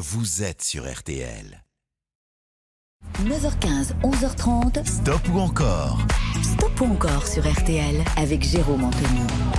vous 0.00 0.44
êtes 0.44 0.62
sur 0.62 0.88
RTL. 0.88 1.64
9h15, 3.24 4.00
11h30. 4.04 4.86
Stop 4.86 5.28
ou 5.34 5.40
encore? 5.40 5.98
Stop 6.40 6.80
ou 6.80 6.84
encore 6.84 7.26
sur 7.26 7.42
RTL 7.42 8.04
avec 8.16 8.44
Jérôme 8.44 8.84
Anthony. 8.84 9.57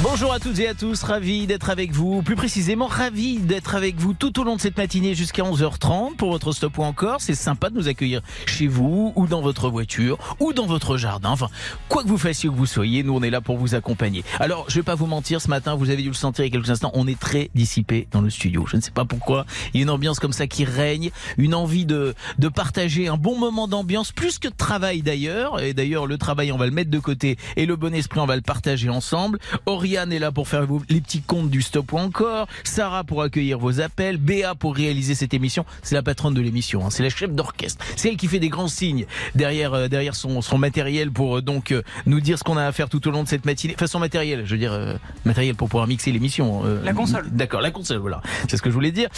Bonjour 0.00 0.32
à 0.32 0.38
toutes 0.38 0.60
et 0.60 0.68
à 0.68 0.74
tous, 0.74 1.02
ravi 1.02 1.48
d'être 1.48 1.70
avec 1.70 1.90
vous, 1.90 2.22
plus 2.22 2.36
précisément 2.36 2.86
ravi 2.86 3.38
d'être 3.38 3.74
avec 3.74 3.96
vous 3.96 4.14
tout 4.14 4.38
au 4.38 4.44
long 4.44 4.54
de 4.54 4.60
cette 4.60 4.76
matinée 4.76 5.12
jusqu'à 5.16 5.42
11h30 5.42 6.14
pour 6.14 6.30
votre 6.30 6.52
stop 6.52 6.78
ou 6.78 6.84
encore. 6.84 7.20
C'est 7.20 7.34
sympa 7.34 7.68
de 7.68 7.74
nous 7.74 7.88
accueillir 7.88 8.20
chez 8.46 8.68
vous 8.68 9.12
ou 9.16 9.26
dans 9.26 9.40
votre 9.40 9.68
voiture 9.68 10.16
ou 10.38 10.52
dans 10.52 10.66
votre 10.66 10.96
jardin. 10.98 11.30
Enfin, 11.30 11.48
quoi 11.88 12.04
que 12.04 12.08
vous 12.08 12.16
fassiez 12.16 12.48
ou 12.48 12.52
que 12.52 12.58
vous 12.58 12.64
soyez, 12.64 13.02
nous 13.02 13.12
on 13.12 13.22
est 13.24 13.30
là 13.30 13.40
pour 13.40 13.56
vous 13.56 13.74
accompagner. 13.74 14.22
Alors, 14.38 14.66
je 14.68 14.76
vais 14.76 14.84
pas 14.84 14.94
vous 14.94 15.06
mentir, 15.06 15.40
ce 15.40 15.48
matin, 15.48 15.74
vous 15.74 15.90
avez 15.90 16.02
dû 16.02 16.08
le 16.08 16.14
sentir 16.14 16.44
il 16.44 16.48
y 16.48 16.50
a 16.52 16.52
quelques 16.52 16.70
instants, 16.70 16.92
on 16.94 17.08
est 17.08 17.18
très 17.18 17.50
dissipé 17.56 18.06
dans 18.12 18.20
le 18.20 18.30
studio. 18.30 18.66
Je 18.68 18.76
ne 18.76 18.80
sais 18.80 18.92
pas 18.92 19.04
pourquoi, 19.04 19.46
il 19.74 19.78
y 19.78 19.80
a 19.80 19.82
une 19.82 19.90
ambiance 19.90 20.20
comme 20.20 20.32
ça 20.32 20.46
qui 20.46 20.64
règne, 20.64 21.10
une 21.38 21.56
envie 21.56 21.86
de, 21.86 22.14
de 22.38 22.48
partager 22.48 23.08
un 23.08 23.16
bon 23.16 23.36
moment 23.36 23.66
d'ambiance, 23.66 24.12
plus 24.12 24.38
que 24.38 24.46
de 24.46 24.56
travail 24.56 25.02
d'ailleurs. 25.02 25.60
Et 25.60 25.74
d'ailleurs, 25.74 26.06
le 26.06 26.18
travail, 26.18 26.52
on 26.52 26.56
va 26.56 26.66
le 26.66 26.72
mettre 26.72 26.90
de 26.90 27.00
côté 27.00 27.36
et 27.56 27.66
le 27.66 27.74
bon 27.74 27.92
esprit, 27.92 28.20
on 28.20 28.26
va 28.26 28.36
le 28.36 28.42
partager 28.42 28.90
ensemble. 28.90 29.40
Oriane 29.88 30.12
est 30.12 30.18
là 30.18 30.32
pour 30.32 30.48
faire 30.48 30.66
les 30.90 31.00
petits 31.00 31.22
comptes 31.22 31.48
du 31.48 31.62
stop 31.62 31.94
ou 31.94 31.96
encore. 31.98 32.46
Sarah 32.62 33.04
pour 33.04 33.22
accueillir 33.22 33.58
vos 33.58 33.80
appels. 33.80 34.18
Béa 34.18 34.54
pour 34.54 34.76
réaliser 34.76 35.14
cette 35.14 35.32
émission. 35.32 35.64
C'est 35.82 35.94
la 35.94 36.02
patronne 36.02 36.34
de 36.34 36.42
l'émission. 36.42 36.84
hein. 36.84 36.90
C'est 36.90 37.02
la 37.02 37.08
chef 37.08 37.30
d'orchestre. 37.30 37.82
C'est 37.96 38.10
elle 38.10 38.18
qui 38.18 38.26
fait 38.26 38.38
des 38.38 38.50
grands 38.50 38.68
signes 38.68 39.06
derrière, 39.34 39.72
euh, 39.72 39.88
derrière 39.88 40.14
son, 40.14 40.42
son 40.42 40.58
matériel 40.58 41.10
pour 41.10 41.38
euh, 41.38 41.40
donc 41.40 41.72
euh, 41.72 41.82
nous 42.04 42.20
dire 42.20 42.38
ce 42.38 42.44
qu'on 42.44 42.58
a 42.58 42.66
à 42.66 42.72
faire 42.72 42.90
tout 42.90 43.08
au 43.08 43.10
long 43.10 43.22
de 43.22 43.28
cette 43.28 43.46
matinée. 43.46 43.74
Enfin, 43.78 43.86
son 43.86 43.98
matériel, 43.98 44.44
je 44.44 44.50
veux 44.52 44.58
dire, 44.58 44.98
matériel 45.24 45.54
pour 45.54 45.70
pouvoir 45.70 45.86
mixer 45.86 46.12
l'émission. 46.12 46.64
La 46.84 46.92
console. 46.92 47.30
D'accord, 47.30 47.62
la 47.62 47.70
console, 47.70 47.98
voilà. 47.98 48.20
C'est 48.46 48.58
ce 48.58 48.62
que 48.62 48.68
je 48.68 48.74
voulais 48.74 48.92
dire. 48.92 49.08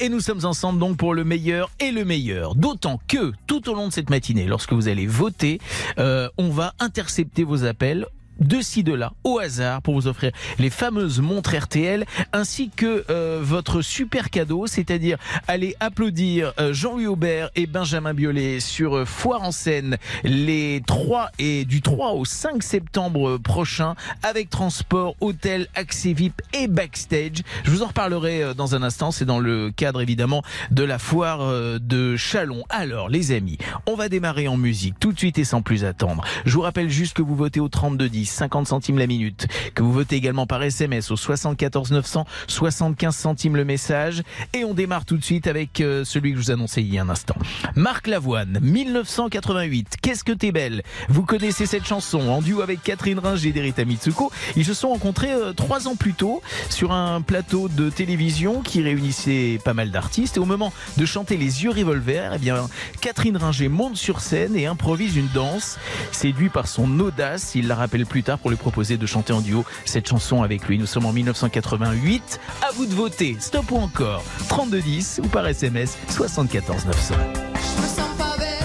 Et 0.00 0.08
nous 0.08 0.20
sommes 0.20 0.44
ensemble 0.44 0.78
donc 0.78 0.96
pour 0.96 1.12
le 1.12 1.24
meilleur 1.24 1.70
et 1.80 1.90
le 1.90 2.04
meilleur. 2.04 2.54
D'autant 2.54 3.00
que 3.08 3.32
tout 3.48 3.68
au 3.68 3.74
long 3.74 3.88
de 3.88 3.92
cette 3.92 4.10
matinée, 4.10 4.46
lorsque 4.46 4.72
vous 4.72 4.86
allez 4.86 5.06
voter, 5.08 5.60
on 5.96 6.50
va 6.50 6.74
intercepter 6.78 7.42
vos 7.42 7.64
appels 7.64 8.06
de 8.38 8.60
ci 8.60 8.82
de 8.82 8.92
là 8.92 9.12
au 9.24 9.38
hasard 9.38 9.82
pour 9.82 9.94
vous 9.94 10.06
offrir 10.06 10.32
les 10.58 10.70
fameuses 10.70 11.20
montres 11.20 11.54
RTL 11.56 12.04
ainsi 12.32 12.70
que 12.74 13.04
euh, 13.10 13.40
votre 13.42 13.82
super 13.82 14.30
cadeau 14.30 14.66
c'est-à-dire 14.66 15.18
aller 15.46 15.74
applaudir 15.80 16.52
euh, 16.60 16.72
Jean-Louis 16.72 17.06
Aubert 17.06 17.50
et 17.56 17.66
Benjamin 17.66 18.14
Biolay 18.14 18.60
sur 18.60 18.96
euh, 18.96 19.04
Foire 19.04 19.42
en 19.42 19.52
scène 19.52 19.96
les 20.24 20.82
3 20.86 21.30
et 21.38 21.64
du 21.64 21.82
3 21.82 22.12
au 22.12 22.24
5 22.24 22.62
septembre 22.62 23.38
prochain 23.38 23.94
avec 24.22 24.50
transport, 24.50 25.16
hôtel, 25.20 25.66
accès 25.74 26.12
VIP 26.12 26.42
et 26.52 26.68
backstage. 26.68 27.42
Je 27.64 27.70
vous 27.70 27.82
en 27.82 27.86
reparlerai 27.86 28.54
dans 28.54 28.74
un 28.74 28.82
instant, 28.82 29.10
c'est 29.10 29.24
dans 29.24 29.38
le 29.38 29.70
cadre 29.70 30.00
évidemment 30.00 30.42
de 30.70 30.84
la 30.84 30.98
foire 30.98 31.78
de 31.80 32.16
Chalon. 32.16 32.64
Alors 32.68 33.08
les 33.08 33.32
amis, 33.32 33.58
on 33.86 33.94
va 33.94 34.08
démarrer 34.08 34.48
en 34.48 34.56
musique 34.56 34.98
tout 35.00 35.12
de 35.12 35.18
suite 35.18 35.38
et 35.38 35.44
sans 35.44 35.62
plus 35.62 35.84
attendre. 35.84 36.24
Je 36.44 36.54
vous 36.54 36.62
rappelle 36.62 36.90
juste 36.90 37.14
que 37.14 37.22
vous 37.22 37.36
votez 37.36 37.60
au 37.60 37.68
3210, 37.68 38.27
50 38.30 38.66
centimes 38.66 38.98
la 38.98 39.06
minute, 39.06 39.46
que 39.74 39.82
vous 39.82 39.92
votez 39.92 40.16
également 40.16 40.46
par 40.46 40.62
SMS 40.62 41.10
au 41.10 41.16
74 41.16 41.90
900, 41.90 42.24
75 42.46 43.14
centimes 43.14 43.56
le 43.56 43.64
message 43.64 44.22
et 44.54 44.64
on 44.64 44.74
démarre 44.74 45.04
tout 45.04 45.16
de 45.16 45.24
suite 45.24 45.46
avec 45.46 45.80
euh, 45.80 46.04
celui 46.04 46.32
que 46.32 46.38
je 46.38 46.44
vous 46.44 46.50
annonçais 46.50 46.82
il 46.82 46.92
y 46.92 46.98
a 46.98 47.02
un 47.02 47.08
instant. 47.08 47.36
Marc 47.74 48.06
Lavoine, 48.06 48.58
1988, 48.62 49.96
Qu'est-ce 50.02 50.24
que 50.24 50.32
t'es 50.32 50.52
belle? 50.52 50.82
Vous 51.08 51.24
connaissez 51.24 51.66
cette 51.66 51.86
chanson 51.86 52.20
en 52.28 52.40
duo 52.40 52.62
avec 52.62 52.82
Catherine 52.82 53.18
Ringer 53.18 53.52
d'Erita 53.52 53.84
Mitsuko. 53.84 54.30
Ils 54.56 54.64
se 54.64 54.74
sont 54.74 54.88
rencontrés 54.88 55.32
euh, 55.32 55.52
trois 55.52 55.88
ans 55.88 55.96
plus 55.96 56.14
tôt 56.14 56.42
sur 56.70 56.92
un 56.92 57.20
plateau 57.20 57.68
de 57.68 57.90
télévision 57.90 58.62
qui 58.62 58.82
réunissait 58.82 59.58
pas 59.64 59.74
mal 59.74 59.90
d'artistes. 59.90 60.36
Et 60.36 60.40
au 60.40 60.44
moment 60.44 60.72
de 60.96 61.06
chanter 61.06 61.36
Les 61.36 61.64
yeux 61.64 61.70
revolver, 61.70 62.32
eh 62.34 62.38
bien, 62.38 62.68
Catherine 63.00 63.36
Ringer 63.36 63.68
monte 63.68 63.96
sur 63.96 64.20
scène 64.20 64.56
et 64.56 64.66
improvise 64.66 65.16
une 65.16 65.28
danse. 65.34 65.78
Séduit 66.12 66.48
par 66.48 66.68
son 66.68 67.00
audace, 67.00 67.54
il 67.54 67.66
la 67.68 67.74
rappelle 67.74 68.06
plus 68.06 68.17
tard 68.22 68.38
pour 68.38 68.50
lui 68.50 68.56
proposer 68.56 68.96
de 68.96 69.06
chanter 69.06 69.32
en 69.32 69.40
duo 69.40 69.64
cette 69.84 70.08
chanson 70.08 70.42
avec 70.42 70.66
lui. 70.68 70.78
Nous 70.78 70.86
sommes 70.86 71.06
en 71.06 71.12
1988. 71.12 72.40
À 72.62 72.72
vous 72.72 72.86
de 72.86 72.94
voter. 72.94 73.36
Stop 73.40 73.70
ou 73.70 73.76
encore 73.76 74.22
3210 74.48 75.20
ou 75.24 75.28
par 75.28 75.46
SMS 75.46 75.96
74 76.08 76.86
900. 76.86 77.14
Je 77.54 77.82
me 77.82 77.86
sens 77.86 78.16
pas 78.18 78.36
belle 78.38 78.58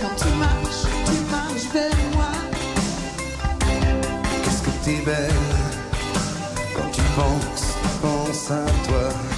quand 0.00 0.16
tu 0.16 0.28
marches, 0.38 0.86
tu 1.06 1.30
marches 1.30 1.72
vers 1.72 1.90
moi. 2.14 2.32
Qu'est-ce 4.44 4.62
que 4.62 4.84
t'es 4.84 5.04
belle 5.04 5.30
quand 6.76 6.90
tu 6.92 7.02
penses, 7.14 7.76
penses 8.00 8.50
à 8.50 8.64
toi. 8.86 9.29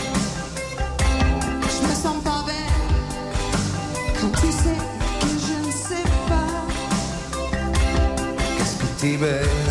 Qu'est-ce 9.02 9.61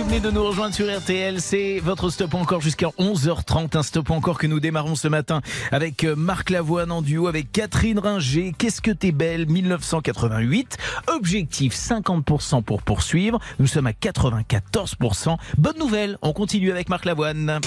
vous 0.00 0.06
venez 0.06 0.20
de 0.20 0.30
nous 0.30 0.44
rejoindre 0.44 0.74
sur 0.74 0.86
RTL, 0.86 1.42
c'est 1.42 1.78
votre 1.78 2.08
stop 2.08 2.34
encore 2.34 2.62
jusqu'à 2.62 2.86
11h30, 2.98 3.76
un 3.76 3.82
stop 3.82 4.10
encore 4.10 4.38
que 4.38 4.46
nous 4.46 4.58
démarrons 4.58 4.94
ce 4.94 5.08
matin 5.08 5.42
avec 5.72 6.04
euh, 6.04 6.16
Marc 6.16 6.48
Lavoine 6.48 6.90
en 6.90 7.02
duo 7.02 7.26
avec 7.26 7.52
Catherine 7.52 7.98
Ringer, 7.98 8.54
Qu'est-ce 8.56 8.80
que 8.80 8.92
t'es 8.92 9.12
belle? 9.12 9.46
1988, 9.46 10.78
objectif 11.08 11.74
50% 11.74 12.62
pour 12.62 12.82
poursuivre, 12.82 13.40
nous 13.58 13.66
sommes 13.66 13.88
à 13.88 13.92
94%, 13.92 15.36
bonne 15.58 15.78
nouvelle, 15.78 16.16
on 16.22 16.32
continue 16.32 16.70
avec 16.70 16.88
Marc 16.88 17.04
Lavoine. 17.04 17.60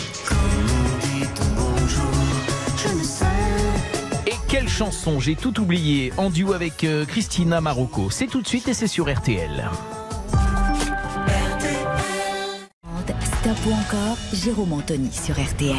Et 4.26 4.36
quelle 4.48 4.70
chanson, 4.70 5.20
j'ai 5.20 5.36
tout 5.36 5.60
oublié, 5.60 6.12
en 6.18 6.32
duo 6.32 6.54
avec 6.54 6.84
euh, 6.84 7.06
Christina 7.06 7.62
Marocco, 7.62 8.10
c'est 8.10 8.28
tout 8.28 8.42
de 8.42 8.48
suite 8.48 8.68
et 8.68 8.74
c'est 8.74 8.88
sur 8.88 9.14
RTL. 9.14 9.70
Stop 13.44 13.58
ou 13.68 13.74
encore, 13.74 14.18
Jérôme 14.32 14.72
Anthony 14.72 15.12
sur 15.12 15.36
RTL. 15.36 15.76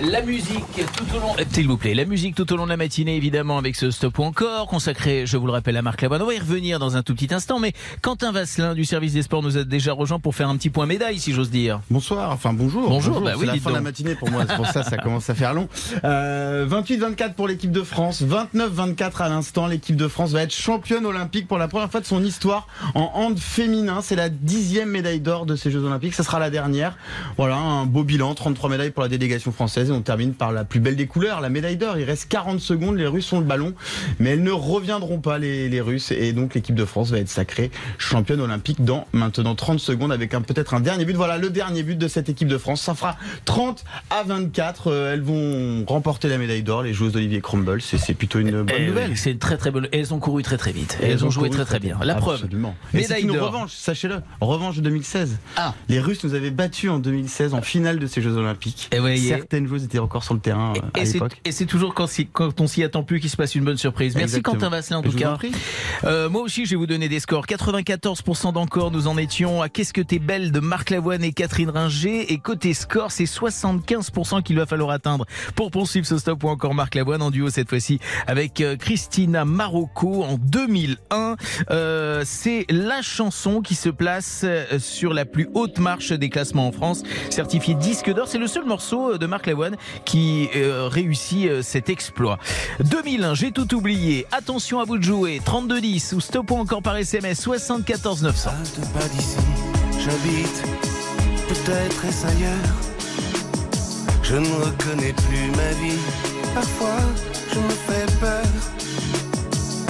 La 0.00 0.22
musique 0.22 0.62
tout 0.96 1.16
au 1.16 1.18
long, 1.18 1.34
euh, 1.40 1.42
s'il 1.50 1.66
vous 1.66 1.76
plaît, 1.76 1.92
la 1.92 2.04
musique 2.04 2.36
tout 2.36 2.52
au 2.52 2.56
long 2.56 2.66
de 2.66 2.68
la 2.68 2.76
matinée, 2.76 3.16
évidemment, 3.16 3.58
avec 3.58 3.74
ce 3.74 3.90
stop 3.90 4.20
ou 4.20 4.22
encore, 4.22 4.68
consacré, 4.68 5.26
je 5.26 5.36
vous 5.36 5.46
le 5.46 5.50
rappelle, 5.50 5.76
à 5.76 5.82
Marc 5.82 6.02
Lavoine. 6.02 6.22
On 6.22 6.26
va 6.26 6.34
y 6.34 6.38
revenir 6.38 6.78
dans 6.78 6.96
un 6.96 7.02
tout 7.02 7.16
petit 7.16 7.34
instant, 7.34 7.58
mais 7.58 7.72
Quentin 8.00 8.30
Vasselin 8.30 8.76
du 8.76 8.84
service 8.84 9.14
des 9.14 9.22
sports 9.22 9.42
nous 9.42 9.58
a 9.58 9.64
déjà 9.64 9.92
rejoint 9.92 10.20
pour 10.20 10.36
faire 10.36 10.48
un 10.48 10.56
petit 10.56 10.70
point 10.70 10.86
médaille, 10.86 11.18
si 11.18 11.32
j'ose 11.32 11.50
dire. 11.50 11.80
Bonsoir, 11.90 12.30
enfin 12.30 12.52
bonjour. 12.52 12.88
Bonjour, 12.88 13.20
bah 13.20 13.32
oui, 13.34 13.40
c'est 13.40 13.46
la 13.46 13.52
dites 13.54 13.62
fin 13.64 13.70
de 13.70 13.74
la 13.74 13.80
matinée 13.80 14.14
pour 14.14 14.30
moi, 14.30 14.44
c'est 14.48 14.54
pour 14.54 14.66
ça 14.68 14.84
ça 14.84 14.96
commence 15.02 15.28
à 15.30 15.34
faire 15.34 15.52
long. 15.52 15.68
Euh, 16.04 16.64
28-24 16.68 17.34
pour 17.34 17.48
l'équipe 17.48 17.72
de 17.72 17.82
France, 17.82 18.22
29-24 18.22 19.22
à 19.22 19.28
l'instant. 19.28 19.66
L'équipe 19.66 19.96
de 19.96 20.06
France 20.06 20.30
va 20.30 20.42
être 20.42 20.54
championne 20.54 21.06
olympique 21.06 21.48
pour 21.48 21.58
la 21.58 21.66
première 21.66 21.90
fois 21.90 22.00
de 22.00 22.06
son 22.06 22.22
histoire 22.22 22.68
en 22.94 23.10
hand 23.14 23.36
féminin. 23.36 23.98
C'est 24.00 24.14
la 24.14 24.28
dixième 24.28 24.90
médaille 24.90 25.20
d'or 25.20 25.44
de 25.44 25.56
ces 25.56 25.72
Jeux 25.72 25.82
olympiques, 25.82 26.14
ça 26.14 26.22
sera 26.22 26.38
la 26.38 26.50
dernière. 26.50 26.96
Voilà, 27.36 27.56
un 27.56 27.84
beau 27.86 28.04
bilan, 28.04 28.34
33 28.34 28.70
médailles 28.70 28.90
pour 28.90 29.02
la 29.02 29.08
délégation 29.08 29.52
française 29.52 29.90
et 29.90 29.92
on 29.92 30.02
termine 30.02 30.34
par 30.34 30.52
la 30.52 30.64
plus 30.64 30.80
belle 30.80 30.96
des 30.96 31.06
couleurs, 31.06 31.40
la 31.40 31.48
médaille 31.48 31.76
d'or. 31.76 31.98
Il 31.98 32.04
reste 32.04 32.28
40 32.28 32.60
secondes, 32.60 32.96
les 32.96 33.06
Russes 33.06 33.32
ont 33.32 33.40
le 33.40 33.44
ballon, 33.46 33.74
mais 34.18 34.30
elles 34.30 34.42
ne 34.42 34.50
reviendront 34.50 35.18
pas 35.20 35.38
les, 35.38 35.68
les 35.68 35.80
Russes 35.80 36.10
et 36.12 36.32
donc 36.32 36.54
l'équipe 36.54 36.74
de 36.74 36.84
France 36.84 37.10
va 37.10 37.18
être 37.18 37.28
sacrée 37.28 37.70
championne 37.98 38.40
olympique 38.40 38.84
dans 38.84 39.06
maintenant 39.12 39.54
30 39.54 39.80
secondes 39.80 40.12
avec 40.12 40.34
un 40.34 40.40
peut-être 40.42 40.74
un 40.74 40.80
dernier 40.80 41.04
but. 41.04 41.14
Voilà 41.16 41.38
le 41.38 41.50
dernier 41.50 41.82
but 41.82 41.96
de 41.96 42.08
cette 42.08 42.28
équipe 42.28 42.48
de 42.48 42.58
France. 42.58 42.82
Ça 42.82 42.94
fera 42.94 43.16
30 43.44 43.84
à 44.10 44.22
24. 44.22 44.88
Euh, 44.88 45.14
elles 45.14 45.22
vont 45.22 45.84
remporter 45.86 46.28
la 46.28 46.38
médaille 46.38 46.62
d'or, 46.62 46.82
les 46.82 46.92
joueuses 46.92 47.12
d'Olivier 47.12 47.40
Crumble. 47.40 47.80
C'est 47.80 48.14
plutôt 48.14 48.38
une 48.38 48.50
bonne 48.50 48.66
Eh 48.76 48.86
nouvelle. 48.86 49.10
oui, 49.10 49.16
C'est 49.16 49.32
une 49.32 49.38
très 49.38 49.56
très 49.56 49.70
bonne. 49.70 49.88
Elles 49.92 50.14
ont 50.14 50.18
couru 50.18 50.42
très 50.42 50.56
très 50.56 50.72
vite. 50.72 50.98
Elles, 51.02 51.24
ont, 51.24 51.30
joué 51.30 51.50
très 51.50 51.64
très 51.64 51.78
bien. 51.80 51.98
La 52.02 52.14
preuve. 52.14 52.42
Absolument. 52.44 52.74
Et 52.94 52.98
Médaille 52.98 53.22
une 53.22 53.32
d'or. 53.32 53.46
revanche, 53.48 53.72
sachez-le. 53.74 54.16
Revanche 54.40 54.76
de 54.76 54.82
2016. 54.82 55.38
Ah. 55.56 55.74
Les 55.88 56.00
Russes 56.00 56.22
nous 56.24 56.34
avaient 56.34 56.50
battus 56.50 56.90
en 56.90 56.97
2016 56.98 57.54
en 57.54 57.62
finale 57.62 57.98
de 57.98 58.06
ces 58.06 58.20
Jeux 58.22 58.36
Olympiques. 58.36 58.88
Et 58.92 58.98
voyez. 58.98 59.28
Certaines 59.28 59.66
joueuses 59.66 59.84
étaient 59.84 59.98
encore 59.98 60.24
sur 60.24 60.34
le 60.34 60.40
terrain 60.40 60.72
euh, 60.76 60.80
à 60.94 61.00
Et 61.00 61.06
c'est- 61.06 61.14
l'époque. 61.14 61.40
Et 61.44 61.52
c'est 61.52 61.66
toujours 61.66 61.94
quand, 61.94 62.08
on 62.60 62.66
s'y 62.66 62.82
attend 62.84 63.02
plus 63.02 63.20
qu'il 63.20 63.30
se 63.30 63.36
passe 63.36 63.54
une 63.54 63.64
bonne 63.64 63.76
surprise. 63.78 64.14
Merci 64.14 64.36
Exactement. 64.36 64.54
Quentin 64.54 64.68
Vasselin 64.70 64.98
en 64.98 65.02
tout 65.02 65.12
cas. 65.12 65.38
Euh, 66.04 66.28
moi 66.28 66.42
aussi 66.42 66.64
je 66.64 66.70
vais 66.70 66.76
vous 66.76 66.86
donner 66.86 67.08
des 67.08 67.20
scores. 67.20 67.46
94% 67.46 68.52
d'encore 68.52 68.90
nous 68.90 69.06
en 69.08 69.16
étions 69.16 69.62
à 69.62 69.68
Qu'est-ce 69.68 69.92
que 69.92 70.00
t'es 70.00 70.18
belle 70.18 70.52
de 70.52 70.60
Marc 70.60 70.90
Lavoine 70.90 71.22
et 71.24 71.32
Catherine 71.32 71.70
Ringer. 71.70 72.32
Et 72.32 72.38
côté 72.38 72.74
score 72.74 73.10
c'est 73.12 73.24
75% 73.24 74.42
qu'il 74.42 74.56
va 74.56 74.66
falloir 74.66 74.90
atteindre 74.90 75.24
pour 75.54 75.70
poursuivre 75.70 76.06
ce 76.06 76.18
stop 76.18 76.42
ou 76.44 76.48
encore 76.48 76.74
Marc 76.74 76.94
Lavoine 76.94 77.22
en 77.22 77.30
duo 77.30 77.50
cette 77.50 77.68
fois-ci 77.68 77.98
avec 78.26 78.60
euh, 78.60 78.76
Christina 78.76 79.44
Marocco 79.44 80.24
en 80.24 80.36
2001. 80.38 81.36
Euh, 81.70 82.22
c'est 82.24 82.64
la 82.70 83.02
chanson 83.02 83.60
qui 83.60 83.74
se 83.74 83.88
place 83.88 84.44
sur 84.78 85.14
la 85.14 85.24
plus 85.24 85.48
haute 85.54 85.78
marche 85.78 86.12
des 86.12 86.28
classements 86.28 86.68
en 86.68 86.72
France, 86.72 86.87
certifié 87.30 87.74
disque 87.74 88.12
d'or. 88.12 88.28
C'est 88.28 88.38
le 88.38 88.46
seul 88.46 88.64
morceau 88.64 89.12
euh, 89.12 89.18
de 89.18 89.26
Marc 89.26 89.46
Lavoine 89.46 89.76
qui 90.04 90.48
euh, 90.56 90.88
réussit 90.88 91.46
euh, 91.46 91.62
cet 91.62 91.88
exploit. 91.88 92.38
2001, 92.80 93.34
j'ai 93.34 93.52
tout 93.52 93.74
oublié. 93.74 94.26
Attention 94.32 94.80
à 94.80 94.84
vous 94.84 94.98
de 94.98 95.02
jouer. 95.02 95.40
3210 95.44 96.14
ou 96.14 96.20
stop 96.20 96.50
encore 96.50 96.82
par 96.82 96.96
SMS 96.96 97.40
74 97.40 98.22
900. 98.22 98.50
Un 98.50 98.62
de 98.62 98.86
pas 98.98 99.08
d'ici, 99.08 99.36
j'habite, 99.98 100.62
peut-être. 101.48 101.98
Je 104.22 104.36
ne 104.36 104.46
reconnais 104.46 105.14
plus 105.14 105.50
ma 105.56 105.70
vie, 105.80 105.98
parfois 106.54 107.00
je 107.52 107.58
me 107.58 107.70
fais 107.70 108.06
peur. 108.20 108.44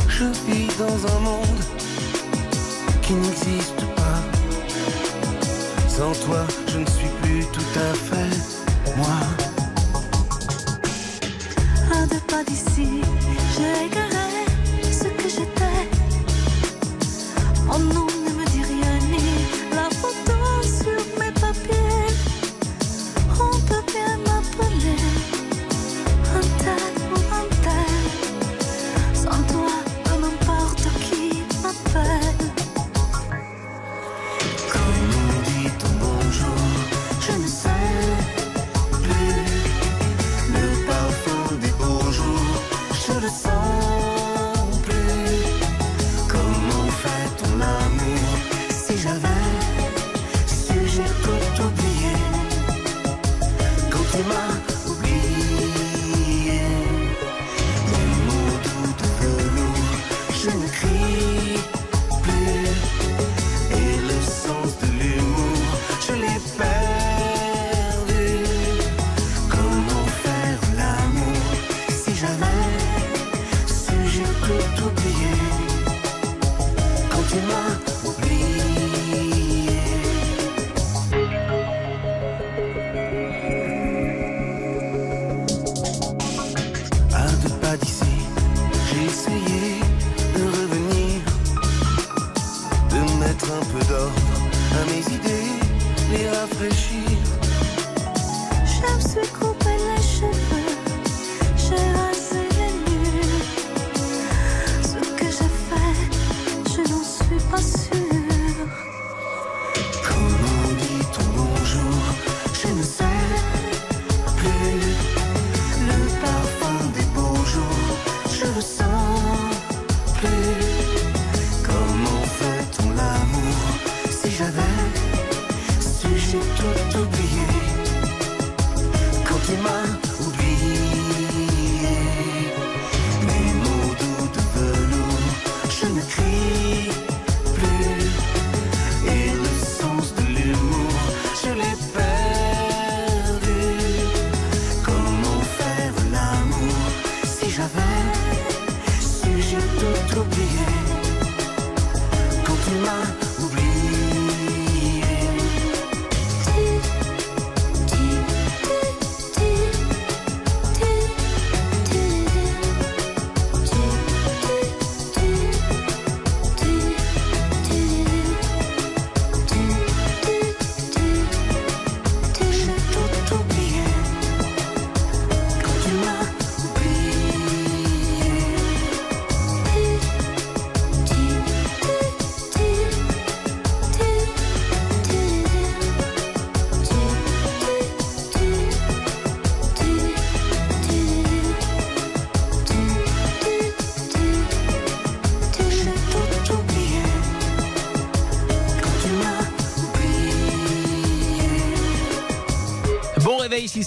Je 0.08 0.24
vis 0.24 0.68
dans 0.78 1.16
un 1.16 1.20
monde 1.20 1.60
qui 3.02 3.14
n'existe 3.14 3.84
pas. 3.96 3.97
Sans 5.98 6.12
toi, 6.26 6.46
je 6.68 6.78
ne 6.78 6.86
suis 6.86 7.08
plus 7.20 7.44
tout 7.52 7.60
à 7.74 7.92
fait 7.92 8.36
moi. 8.96 9.18
À 11.92 12.06
deux 12.06 12.20
pas 12.28 12.44
d'ici, 12.44 13.00
j'ai 13.56 13.86
égaré 13.86 14.46
ce 14.92 15.08
que 15.08 15.28
j'étais. 15.28 15.80
Mon 17.66 17.80
nom 17.80 18.06
jours, 43.08 43.20
je 43.20 43.57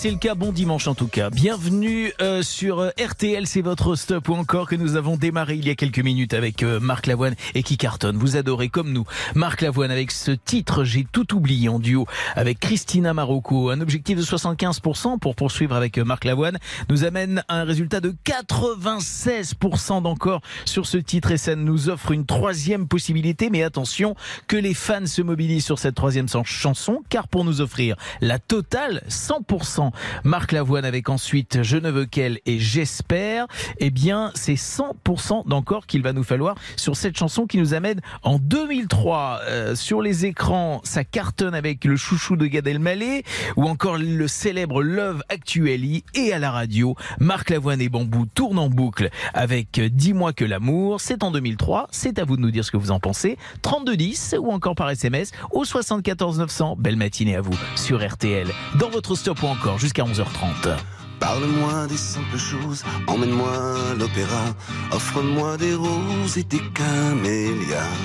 c'est 0.01 0.09
le 0.09 0.17
cas, 0.17 0.33
bon 0.33 0.51
dimanche 0.51 0.87
en 0.87 0.95
tout 0.95 1.05
cas. 1.05 1.29
Bienvenue 1.29 2.11
euh, 2.23 2.41
sur 2.41 2.79
euh, 2.79 2.89
RTL, 2.99 3.45
c'est 3.45 3.61
votre 3.61 3.95
stop 3.95 4.29
ou 4.29 4.33
encore 4.33 4.67
que 4.67 4.73
nous 4.75 4.95
avons 4.95 5.15
démarré 5.15 5.57
il 5.57 5.67
y 5.67 5.69
a 5.69 5.75
quelques 5.75 5.99
minutes 5.99 6.33
avec 6.33 6.63
euh, 6.63 6.79
Marc 6.79 7.05
Lavoine 7.05 7.35
et 7.53 7.61
qui 7.61 7.77
cartonne. 7.77 8.17
Vous 8.17 8.35
adorez 8.35 8.69
comme 8.69 8.91
nous 8.93 9.05
Marc 9.35 9.61
Lavoine 9.61 9.91
avec 9.91 10.09
ce 10.09 10.31
titre 10.31 10.83
J'ai 10.85 11.05
tout 11.11 11.35
oublié 11.35 11.69
en 11.69 11.77
duo 11.77 12.07
avec 12.35 12.59
Christina 12.59 13.13
Marocco. 13.13 13.69
Un 13.69 13.79
objectif 13.79 14.17
de 14.17 14.23
75% 14.23 15.19
pour 15.19 15.35
poursuivre 15.35 15.75
avec 15.75 15.99
euh, 15.99 16.03
Marc 16.03 16.25
Lavoine 16.25 16.57
nous 16.89 17.03
amène 17.03 17.43
à 17.47 17.57
un 17.57 17.63
résultat 17.63 17.99
de 17.99 18.15
96% 18.25 20.01
d'encore 20.01 20.41
sur 20.65 20.87
ce 20.87 20.97
titre 20.97 21.29
et 21.29 21.37
ça 21.37 21.55
nous 21.55 21.89
offre 21.89 22.09
une 22.09 22.25
troisième 22.25 22.87
possibilité. 22.87 23.51
Mais 23.51 23.61
attention 23.61 24.15
que 24.47 24.57
les 24.57 24.73
fans 24.73 25.05
se 25.05 25.21
mobilisent 25.21 25.65
sur 25.65 25.77
cette 25.77 25.93
troisième 25.93 26.27
chanson 26.43 27.03
car 27.09 27.27
pour 27.27 27.45
nous 27.45 27.61
offrir 27.61 27.97
la 28.19 28.39
totale 28.39 29.03
100% 29.07 29.90
Marc 30.23 30.51
Lavoine 30.51 30.85
avec 30.85 31.09
ensuite 31.09 31.59
Je 31.63 31.77
ne 31.77 31.89
veux 31.89 32.05
qu'elle 32.05 32.39
et 32.45 32.59
J'espère, 32.59 33.47
eh 33.79 33.89
bien 33.89 34.31
c'est 34.35 34.55
100% 34.55 35.47
d'encore 35.47 35.85
qu'il 35.87 36.01
va 36.03 36.13
nous 36.13 36.23
falloir 36.23 36.55
sur 36.75 36.95
cette 36.95 37.17
chanson 37.17 37.45
qui 37.47 37.57
nous 37.57 37.73
amène 37.73 38.01
en 38.23 38.37
2003 38.39 39.39
Euh, 39.49 39.75
sur 39.75 40.01
les 40.01 40.25
écrans. 40.25 40.81
Ça 40.83 41.03
cartonne 41.03 41.55
avec 41.55 41.85
le 41.85 41.95
chouchou 41.95 42.35
de 42.35 42.45
Gad 42.47 42.67
Elmaleh 42.67 43.23
ou 43.55 43.67
encore 43.67 43.97
le 43.97 44.27
célèbre 44.27 44.81
Love 44.83 45.23
Actually 45.29 46.03
et 46.13 46.33
à 46.33 46.39
la 46.39 46.51
radio 46.51 46.95
Marc 47.19 47.49
Lavoine 47.49 47.81
et 47.81 47.89
Bambou 47.89 48.25
tournent 48.25 48.59
en 48.59 48.69
boucle 48.69 49.09
avec 49.33 49.79
Dis-moi 49.79 50.33
que 50.33 50.45
l'amour. 50.45 51.01
C'est 51.01 51.23
en 51.23 51.31
2003. 51.31 51.87
C'est 51.91 52.19
à 52.19 52.25
vous 52.25 52.37
de 52.37 52.41
nous 52.41 52.51
dire 52.51 52.63
ce 52.65 52.71
que 52.71 52.77
vous 52.77 52.91
en 52.91 52.99
pensez. 52.99 53.37
3210 53.61 54.35
ou 54.39 54.51
encore 54.51 54.75
par 54.75 54.89
SMS 54.89 55.31
au 55.51 55.65
74 55.65 56.39
900. 56.39 56.75
Belle 56.77 56.95
matinée 56.97 57.35
à 57.35 57.41
vous 57.41 57.57
sur 57.75 58.05
RTL. 58.05 58.47
Dans 58.79 58.89
votre 58.89 59.15
stop 59.15 59.41
ou 59.43 59.47
encore 59.47 59.79
jusqu'à 59.81 60.03
11h30. 60.03 60.77
Parle-moi 61.19 61.87
des 61.87 61.97
simples 61.97 62.37
choses, 62.37 62.83
emmène-moi 63.07 63.51
à 63.91 63.95
l'opéra, 63.95 64.45
offre-moi 64.91 65.57
des 65.57 65.73
roses 65.73 66.37
et 66.37 66.43
des 66.43 66.61
camélias. 66.75 67.97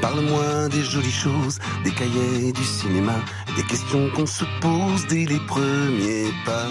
Parle-moi 0.00 0.68
des 0.68 0.82
jolies 0.82 1.12
choses, 1.12 1.60
des 1.84 1.92
cahiers 1.92 2.52
du 2.52 2.64
cinéma, 2.64 3.14
des 3.56 3.62
questions 3.62 4.10
qu'on 4.10 4.26
se 4.26 4.44
pose 4.60 5.06
dès 5.08 5.24
les 5.26 5.38
premiers 5.46 6.32
pas. 6.44 6.70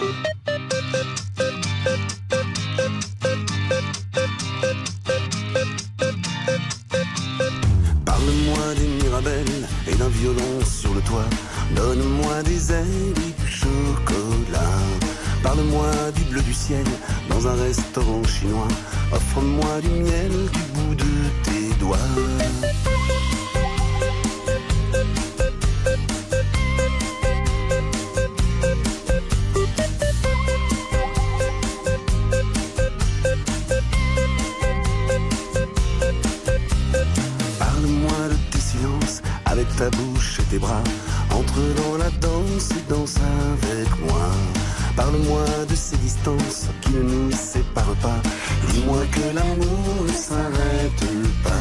Parle-moi 8.06 8.64
des 8.78 8.88
mirabelles 9.02 9.68
et 9.88 9.96
d'un 9.96 10.10
violon 10.10 10.54
sur 10.66 10.94
le 10.94 11.02
toit. 11.02 11.30
Donne-moi 11.74 12.44
des 12.44 12.74
ailes 12.74 13.32
chocolat. 13.62 14.80
Parle-moi 15.44 15.90
du 16.16 16.24
bleu 16.26 16.42
du 16.42 16.54
ciel 16.54 16.86
dans 17.30 17.48
un 17.48 17.56
restaurant 17.56 18.24
chinois. 18.24 18.68
Offre-moi 19.12 19.82
du 19.82 19.90
miel 19.90 20.32
du 20.56 20.64
bout 20.74 20.96
de 20.96 21.14
tes 21.44 21.74
doigts. 21.80 21.98
Parle-moi 37.60 38.20
de 38.30 38.38
tes 38.52 38.60
silences 38.60 39.22
avec 39.46 39.68
ta 39.76 39.90
bouche 39.90 40.40
et 40.40 40.44
tes 40.44 40.60
bras. 40.60 40.84
Entre 41.34 41.62
dans 41.82 41.98
la 41.98 42.10
danse 42.20 42.72
et 42.72 42.84
danse 42.90 43.16
avec 43.18 43.90
moi. 44.00 44.30
Parle-moi 44.96 45.46
de 45.70 45.76
ces 45.76 45.98
distances 45.98 46.68
qui 46.82 46.92
ne 46.92 47.04
nous 47.04 47.32
séparent 47.32 47.96
pas. 48.02 48.22
Dis-moi 48.72 49.00
que 49.12 49.36
l'amour 49.36 50.06
ne 50.08 50.14
s'arrête 50.14 51.06
pas. 51.44 51.52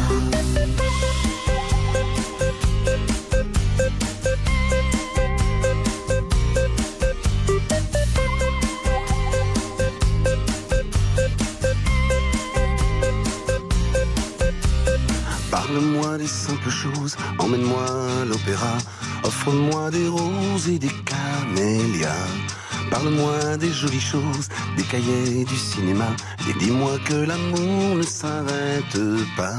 Parle-moi 15.51 16.19
des 16.19 16.27
simples 16.27 16.71
choses, 16.71 17.17
emmène-moi 17.39 17.85
à 18.23 18.25
l'opéra, 18.25 18.77
offre-moi 19.25 19.91
des 19.91 20.09
roses 20.09 20.69
et 20.69 20.79
des 20.79 20.95
camélias. 21.05 22.29
Parle-moi 22.91 23.57
des 23.57 23.71
jolies 23.71 24.01
choses, 24.01 24.49
des 24.77 24.83
cahiers 24.83 25.45
du 25.45 25.57
cinéma, 25.57 26.09
et 26.49 26.59
dis-moi 26.59 26.99
que 27.05 27.15
l'amour 27.15 27.97
ne 27.97 28.03
s'arrête 28.03 28.99
pas. 29.37 29.55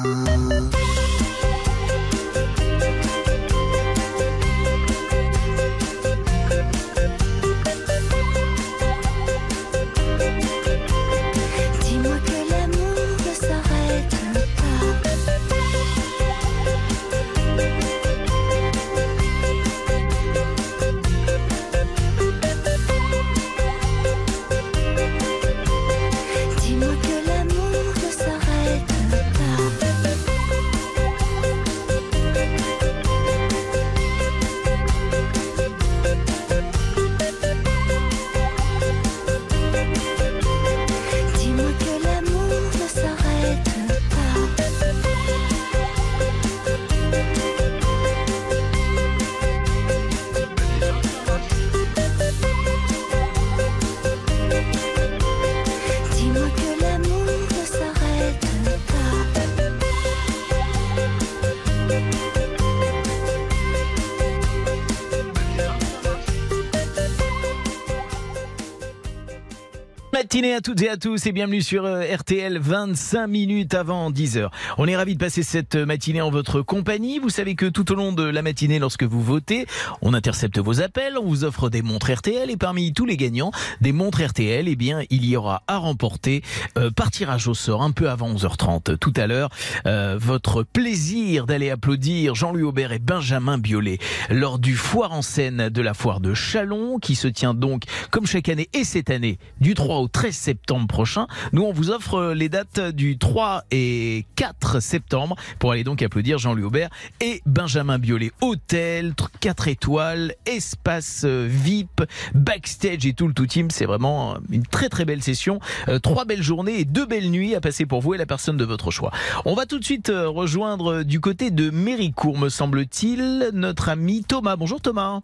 Matinée 70.42 70.56
à 70.56 70.62
toutes 70.62 70.82
et 70.82 70.90
à 70.90 70.98
tous 70.98 71.28
et 71.28 71.34
bienvenue 71.34 71.62
sur 71.62 71.86
euh, 71.86 72.02
RTL 72.02 72.58
25 72.58 73.28
minutes 73.28 73.76
avant 73.76 74.10
10h. 74.10 74.50
On 74.80 74.88
est 74.88 74.96
ravis 74.96 75.14
de 75.14 75.20
passer 75.20 75.44
cette 75.44 75.76
matinée 75.76 76.22
en 76.22 76.32
votre 76.32 76.64
compagnie. 76.64 77.20
Vous 77.20 77.30
savez 77.30 77.54
que 77.54 77.68
tout 77.68 77.92
au 77.92 77.96
long 77.96 78.12
de 78.12 78.24
la 78.24 78.42
matinée, 78.42 78.80
lorsque 78.80 79.04
vous 79.04 79.22
votez, 79.22 79.68
on 80.02 80.16
intercepte 80.16 80.58
vos 80.58 80.82
appels, 80.82 81.20
on 81.20 81.28
vous 81.28 81.44
offre 81.44 81.70
des 81.70 81.84
montres 81.84 82.12
RTL 82.12 82.50
et 82.50 82.58
parmi 82.58 82.92
tous 82.92 83.06
les 83.06 83.18
gagnants 83.18 83.52
des 83.82 83.92
montres 83.92 84.24
RTL, 84.26 84.68
eh 84.68 84.76
bien, 84.76 85.04
il 85.12 85.26
y 85.26 85.36
aura 85.36 85.62
à 85.68 85.78
remporter 85.78 86.42
euh, 86.76 86.90
par 86.90 87.12
tirage 87.12 87.48
au 87.48 87.54
sort 87.54 87.84
un 87.84 87.92
peu 87.92 88.10
avant 88.10 88.34
11h30 88.34 88.98
tout 88.98 89.14
à 89.18 89.28
l'heure 89.28 89.50
euh, 89.86 90.18
votre 90.20 90.64
plaisir 90.64 91.46
d'aller 91.46 91.70
applaudir 91.70 92.34
Jean-Louis 92.34 92.64
Aubert 92.64 92.94
et 92.94 93.00
Benjamin 93.00 93.60
Biolay 93.60 94.00
lors 94.32 94.58
du 94.58 94.76
foire 94.76 95.12
en 95.12 95.22
scène 95.22 95.70
de 95.70 95.82
la 95.84 95.94
foire 95.94 96.20
de 96.20 96.34
Chalon 96.34 96.98
qui 96.98 97.14
se 97.14 97.28
tient 97.28 97.54
donc 97.54 97.84
comme 98.10 98.26
chaque 98.26 98.50
année 98.50 98.70
et 98.74 98.84
cette 98.84 99.12
année 99.12 99.38
du 99.60 99.76
3 99.76 99.98
au 99.98 100.08
13 100.08 100.31
septembre 100.32 100.88
prochain. 100.88 101.28
Nous, 101.54 101.64
on 101.64 101.72
vous 101.72 101.92
offre 101.92 102.16
euh, 102.16 102.34
les 102.34 102.50
dates 102.50 102.80
du 102.80 103.18
3 103.18 103.66
et 103.72 104.26
4 104.36 104.80
septembre 104.80 105.36
pour 105.60 105.72
aller 105.72 105.84
donc 105.84 106.02
applaudir 106.02 106.38
Jean-Louis 106.38 106.64
Aubert 106.64 106.90
et 107.20 107.42
Benjamin 107.46 108.00
Biolay. 108.00 108.32
Hôtel, 108.42 109.14
4 109.40 109.68
étoiles, 109.68 110.34
espace 110.46 111.24
euh, 111.26 111.48
VIP, 111.50 112.04
backstage 112.34 113.06
et 113.06 113.14
tout 113.14 113.28
le 113.28 113.34
tout 113.34 113.48
team. 113.48 113.70
C'est 113.70 113.86
vraiment 113.86 114.36
une 114.50 114.66
très 114.66 114.90
très 114.90 115.06
belle 115.06 115.22
session. 115.22 115.60
Euh, 115.88 116.00
trois 116.00 116.26
belles 116.26 116.44
journées 116.44 116.80
et 116.80 116.86
deux 116.86 117.06
belles 117.06 117.30
nuits 117.30 117.56
à 117.56 117.62
passer 117.62 117.86
pour 117.86 118.02
vous 118.02 118.14
et 118.14 118.18
la 118.18 118.26
personne 118.26 118.58
de 118.58 118.66
votre 118.66 118.92
choix. 118.92 119.12
On 119.46 119.56
va 119.56 119.66
tout 119.66 119.80
de 119.80 119.84
suite 119.84 120.10
euh, 120.10 120.30
rejoindre 120.30 121.04
du 121.04 121.20
côté 121.20 121.52
de 121.52 121.70
Méricourt, 121.70 122.38
me 122.38 122.50
semble-t-il, 122.50 123.50
notre 123.54 123.90
ami 123.90 124.24
Thomas. 124.24 124.56
Bonjour 124.56 124.82
Thomas. 124.82 125.22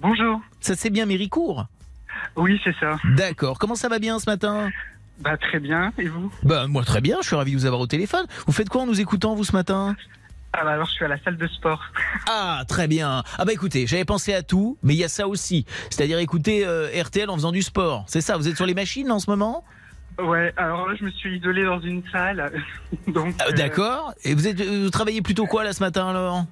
Bonjour. 0.00 0.40
Ça 0.60 0.74
c'est 0.76 0.90
bien 0.90 1.06
Méricourt? 1.06 1.66
Oui, 2.36 2.60
c'est 2.64 2.74
ça. 2.78 2.96
D'accord. 3.16 3.58
Comment 3.58 3.74
ça 3.74 3.88
va 3.88 3.98
bien 3.98 4.18
ce 4.18 4.28
matin? 4.28 4.70
Bah 5.20 5.36
très 5.36 5.58
bien. 5.58 5.92
Et 5.98 6.06
vous? 6.08 6.32
Bah 6.44 6.66
moi 6.68 6.84
très 6.84 7.00
bien, 7.00 7.16
je 7.22 7.26
suis 7.26 7.36
ravi 7.36 7.52
de 7.52 7.56
vous 7.58 7.66
avoir 7.66 7.80
au 7.80 7.86
téléphone. 7.86 8.24
Vous 8.46 8.52
faites 8.52 8.68
quoi 8.68 8.82
en 8.82 8.86
nous 8.86 9.00
écoutant 9.00 9.34
vous 9.34 9.44
ce 9.44 9.52
matin? 9.52 9.96
Ah 10.52 10.64
bah 10.64 10.70
alors 10.72 10.86
je 10.86 10.92
suis 10.92 11.04
à 11.04 11.08
la 11.08 11.18
salle 11.22 11.36
de 11.36 11.46
sport. 11.48 11.82
Ah 12.28 12.62
très 12.68 12.86
bien. 12.88 13.22
Ah 13.38 13.44
bah 13.44 13.52
écoutez, 13.52 13.86
j'avais 13.86 14.04
pensé 14.04 14.32
à 14.34 14.42
tout, 14.42 14.78
mais 14.82 14.94
il 14.94 14.98
y 14.98 15.04
a 15.04 15.08
ça 15.08 15.26
aussi. 15.26 15.66
C'est-à-dire 15.90 16.18
écouter 16.18 16.64
euh, 16.66 16.88
RTL 17.02 17.28
en 17.30 17.34
faisant 17.34 17.52
du 17.52 17.62
sport. 17.62 18.04
C'est 18.06 18.20
ça, 18.20 18.36
vous 18.36 18.46
êtes 18.48 18.56
sur 18.56 18.66
les 18.66 18.74
machines 18.74 19.10
en 19.10 19.18
ce 19.18 19.28
moment? 19.30 19.64
Ouais. 20.20 20.52
Alors 20.56 20.88
là, 20.88 20.94
je 20.98 21.04
me 21.04 21.10
suis 21.10 21.38
isolé 21.38 21.64
dans 21.64 21.80
une 21.80 22.02
salle, 22.10 22.50
donc 23.08 23.34
Ah, 23.40 23.44
euh, 23.48 23.52
D'accord. 23.52 24.12
Et 24.24 24.34
vous, 24.34 24.46
êtes, 24.48 24.60
vous 24.60 24.90
travaillez 24.90 25.22
plutôt 25.22 25.46
quoi 25.46 25.64
là 25.64 25.72
ce 25.72 25.82
matin 25.82 26.08
alors? 26.08 26.44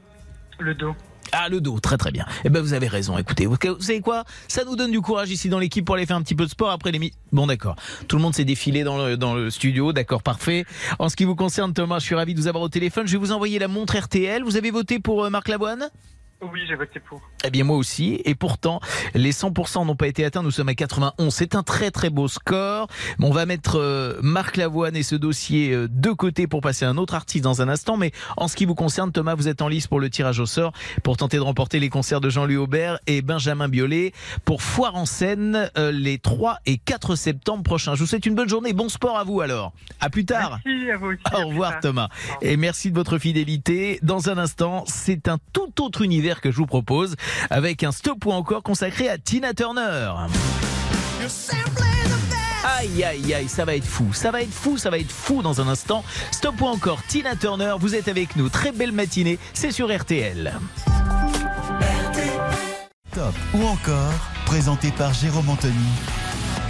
Le 0.59 0.75
dos. 0.75 0.95
Ah 1.33 1.49
le 1.49 1.61
dos, 1.61 1.79
très 1.81 1.97
très 1.97 2.11
bien. 2.11 2.25
Eh 2.45 2.49
ben 2.49 2.61
vous 2.61 2.73
avez 2.73 2.89
raison. 2.89 3.19
Écoutez, 3.19 3.47
vous, 3.47 3.57
savez 3.81 4.01
quoi? 4.01 4.25
Ça 4.49 4.65
nous 4.65 4.77
donne 4.77 4.91
du 4.91 5.01
courage 5.01 5.31
ici 5.31 5.49
dans 5.49 5.59
l'équipe 5.59 5.85
pour 5.85 5.97
aller 5.97 6.07
faire 6.07 6.17
un 6.17 6.23
petit 6.23 6.35
peu 6.35 6.45
de 6.45 6.51
sport 6.51 6.71
après 6.71 6.93
les 6.93 7.13
Bon 7.33 7.47
d'accord. 7.47 7.77
Tout 8.09 8.17
le 8.17 8.23
monde 8.23 8.35
s'est 8.35 8.45
défilé 8.45 8.85
dans 8.85 9.05
le, 9.05 9.17
dans 9.17 9.35
le 9.35 9.51
studio, 9.51 9.93
d'accord, 9.93 10.23
parfait. 10.23 10.65
En 10.99 11.09
ce 11.09 11.17
qui 11.17 11.25
vous 11.25 11.37
concerne 11.37 11.73
Thomas, 11.73 11.99
je 11.99 12.05
suis 12.05 12.15
ravi 12.15 12.35
de 12.35 12.41
vous 12.41 12.49
avoir 12.49 12.65
au 12.65 12.69
téléphone. 12.69 13.07
Je 13.07 13.13
vais 13.13 13.19
vous 13.19 13.33
envoyer 13.33 13.59
la 13.59 13.69
montre 13.69 13.97
RTL. 13.97 14.43
Vous 14.43 14.57
avez 14.57 14.71
voté 14.71 14.99
pour 14.99 15.25
euh, 15.25 15.31
Marc 15.31 15.49
Lavoine? 15.49 15.91
Oui, 16.43 16.61
j'ai 16.69 16.75
voté 16.75 17.01
pour. 17.01 17.21
Eh 17.45 17.51
bien 17.51 17.65
moi 17.65 17.77
aussi. 17.77 18.21
Et 18.25 18.35
pourtant, 18.35 18.81
les 19.15 19.33
100% 19.33 19.87
n'ont 19.87 19.97
pas 19.97 20.07
été 20.07 20.25
atteints. 20.25 20.43
Nous 20.43 20.51
sommes 20.51 20.69
à 20.69 20.75
91. 20.75 21.33
C'est 21.35 21.55
un 21.55 21.63
très 21.63 21.91
très 21.91 22.11
beau 22.11 22.29
score. 22.29 22.89
On 23.23 23.31
va 23.31 23.47
mettre 23.47 23.79
euh, 23.79 24.19
Marc 24.23 24.59
Lavoine 24.59 24.97
et 24.97 25.03
ce 25.03 25.17
dossier 25.17 25.73
euh, 25.73 25.89
de 25.91 26.11
côté 26.11 26.47
pour 26.47 26.61
passer 26.61 26.85
à 26.85 26.91
un 26.91 26.99
autre 26.99 27.15
artiste 27.15 27.43
dans 27.43 27.63
un 27.63 27.69
instant. 27.69 27.97
Mais 27.97 28.13
en 28.37 28.49
ce 28.49 28.57
qui 28.57 28.67
vous 28.67 28.75
concerne, 28.75 29.13
Thomas, 29.13 29.35
vous 29.35 29.49
êtes 29.49 29.63
en 29.63 29.69
lice 29.69 29.87
pour 29.87 29.99
le 29.99 30.11
tirage 30.11 30.39
au 30.39 30.47
sort 30.47 30.73
pour 31.03 31.17
tenter 31.17 31.39
de 31.39 31.43
remporter 31.43 31.81
les 31.81 31.89
concerts 31.89 32.21
de 32.21 32.29
Jean-Louis 32.29 32.57
Aubert 32.57 32.99
et 33.07 33.23
Benjamin 33.23 33.69
Biolay 33.69 34.13
pour 34.45 34.63
Foire 34.63 34.97
en 34.97 35.07
scène 35.07 35.71
euh, 35.79 35.91
les 35.91 36.19
3 36.19 36.59
et 36.67 36.77
4 36.77 37.17
septembre 37.17 37.63
prochains. 37.63 37.95
Je 37.95 38.01
vous 38.01 38.07
souhaite 38.07 38.27
une 38.27 38.35
bonne 38.35 38.49
journée. 38.49 38.75
Bon 38.75 38.91
sport 38.91 39.19
à 39.19 39.25
vous 39.25 39.41
alors. 39.41 39.73
À 40.01 40.11
plus 40.11 40.27
tard. 40.27 40.61
Merci 40.67 40.91
à 40.91 40.97
vous 40.99 41.07
aussi. 41.07 41.23
Au 41.35 41.49
revoir. 41.49 41.81
Thomas. 41.81 42.09
Au 42.13 42.35
revoir. 42.35 42.39
Et 42.43 42.57
merci 42.59 42.91
de 42.91 42.95
votre 42.95 43.19
fidélité. 43.19 43.99
Dans 44.03 44.29
un 44.29 44.37
instant, 44.37 44.85
c'est 44.87 45.29
un 45.29 45.39
tout 45.55 45.83
autre 45.83 46.03
univers 46.03 46.26
que 46.35 46.51
je 46.51 46.57
vous 46.57 46.67
propose 46.67 47.15
avec 47.51 47.83
un 47.85 47.93
stop 47.93 48.25
ou 48.27 48.33
encore 48.33 48.63
consacré 48.63 49.09
à 49.09 49.19
Tina 49.19 49.55
Turner. 49.55 50.13
Aïe 52.65 53.05
aïe 53.05 53.35
aïe, 53.35 53.49
ça 53.49 53.65
va 53.65 53.77
être 53.77 53.85
fou, 53.85 54.13
ça 54.13 54.31
va 54.31 54.43
être 54.43 54.53
fou, 54.53 54.77
ça 54.77 54.91
va 54.91 54.99
être 54.99 55.13
fou 55.13 55.43
dans 55.43 55.61
un 55.61 55.69
instant. 55.69 56.05
Stop 56.33 56.61
ou 56.61 56.67
encore 56.67 57.03
Tina 57.05 57.37
Turner, 57.37 57.75
vous 57.79 57.95
êtes 57.95 58.09
avec 58.09 58.37
nous. 58.37 58.49
Très 58.49 58.73
belle 58.73 58.93
matinée, 58.93 59.39
c'est 59.55 59.71
sur 59.71 59.97
RTL. 59.97 60.53
Top 63.13 63.35
ou 63.55 63.65
encore, 63.65 64.13
présenté 64.47 64.91
par 64.91 65.15
Jérôme 65.15 65.49
Anthony. 65.49 65.75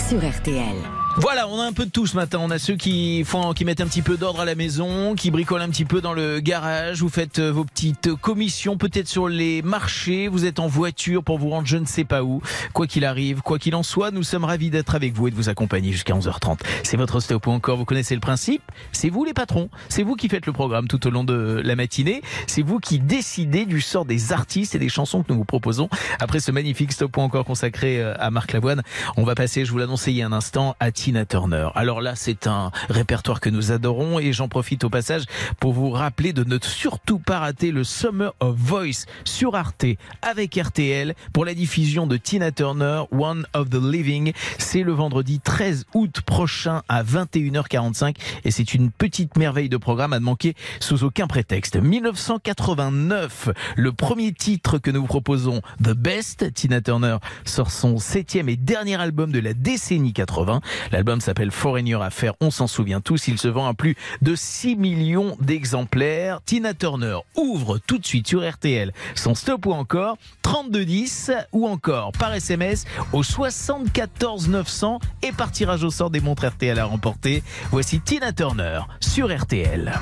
Sur 0.08 0.18
RTL. 0.18 0.76
Voilà, 1.18 1.48
on 1.48 1.58
a 1.58 1.64
un 1.64 1.72
peu 1.72 1.86
de 1.86 1.90
tout 1.90 2.06
ce 2.06 2.14
matin. 2.14 2.38
On 2.42 2.50
a 2.50 2.58
ceux 2.58 2.76
qui 2.76 3.24
font, 3.24 3.54
qui 3.54 3.64
mettent 3.64 3.80
un 3.80 3.86
petit 3.86 4.02
peu 4.02 4.18
d'ordre 4.18 4.40
à 4.40 4.44
la 4.44 4.54
maison, 4.54 5.14
qui 5.14 5.30
bricolent 5.30 5.62
un 5.62 5.70
petit 5.70 5.86
peu 5.86 6.02
dans 6.02 6.12
le 6.12 6.40
garage. 6.40 7.00
Vous 7.00 7.08
faites 7.08 7.38
euh, 7.38 7.50
vos 7.50 7.64
petites 7.64 8.14
commissions, 8.16 8.76
peut-être 8.76 9.08
sur 9.08 9.26
les 9.26 9.62
marchés. 9.62 10.28
Vous 10.28 10.44
êtes 10.44 10.58
en 10.58 10.66
voiture 10.66 11.24
pour 11.24 11.38
vous 11.38 11.48
rendre 11.48 11.66
je 11.66 11.78
ne 11.78 11.86
sais 11.86 12.04
pas 12.04 12.22
où. 12.22 12.42
Quoi 12.74 12.86
qu'il 12.86 13.06
arrive, 13.06 13.40
quoi 13.40 13.58
qu'il 13.58 13.74
en 13.74 13.82
soit, 13.82 14.10
nous 14.10 14.22
sommes 14.22 14.44
ravis 14.44 14.68
d'être 14.68 14.94
avec 14.94 15.14
vous 15.14 15.28
et 15.28 15.30
de 15.30 15.36
vous 15.36 15.48
accompagner 15.48 15.90
jusqu'à 15.90 16.12
11h30. 16.12 16.58
C'est 16.82 16.98
votre 16.98 17.18
stop 17.20 17.46
ou 17.46 17.50
encore. 17.50 17.78
Vous 17.78 17.86
connaissez 17.86 18.14
le 18.14 18.20
principe? 18.20 18.62
C'est 18.92 19.08
vous 19.08 19.24
les 19.24 19.32
patrons. 19.32 19.70
C'est 19.88 20.02
vous 20.02 20.16
qui 20.16 20.28
faites 20.28 20.44
le 20.44 20.52
programme 20.52 20.86
tout 20.86 21.06
au 21.06 21.10
long 21.10 21.24
de 21.24 21.62
la 21.64 21.76
matinée. 21.76 22.20
C'est 22.46 22.62
vous 22.62 22.78
qui 22.78 22.98
décidez 22.98 23.64
du 23.64 23.80
sort 23.80 24.04
des 24.04 24.34
artistes 24.34 24.74
et 24.74 24.78
des 24.78 24.90
chansons 24.90 25.22
que 25.22 25.32
nous 25.32 25.38
vous 25.38 25.44
proposons. 25.46 25.88
Après 26.20 26.40
ce 26.40 26.52
magnifique 26.52 26.92
stop 26.92 27.16
ou 27.16 27.20
encore 27.22 27.46
consacré 27.46 28.02
euh, 28.02 28.14
à 28.18 28.30
Marc 28.30 28.52
Lavoine, 28.52 28.82
on 29.16 29.24
va 29.24 29.34
passer, 29.34 29.64
je 29.64 29.72
vous 29.72 29.78
l'annonçais 29.78 30.12
il 30.12 30.18
y 30.18 30.22
a 30.22 30.26
un 30.26 30.32
instant, 30.32 30.76
à 30.78 30.90
Tina 31.06 31.24
Turner. 31.24 31.68
Alors 31.76 32.00
là, 32.00 32.16
c'est 32.16 32.48
un 32.48 32.72
répertoire 32.88 33.38
que 33.38 33.48
nous 33.48 33.70
adorons 33.70 34.18
et 34.18 34.32
j'en 34.32 34.48
profite 34.48 34.82
au 34.82 34.90
passage 34.90 35.22
pour 35.60 35.72
vous 35.72 35.90
rappeler 35.90 36.32
de 36.32 36.42
ne 36.42 36.58
surtout 36.60 37.20
pas 37.20 37.38
rater 37.38 37.70
le 37.70 37.84
Summer 37.84 38.34
of 38.40 38.56
Voice 38.56 39.06
sur 39.22 39.54
Arte 39.54 39.84
avec 40.20 40.56
RTL 40.56 41.14
pour 41.32 41.44
la 41.44 41.54
diffusion 41.54 42.08
de 42.08 42.16
Tina 42.16 42.50
Turner, 42.50 43.02
One 43.12 43.46
of 43.54 43.70
the 43.70 43.80
Living. 43.80 44.32
C'est 44.58 44.82
le 44.82 44.90
vendredi 44.90 45.38
13 45.38 45.86
août 45.94 46.22
prochain 46.22 46.82
à 46.88 47.04
21h45 47.04 48.16
et 48.44 48.50
c'est 48.50 48.74
une 48.74 48.90
petite 48.90 49.36
merveille 49.36 49.68
de 49.68 49.76
programme 49.76 50.12
à 50.12 50.18
ne 50.18 50.24
manquer 50.24 50.56
sous 50.80 51.04
aucun 51.04 51.28
prétexte. 51.28 51.76
1989, 51.76 53.50
le 53.76 53.92
premier 53.92 54.32
titre 54.32 54.78
que 54.78 54.90
nous 54.90 55.02
vous 55.02 55.06
proposons, 55.06 55.62
The 55.80 55.90
Best. 55.90 56.52
Tina 56.52 56.80
Turner 56.80 57.18
sort 57.44 57.70
son 57.70 57.98
septième 57.98 58.48
et 58.48 58.56
dernier 58.56 59.00
album 59.00 59.30
de 59.30 59.38
la 59.38 59.54
décennie 59.54 60.12
80. 60.12 60.60
L'album 60.96 61.20
s'appelle 61.20 61.50
Foreigner 61.50 62.00
Affair, 62.00 62.32
on 62.40 62.50
s'en 62.50 62.66
souvient 62.66 63.02
tous. 63.02 63.28
Il 63.28 63.36
se 63.36 63.48
vend 63.48 63.66
à 63.66 63.74
plus 63.74 63.96
de 64.22 64.34
6 64.34 64.76
millions 64.76 65.36
d'exemplaires. 65.42 66.40
Tina 66.46 66.72
Turner 66.72 67.18
ouvre 67.36 67.76
tout 67.76 67.98
de 67.98 68.06
suite 68.06 68.26
sur 68.26 68.48
RTL 68.50 68.94
son 69.14 69.34
stop 69.34 69.66
ou 69.66 69.72
encore 69.72 70.16
3210 70.40 71.32
ou 71.52 71.66
encore 71.68 72.12
par 72.12 72.32
SMS 72.32 72.86
au 73.12 73.22
74 73.22 74.48
900 74.48 75.00
et 75.22 75.32
par 75.32 75.52
tirage 75.52 75.84
au 75.84 75.90
sort 75.90 76.08
des 76.08 76.20
montres 76.20 76.46
RTL 76.46 76.78
à 76.78 76.86
remporter. 76.86 77.42
Voici 77.70 78.00
Tina 78.00 78.32
Turner 78.32 78.80
sur 78.98 79.28
RTL. 79.28 79.92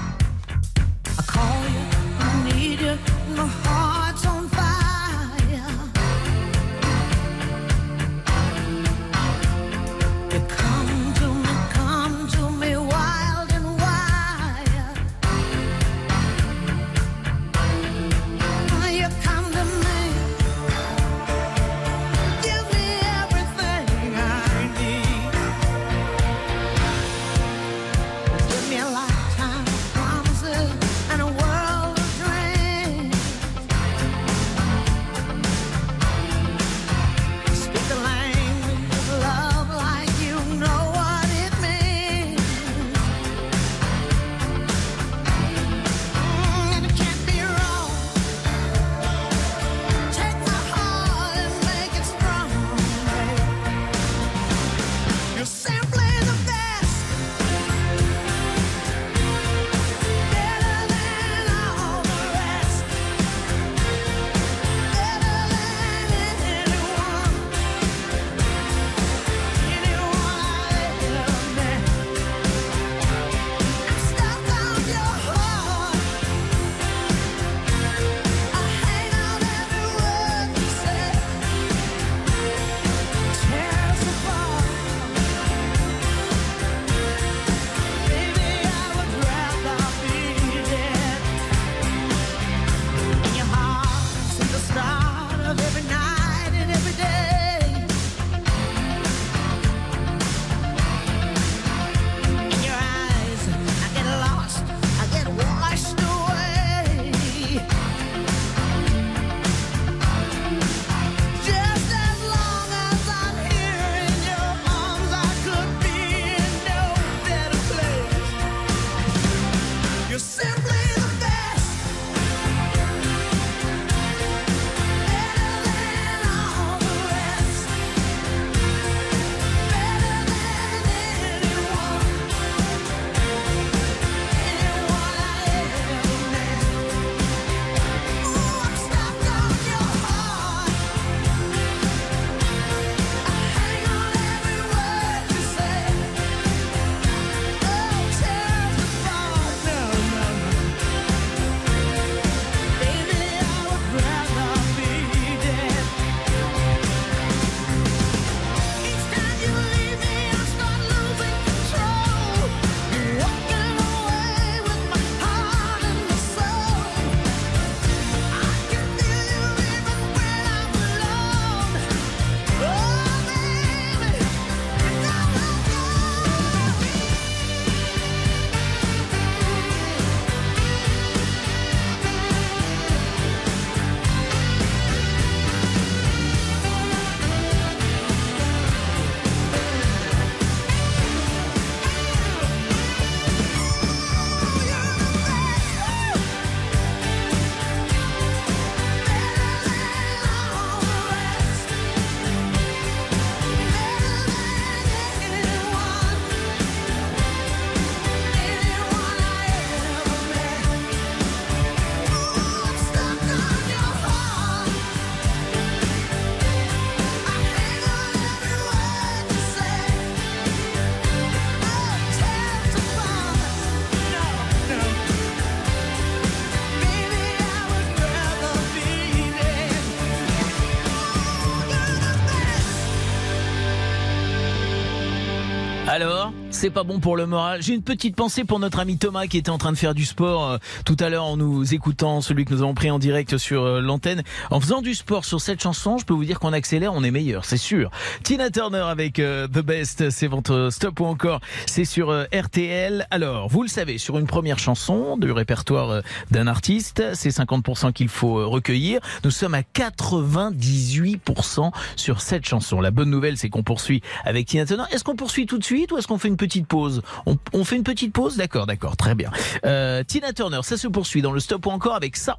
C'est 236.65 236.71
pas 236.71 236.83
bon 236.83 236.99
pour 236.99 237.19
le 237.19 237.27
moral. 237.27 237.61
J'ai 237.61 237.75
une 237.75 237.83
petite 237.83 238.17
pensée 238.17 238.43
pour 238.43 238.59
notre 238.59 238.79
ami 238.79 238.97
Thomas 238.97 239.27
qui 239.27 239.37
était 239.37 239.51
en 239.51 239.59
train 239.59 239.71
de 239.71 239.77
faire 239.77 239.95
du 239.95 240.07
sport 240.07 240.49
euh, 240.49 240.57
tout 240.87 240.97
à 240.99 241.11
l'heure 241.11 241.27
en 241.27 241.37
nous 241.37 241.75
écoutant, 241.75 242.23
celui 242.23 242.47
que 242.47 242.55
nous 242.55 242.63
avons 242.63 242.73
pris 242.73 242.91
en 242.91 242.99
direct 242.99 243.37
sur 243.37 243.65
euh, 243.65 243.83
l'antenne. 243.83 244.23
En 244.51 244.61
faisant 244.61 244.81
du 244.81 244.95
sport 244.95 245.27
sur 245.27 245.43
cette 245.43 245.63
chanson, 245.63 245.99
je 245.99 246.07
peux 246.07 246.15
vous 246.15 246.25
dire 246.25 246.41
qu'on 246.41 246.55
accélère, 246.55 246.95
on 246.95 247.05
est 247.05 247.11
meilleur, 247.11 247.45
c'est 247.45 247.59
sûr. 247.59 247.91
Tina 248.23 248.49
Turner 248.49 248.79
avec 248.79 249.19
euh, 249.19 249.47
The 249.47 249.59
Best, 249.59 250.09
c'est 250.09 250.27
votre 250.27 250.71
stop 250.71 251.01
ou 251.01 251.05
encore, 251.05 251.41
c'est 251.67 251.85
sur 251.85 252.27
RTL. 252.33 253.07
Alors, 253.11 253.51
vous 253.51 253.63
le 253.63 253.69
savez, 253.69 253.99
sur 253.99 254.19
une 254.19 254.27
première 254.27 254.59
chanson 254.59 255.19
du 255.19 255.31
répertoire 255.33 256.01
d'un 256.31 256.47
artiste, 256.47 257.03
c'est 257.13 257.29
50% 257.29 257.93
qu'il 257.93 258.09
faut 258.09 258.49
recueillir. 258.49 259.01
Nous 259.23 259.31
sommes 259.31 259.55
à 259.55 259.61
98% 259.61 261.73
sur 261.97 262.23
cette 262.23 262.47
chanson. 262.47 262.81
La 262.81 262.91
bonne 262.91 263.11
nouvelle, 263.11 263.37
c'est 263.37 263.51
qu'on 263.51 263.63
poursuit 263.63 264.01
avec 264.25 264.47
Tina 264.47 264.65
Turner. 264.65 264.85
Est-ce 264.93 265.05
qu'on 265.05 265.17
poursuit 265.17 265.45
tout 265.45 265.59
de 265.59 265.65
suite 265.65 265.93
ou 265.93 265.99
est-ce 265.99 266.07
qu'on 266.07 266.17
fait 266.17 266.29
une 266.29 266.39
petite 266.39 266.54
pause 266.63 267.03
on, 267.27 267.37
on 267.53 267.65
fait 267.65 267.77
une 267.77 267.83
petite 267.83 268.13
pause 268.13 268.37
D'accord, 268.37 268.67
d'accord, 268.67 268.97
très 268.97 269.15
bien. 269.15 269.31
Euh, 269.65 270.03
Tina 270.05 270.33
Turner, 270.33 270.61
ça 270.63 270.77
se 270.77 270.89
poursuit 270.89 271.23
dans 271.23 271.33
le 271.33 271.41
stop 271.41 271.67
ou 271.67 271.71
encore 271.71 271.95
avec 271.95 272.17
ça. 272.17 272.39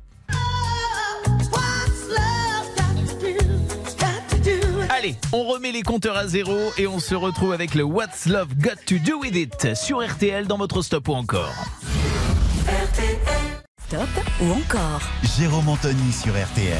Allez, 4.89 5.15
on 5.33 5.43
remet 5.43 5.71
les 5.71 5.81
compteurs 5.81 6.15
à 6.15 6.27
zéro 6.27 6.57
et 6.77 6.87
on 6.87 6.99
se 6.99 7.15
retrouve 7.15 7.51
avec 7.51 7.75
le 7.75 7.83
What's 7.83 8.27
Love 8.27 8.55
Got 8.55 8.75
to 8.85 8.95
Do 8.99 9.19
With 9.19 9.35
It 9.35 9.75
sur 9.75 10.05
RTL 10.05 10.47
dans 10.47 10.57
votre 10.57 10.81
stop 10.81 11.07
ou 11.09 11.13
encore. 11.13 11.53
Stop 13.87 14.09
ou 14.41 14.51
encore 14.51 15.01
Jérôme 15.37 15.69
Anthony 15.69 16.11
sur 16.11 16.33
RTL. 16.33 16.77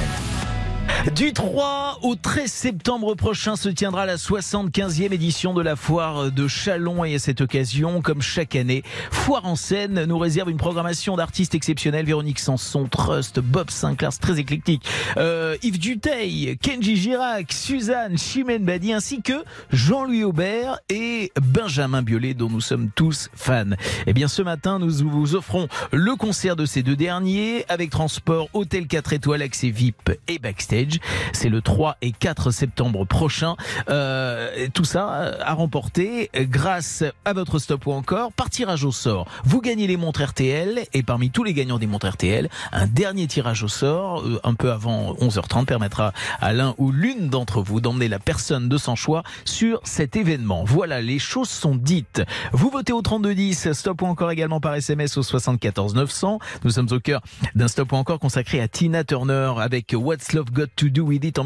Du 1.14 1.34
3 1.34 2.00
au 2.02 2.16
13 2.16 2.52
septembre 2.52 3.14
prochain 3.14 3.56
se 3.56 3.70
tiendra 3.70 4.08
la 4.08 4.16
75e 4.16 5.14
édition 5.14 5.54
de 5.54 5.62
la 5.62 5.76
foire 5.76 6.32
de 6.32 6.48
Chalon 6.48 7.06
et 7.06 7.16
à 7.16 7.20
cette 7.20 7.42
occasion, 7.42 8.02
comme 8.02 8.24
chaque 8.24 8.56
année, 8.56 8.84
Foire 9.12 9.46
en 9.46 9.56
scène 9.56 10.06
nous 10.06 10.18
réserve 10.18 10.50
une 10.50 10.58
programmation 10.58 11.16
d'artistes 11.16 11.54
exceptionnels. 11.54 12.06
Véronique 12.06 12.40
Sanson, 12.40 12.88
Trust, 12.88 13.40
Bob 13.40 13.70
Sinclair, 13.70 14.12
c'est 14.14 14.20
très 14.20 14.40
éclectique. 14.40 14.84
Euh, 15.18 15.56
Yves 15.62 15.80
Duteil, 15.80 16.58
Kenji 16.58 16.96
Girac, 16.96 17.54
Suzanne, 17.54 18.18
Chimène 18.18 18.66
Badi 18.66 18.92
ainsi 18.92 19.22
que 19.22 19.44
Jean-Louis 19.72 20.24
Aubert 20.24 20.80
et 20.90 21.32
Benjamin 21.40 22.02
Biolay 22.02 22.34
dont 22.34 22.50
nous 22.50 22.62
sommes 22.62 22.90
tous 22.94 23.30
fans. 23.36 23.76
Eh 24.08 24.14
bien 24.14 24.28
ce 24.28 24.42
matin, 24.42 24.80
nous 24.80 24.90
vous 25.08 25.36
offrons 25.36 25.68
le 25.92 26.16
concert 26.16 26.56
de 26.56 26.66
ces 26.66 26.82
deux 26.82 26.96
derniers 26.96 27.64
avec 27.70 27.92
transport, 27.92 28.50
hôtel 28.54 28.88
4 28.88 29.14
étoiles, 29.14 29.44
accès 29.44 29.70
VIP 29.70 30.12
et 30.28 30.40
backstage. 30.40 30.95
C'est 31.34 31.50
le 31.50 31.62
3 31.62 31.98
et 32.02 32.12
4 32.12 32.52
septembre 32.52 33.06
prochain. 33.06 33.56
Euh, 33.90 34.68
tout 34.74 34.84
ça 34.84 35.14
euh, 35.14 35.38
à 35.42 35.54
remporter 35.54 36.30
grâce 36.34 37.04
à 37.26 37.34
votre 37.34 37.60
stop 37.60 37.88
ou 37.88 37.92
encore 37.92 38.32
par 38.32 38.50
tirage 38.50 38.84
au 38.84 38.92
sort. 38.92 39.28
Vous 39.44 39.62
gagnez 39.62 39.88
les 39.88 39.98
montres 39.98 40.24
RTL 40.24 40.86
et 40.94 41.04
parmi 41.04 41.30
tous 41.30 41.44
les 41.44 41.54
gagnants 41.54 41.80
des 41.80 41.88
montres 41.88 42.08
RTL, 42.08 42.50
un 42.72 42.88
dernier 42.88 43.28
tirage 43.28 43.64
au 43.64 43.68
sort 43.68 44.22
euh, 44.22 44.40
un 44.44 44.54
peu 44.54 44.72
avant 44.72 45.14
11h30 45.16 45.66
permettra 45.66 46.14
à 46.42 46.54
l'un 46.54 46.76
ou 46.78 46.92
l'une 46.92 47.30
d'entre 47.30 47.62
vous 47.62 47.82
d'emmener 47.82 48.08
la 48.08 48.20
personne 48.20 48.70
de 48.70 48.78
son 48.78 48.96
choix 48.96 49.24
sur 49.46 49.82
cet 49.84 50.16
événement. 50.16 50.64
Voilà, 50.66 51.02
les 51.02 51.20
choses 51.20 51.50
sont 51.50 51.76
dites. 51.76 52.22
Vous 52.52 52.70
votez 52.70 52.94
au 52.94 53.02
3210, 53.02 53.74
stop 53.74 54.02
ou 54.02 54.06
encore 54.06 54.32
également 54.32 54.60
par 54.60 54.76
SMS 54.76 55.18
au 55.18 55.24
74 55.24 55.96
900. 55.96 56.40
Nous 56.64 56.72
sommes 56.72 56.88
au 56.92 57.00
cœur 57.00 57.22
d'un 57.56 57.68
stop 57.68 57.92
ou 57.92 57.96
encore 57.96 58.20
consacré 58.20 58.62
à 58.62 58.68
Tina 58.68 59.04
Turner 59.04 59.54
avec 59.58 59.94
What's 59.98 60.34
Love 60.34 60.52
Got 60.52 60.68
to 60.76 60.85
Do 60.92 61.04
With 61.04 61.24
It 61.24 61.40
en 61.40 61.44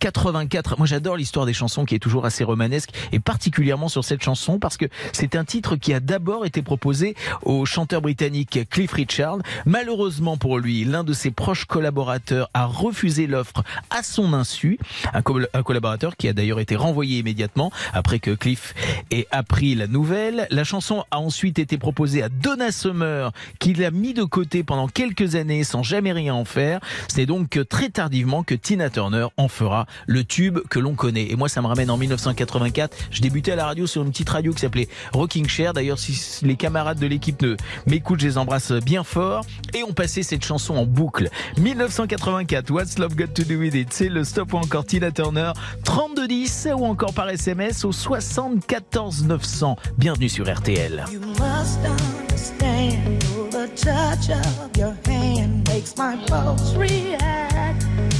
1984. 0.00 0.76
Moi 0.78 0.86
j'adore 0.86 1.16
l'histoire 1.16 1.46
des 1.46 1.52
chansons 1.52 1.84
qui 1.84 1.94
est 1.94 1.98
toujours 1.98 2.24
assez 2.24 2.44
romanesque 2.44 2.90
et 3.12 3.18
particulièrement 3.20 3.88
sur 3.88 4.04
cette 4.04 4.22
chanson 4.22 4.58
parce 4.58 4.76
que 4.76 4.86
c'est 5.12 5.36
un 5.36 5.44
titre 5.44 5.76
qui 5.76 5.92
a 5.94 6.00
d'abord 6.00 6.46
été 6.46 6.62
proposé 6.62 7.14
au 7.42 7.64
chanteur 7.64 8.00
britannique 8.02 8.60
Cliff 8.70 8.92
Richard. 8.92 9.38
Malheureusement 9.66 10.36
pour 10.36 10.58
lui, 10.58 10.84
l'un 10.84 11.04
de 11.04 11.12
ses 11.12 11.30
proches 11.30 11.64
collaborateurs 11.64 12.48
a 12.54 12.66
refusé 12.66 13.26
l'offre 13.26 13.62
à 13.90 14.02
son 14.02 14.32
insu. 14.34 14.78
Un, 15.12 15.22
col- 15.22 15.48
un 15.54 15.62
collaborateur 15.62 16.16
qui 16.16 16.28
a 16.28 16.32
d'ailleurs 16.32 16.60
été 16.60 16.76
renvoyé 16.76 17.18
immédiatement 17.18 17.70
après 17.92 18.18
que 18.18 18.30
Cliff 18.32 18.74
ait 19.10 19.26
appris 19.30 19.74
la 19.74 19.86
nouvelle. 19.86 20.46
La 20.50 20.64
chanson 20.64 21.04
a 21.10 21.18
ensuite 21.18 21.58
été 21.58 21.78
proposée 21.78 22.22
à 22.22 22.28
Donna 22.28 22.70
Summer 22.72 23.32
qui 23.58 23.74
l'a 23.74 23.90
mis 23.90 24.14
de 24.14 24.24
côté 24.24 24.62
pendant 24.64 24.88
quelques 24.88 25.34
années 25.34 25.64
sans 25.64 25.82
jamais 25.82 26.12
rien 26.12 26.34
en 26.34 26.44
faire. 26.44 26.80
C'est 27.08 27.26
donc 27.26 27.58
très 27.68 27.88
tardivement 27.90 28.42
que 28.42 28.51
Tina 28.54 28.90
Turner 28.90 29.26
en 29.36 29.48
fera 29.48 29.86
le 30.06 30.24
tube 30.24 30.58
que 30.68 30.78
l'on 30.78 30.94
connaît. 30.94 31.30
Et 31.30 31.36
moi, 31.36 31.48
ça 31.48 31.62
me 31.62 31.66
ramène 31.66 31.90
en 31.90 31.96
1984. 31.96 32.96
Je 33.10 33.20
débutais 33.20 33.52
à 33.52 33.56
la 33.56 33.66
radio 33.66 33.86
sur 33.86 34.02
une 34.02 34.10
petite 34.10 34.30
radio 34.30 34.52
qui 34.52 34.60
s'appelait 34.60 34.88
Rocking 35.12 35.48
Chair. 35.48 35.72
D'ailleurs, 35.72 35.98
si 35.98 36.44
les 36.44 36.56
camarades 36.56 36.98
de 36.98 37.06
l'équipe 37.06 37.40
ne 37.42 37.56
m'écoutent, 37.86 38.20
je 38.20 38.26
les 38.26 38.38
embrasse 38.38 38.72
bien 38.72 39.04
fort. 39.04 39.44
Et 39.74 39.82
on 39.82 39.92
passait 39.92 40.22
cette 40.22 40.44
chanson 40.44 40.74
en 40.74 40.86
boucle. 40.86 41.28
1984, 41.58 42.70
What's 42.70 42.98
Love 42.98 43.14
Got 43.14 43.28
to 43.34 43.44
Do 43.44 43.56
With 43.56 43.74
It? 43.74 43.92
C'est 43.92 44.08
le 44.08 44.24
stop 44.24 44.52
ou 44.52 44.58
encore 44.58 44.84
Tina 44.84 45.10
Turner. 45.10 45.52
3210 45.84 46.68
ou 46.76 46.84
encore 46.84 47.14
par 47.14 47.28
SMS 47.28 47.84
au 47.84 47.92
74 47.92 49.24
900. 49.24 49.76
Bienvenue 49.98 50.28
sur 50.28 50.52
RTL. 50.52 51.04
You 51.12 51.20
must 51.20 51.78
understand 51.84 53.20
the 53.50 53.68
touch 53.74 54.30
of 54.30 54.76
your 54.76 54.94
hand 55.06 55.68
makes 55.68 55.96
my 55.96 56.16
pulse 56.26 56.74
react. 56.76 58.11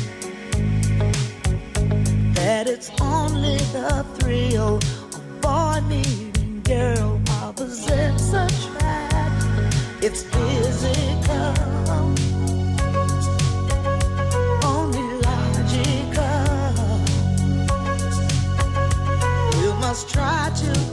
That 2.42 2.66
it's 2.66 2.90
only 3.00 3.56
the 3.70 4.04
thrill 4.18 4.78
of 4.78 5.40
boy 5.40 5.80
meeting 5.86 6.60
girl 6.64 7.20
opposites 7.40 8.32
attract. 8.32 9.44
It's 10.02 10.24
physical, 10.24 11.54
only 14.66 15.06
logical. 15.22 16.58
You 19.62 19.72
must 19.74 20.10
try 20.10 20.50
to 20.62 20.91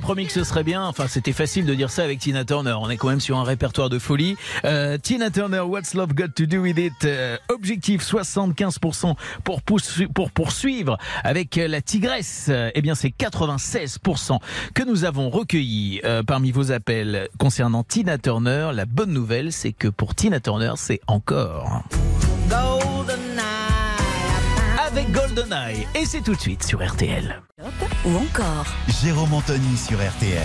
Promis 0.00 0.26
que 0.26 0.32
ce 0.32 0.44
serait 0.44 0.64
bien. 0.64 0.84
Enfin, 0.84 1.06
c'était 1.08 1.32
facile 1.32 1.66
de 1.66 1.74
dire 1.74 1.90
ça 1.90 2.02
avec 2.04 2.20
Tina 2.20 2.44
Turner. 2.44 2.74
On 2.80 2.88
est 2.88 2.96
quand 2.96 3.08
même 3.08 3.20
sur 3.20 3.36
un 3.36 3.42
répertoire 3.42 3.90
de 3.90 3.98
folie. 3.98 4.36
Euh, 4.64 4.96
Tina 4.96 5.30
Turner, 5.30 5.60
What's 5.60 5.94
Love 5.94 6.14
Got 6.14 6.28
to 6.36 6.46
Do 6.46 6.58
with 6.58 6.78
It? 6.78 6.92
Euh, 7.04 7.36
Objectif 7.48 8.02
75% 8.02 9.14
pour, 9.44 9.60
pour 10.14 10.30
poursuivre 10.30 10.98
avec 11.24 11.58
euh, 11.58 11.68
la 11.68 11.80
tigresse. 11.80 12.50
Eh 12.74 12.80
bien, 12.80 12.94
c'est 12.94 13.08
96% 13.08 14.38
que 14.74 14.82
nous 14.84 15.04
avons 15.04 15.30
recueilli 15.30 16.00
parmi 16.26 16.52
vos 16.52 16.72
appels 16.72 17.28
concernant 17.38 17.82
Tina 17.82 18.18
Turner. 18.18 18.70
La 18.72 18.86
bonne 18.86 19.12
nouvelle, 19.12 19.52
c'est 19.52 19.72
que 19.72 19.88
pour 19.88 20.14
Tina 20.14 20.40
Turner, 20.40 20.72
c'est 20.76 21.00
encore. 21.06 21.82
GoldenEye. 25.12 25.86
Et 25.94 26.04
c'est 26.04 26.20
tout 26.20 26.34
de 26.34 26.40
suite 26.40 26.62
sur 26.62 26.86
RTL. 26.86 27.40
Ou 28.04 28.16
encore 28.16 28.66
Jérôme 29.02 29.34
Anthony 29.34 29.76
sur 29.76 29.98
RTL. 29.98 30.42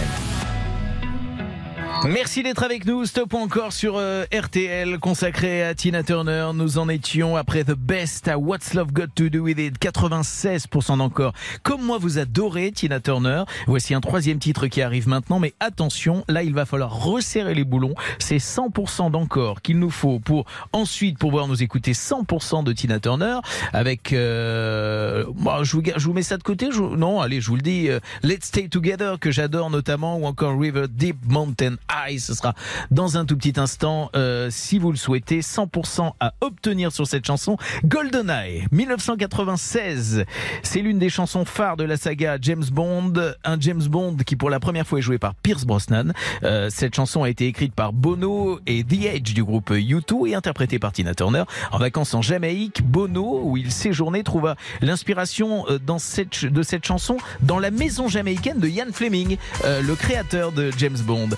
Merci 2.06 2.44
d'être 2.44 2.64
avec 2.64 2.86
nous. 2.86 3.06
Stop 3.06 3.34
encore 3.34 3.72
sur 3.72 3.96
euh, 3.96 4.26
RTL 4.34 5.00
consacré 5.00 5.64
à 5.64 5.74
Tina 5.74 6.04
Turner. 6.04 6.50
Nous 6.54 6.78
en 6.78 6.90
étions 6.90 7.38
après 7.38 7.64
The 7.64 7.76
Best 7.78 8.28
à 8.28 8.38
What's 8.38 8.74
Love 8.74 8.92
Got 8.92 9.08
to 9.16 9.30
Do 9.30 9.40
with 9.40 9.58
It. 9.58 9.80
96% 9.80 10.98
d'encore. 10.98 11.32
Comme 11.64 11.82
moi, 11.82 11.98
vous 11.98 12.18
adorez 12.18 12.74
Tina 12.74 13.00
Turner. 13.00 13.44
Voici 13.68 13.94
un 13.94 14.02
troisième 14.02 14.38
titre 14.40 14.68
qui 14.68 14.82
arrive 14.82 15.08
maintenant. 15.08 15.40
Mais 15.40 15.54
attention, 15.62 16.26
là, 16.28 16.44
il 16.44 16.54
va 16.54 16.66
falloir 16.66 16.92
resserrer 16.94 17.54
les 17.54 17.64
boulons. 17.64 17.96
C'est 18.20 18.38
100% 18.38 19.10
d'encore 19.10 19.62
qu'il 19.62 19.80
nous 19.80 19.90
faut 19.90 20.20
pour 20.20 20.46
ensuite 20.74 21.18
pouvoir 21.18 21.48
nous 21.48 21.64
écouter 21.64 21.94
100% 21.94 22.66
de 22.66 22.74
Tina 22.74 23.00
Turner 23.00 23.38
avec. 23.72 24.12
Euh, 24.12 25.24
bon, 25.36 25.64
je, 25.64 25.78
vous, 25.78 25.84
je 25.96 26.06
vous 26.06 26.14
mets 26.14 26.22
ça 26.22 26.36
de 26.36 26.44
côté. 26.44 26.68
Non, 26.70 27.22
allez, 27.22 27.40
je 27.40 27.48
vous 27.48 27.56
le 27.56 27.62
dis. 27.62 27.88
euh, 27.90 28.00
Let's 28.24 28.48
Stay 28.48 28.68
Together 28.68 29.20
que 29.20 29.32
j'adore 29.32 29.70
notamment 29.70 30.18
ou 30.18 30.26
encore 30.26 30.60
River 30.60 30.88
Deep 30.90 31.18
Mountain 31.28 31.76
High. 31.94 32.20
Ce 32.20 32.34
sera 32.34 32.54
dans 32.92 33.18
un 33.18 33.26
tout 33.26 33.38
petit 33.38 33.60
instant. 33.60 34.10
euh, 34.16 34.50
si 34.50 34.80
vous 34.80 34.92
le 34.92 34.98
souhaitez, 34.98 35.42
100% 35.42 36.14
à 36.20 36.34
obtenir 36.42 36.92
sur 36.92 37.08
cette 37.08 37.26
chanson. 37.26 37.58
GoldenEye 37.86 38.66
1996. 38.72 40.26
C'est 40.62 40.80
l'une 40.82 41.00
des 41.00 41.10
chansons 41.10 41.46
phares 41.46 41.78
de 41.78 41.84
la 41.84 41.98
saga 41.98 42.38
James 42.42 42.64
Bond. 42.72 43.14
Un 43.44 43.60
James 43.60 43.84
Bond 43.84 44.18
qui 44.26 44.36
pour 44.36 44.50
la 44.50 44.60
première 44.60 44.88
fois 44.88 45.00
est 45.00 45.04
joué 45.04 45.18
par 45.18 45.36
Pierce 45.36 45.66
Brosnan. 45.66 46.14
Euh, 46.44 46.70
cette 46.70 46.96
chanson 46.96 47.24
a 47.24 47.30
été 47.30 47.48
écrite 47.48 47.74
par 47.74 47.94
Bono 47.94 48.60
et 48.68 48.84
The 48.84 49.06
Edge 49.06 49.34
du 49.34 49.44
groupe 49.44 49.72
U2 49.72 50.30
et 50.30 50.36
interprétée 50.36 50.80
par 50.80 50.92
Tina 50.92 51.14
Turner. 51.14 51.44
En 51.72 51.78
vacances 51.78 52.14
en 52.14 52.22
Jamaïque, 52.22 52.84
Bono, 52.84 53.42
où 53.44 53.58
il 53.58 53.72
séjournait, 53.72 54.24
trouva 54.24 54.56
l'inspiration 54.82 55.66
euh, 55.70 55.80
cette, 55.98 56.46
de 56.46 56.64
cette 56.64 56.86
chanson 56.86 57.18
dans 57.42 57.60
la 57.60 57.72
maison 57.72 58.08
jamaïcaine 58.08 58.60
de 58.60 58.68
Ian 58.68 58.86
Fleming, 58.92 59.38
euh, 59.66 59.82
le 59.82 59.96
créateur 59.96 60.52
de 60.52 60.72
James 60.78 60.98
Bond. 61.06 61.30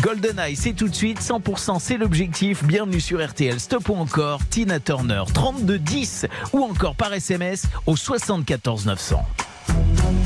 GoldenEye, 0.00 0.56
c'est 0.56 0.72
tout 0.72 0.88
de 0.88 0.94
suite, 0.94 1.20
100% 1.20 1.78
c'est 1.78 1.98
l'objectif. 1.98 2.64
Bienvenue 2.64 3.00
sur 3.00 3.24
RTL. 3.24 3.60
Stop 3.60 3.88
ou 3.90 3.94
encore 3.94 4.40
Tina 4.48 4.80
Turner, 4.80 5.22
3210 5.32 6.26
ou 6.52 6.62
encore 6.62 6.94
par 6.94 7.12
SMS 7.12 7.66
au 7.86 7.96
74 7.96 8.86
900. 8.86 9.22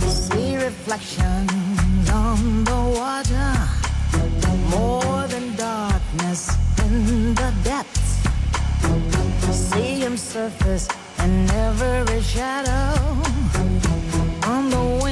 See 0.09 0.57
reflections 0.57 1.47
on 2.13 2.65
the 2.65 2.99
water, 2.99 3.53
more 4.71 5.27
than 5.29 5.57
darkness 5.57 6.51
in 6.79 7.35
the 7.35 7.53
depths. 7.65 8.07
See 9.53 10.01
him 10.01 10.17
surface 10.17 10.89
shadow. 12.23 13.01
On 14.47 14.71
the 14.71 15.06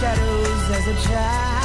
shadows 0.00 0.70
as 0.70 0.86
a 0.86 1.08
child. 1.08 1.57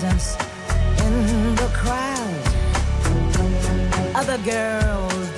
Presence 0.00 0.36
in 1.04 1.54
the 1.56 1.68
crowd. 1.74 2.44
Other 4.14 4.38
girls, 4.38 5.37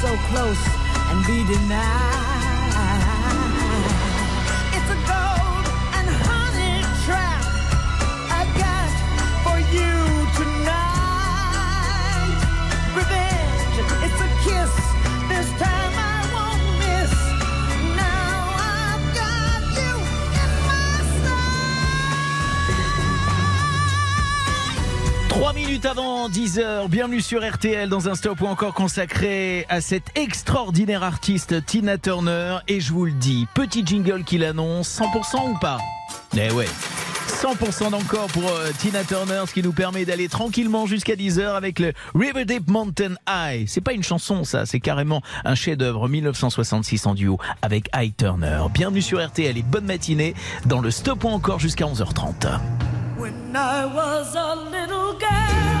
so 0.00 0.16
close 0.30 0.64
and 1.10 1.26
be 1.26 1.44
denied. 1.44 2.17
Minutes 25.78 25.86
avant 25.86 26.28
10h, 26.28 26.88
bienvenue 26.88 27.20
sur 27.20 27.48
RTL 27.48 27.88
dans 27.88 28.08
un 28.08 28.16
stop 28.16 28.40
ou 28.40 28.46
encore 28.46 28.74
consacré 28.74 29.64
à 29.68 29.80
cette 29.80 30.10
extraordinaire 30.16 31.04
artiste 31.04 31.64
Tina 31.66 31.98
Turner. 31.98 32.58
Et 32.66 32.80
je 32.80 32.92
vous 32.92 33.04
le 33.04 33.12
dis, 33.12 33.46
petit 33.54 33.86
jingle 33.86 34.24
qui 34.24 34.38
l'annonce, 34.38 35.00
100% 35.00 35.52
ou 35.52 35.58
pas? 35.58 35.78
Eh 36.36 36.50
ouais 36.52 36.66
100% 37.28 37.90
d'encore 37.90 38.26
pour 38.28 38.48
euh, 38.48 38.70
Tina 38.78 39.04
Turner, 39.04 39.42
ce 39.46 39.52
qui 39.52 39.62
nous 39.62 39.72
permet 39.72 40.04
d'aller 40.04 40.28
tranquillement 40.28 40.86
jusqu'à 40.86 41.14
10h 41.14 41.54
avec 41.54 41.78
le 41.78 41.92
River 42.14 42.44
Deep 42.44 42.68
Mountain 42.68 43.14
High. 43.28 43.68
C'est 43.68 43.80
pas 43.80 43.92
une 43.92 44.02
chanson 44.02 44.42
ça, 44.42 44.66
c'est 44.66 44.80
carrément 44.80 45.22
un 45.44 45.54
chef-d'œuvre 45.54 46.08
1966 46.08 47.06
en 47.06 47.14
duo 47.14 47.38
avec 47.62 47.88
High 47.94 48.16
Turner. 48.16 48.62
Bienvenue 48.74 49.02
sur 49.02 49.24
RTL 49.24 49.56
et 49.56 49.62
bonne 49.62 49.84
matinée 49.84 50.34
dans 50.66 50.80
le 50.80 50.90
stop 50.90 51.22
ou 51.22 51.28
encore 51.28 51.60
jusqu'à 51.60 51.84
11h30. 51.84 52.58
When 53.18 53.56
I 53.56 53.84
was 53.84 54.36
a 54.36 54.54
little 54.54 55.14
girl, 55.14 55.77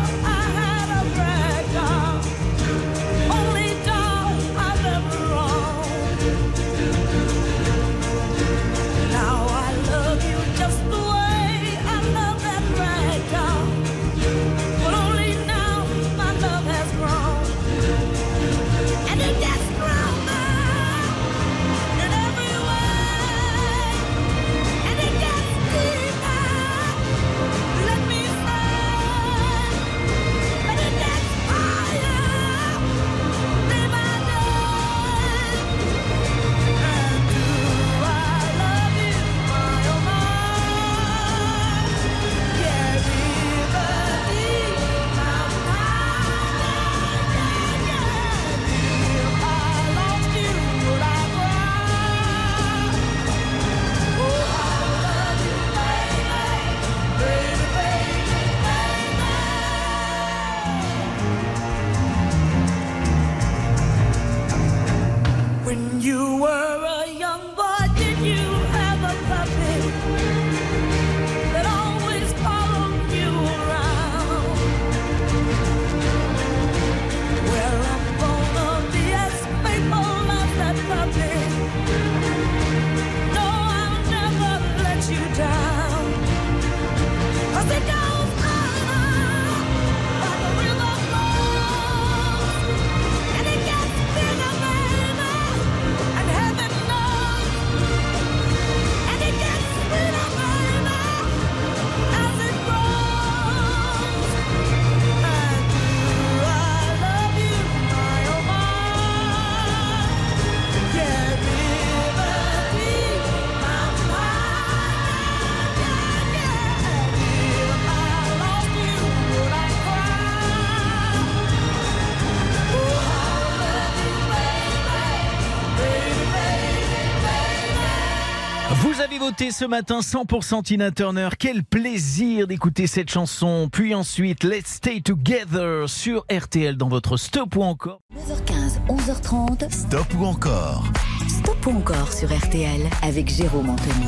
Voté 129.38 129.52
ce 129.52 129.64
matin 129.64 130.00
100% 130.00 130.64
Tina 130.64 130.90
Turner. 130.90 131.28
Quel 131.38 131.62
plaisir 131.62 132.48
d'écouter 132.48 132.88
cette 132.88 133.08
chanson. 133.08 133.68
Puis 133.70 133.94
ensuite, 133.94 134.42
Let's 134.42 134.66
Stay 134.66 135.00
Together 135.00 135.88
sur 135.88 136.24
RTL 136.28 136.76
dans 136.76 136.88
votre 136.88 137.16
stop 137.16 137.54
ou 137.54 137.62
encore. 137.62 138.00
9h15, 138.16 138.80
11h30. 138.88 139.70
Stop 139.70 140.06
ou 140.18 140.24
encore 140.24 140.84
Stop 141.28 141.66
ou 141.66 141.70
encore 141.70 142.12
sur 142.12 142.36
RTL 142.36 142.80
avec 143.02 143.28
Jérôme 143.32 143.70
Anthony. 143.70 144.06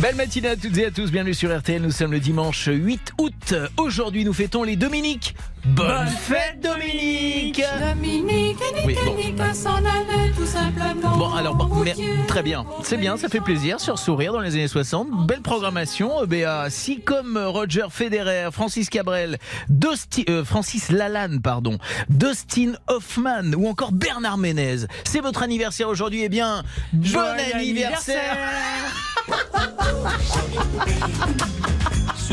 Belle 0.00 0.14
matinée 0.14 0.48
à 0.50 0.56
toutes 0.56 0.78
et 0.78 0.86
à 0.86 0.90
tous. 0.92 1.10
Bienvenue 1.10 1.34
sur 1.34 1.56
RTL. 1.56 1.82
Nous 1.82 1.90
sommes 1.90 2.12
le 2.12 2.20
dimanche 2.20 2.68
8 2.72 3.14
août. 3.18 3.54
Aujourd'hui, 3.78 4.24
nous 4.24 4.32
fêtons 4.32 4.62
les 4.62 4.76
Dominiques. 4.76 5.34
Bonne 5.68 6.06
fête, 6.08 6.60
Dominique! 6.62 7.62
Dominique, 7.80 8.56
Oui, 8.84 8.96
bon. 9.04 9.16
Tout 10.36 10.46
simplement. 10.46 11.16
Bon, 11.16 11.32
alors, 11.34 11.54
bon, 11.56 11.68
mais- 11.84 11.94
très 12.26 12.42
bien. 12.42 12.64
C'est 12.82 12.96
bien, 12.96 13.16
ça 13.16 13.28
fait 13.28 13.40
plaisir 13.40 13.80
sur 13.80 13.98
Sourire 13.98 14.32
dans 14.32 14.40
les 14.40 14.54
années 14.54 14.68
60. 14.68 15.26
Belle 15.26 15.40
programmation. 15.42 16.22
euh, 16.22 16.26
BA. 16.26 16.70
Si 16.70 17.00
comme 17.00 17.36
Roger 17.38 17.86
Federer, 17.90 18.48
Francis 18.52 18.88
Cabrel, 18.88 19.38
Dosti- 19.70 20.24
euh, 20.30 20.44
Francis 20.44 20.90
Lalanne, 20.90 21.40
pardon, 21.40 21.78
Dustin 22.08 22.72
Hoffman 22.88 23.52
ou 23.56 23.68
encore 23.68 23.92
Bernard 23.92 24.38
Ménez, 24.38 24.86
c'est 25.04 25.20
votre 25.20 25.42
anniversaire 25.42 25.88
aujourd'hui, 25.88 26.22
eh 26.24 26.28
bien, 26.28 26.62
bon 26.92 27.18
anniversaire! 27.54 28.36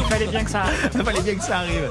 Fallait 0.10 0.28
bien 0.28 0.44
que 0.44 0.52
ça 0.52 0.62
arrive. 0.64 0.90
Il 0.94 1.04
fallait 1.04 1.22
bien 1.22 1.36
que 1.36 1.44
ça 1.44 1.58
arrive. 1.60 1.90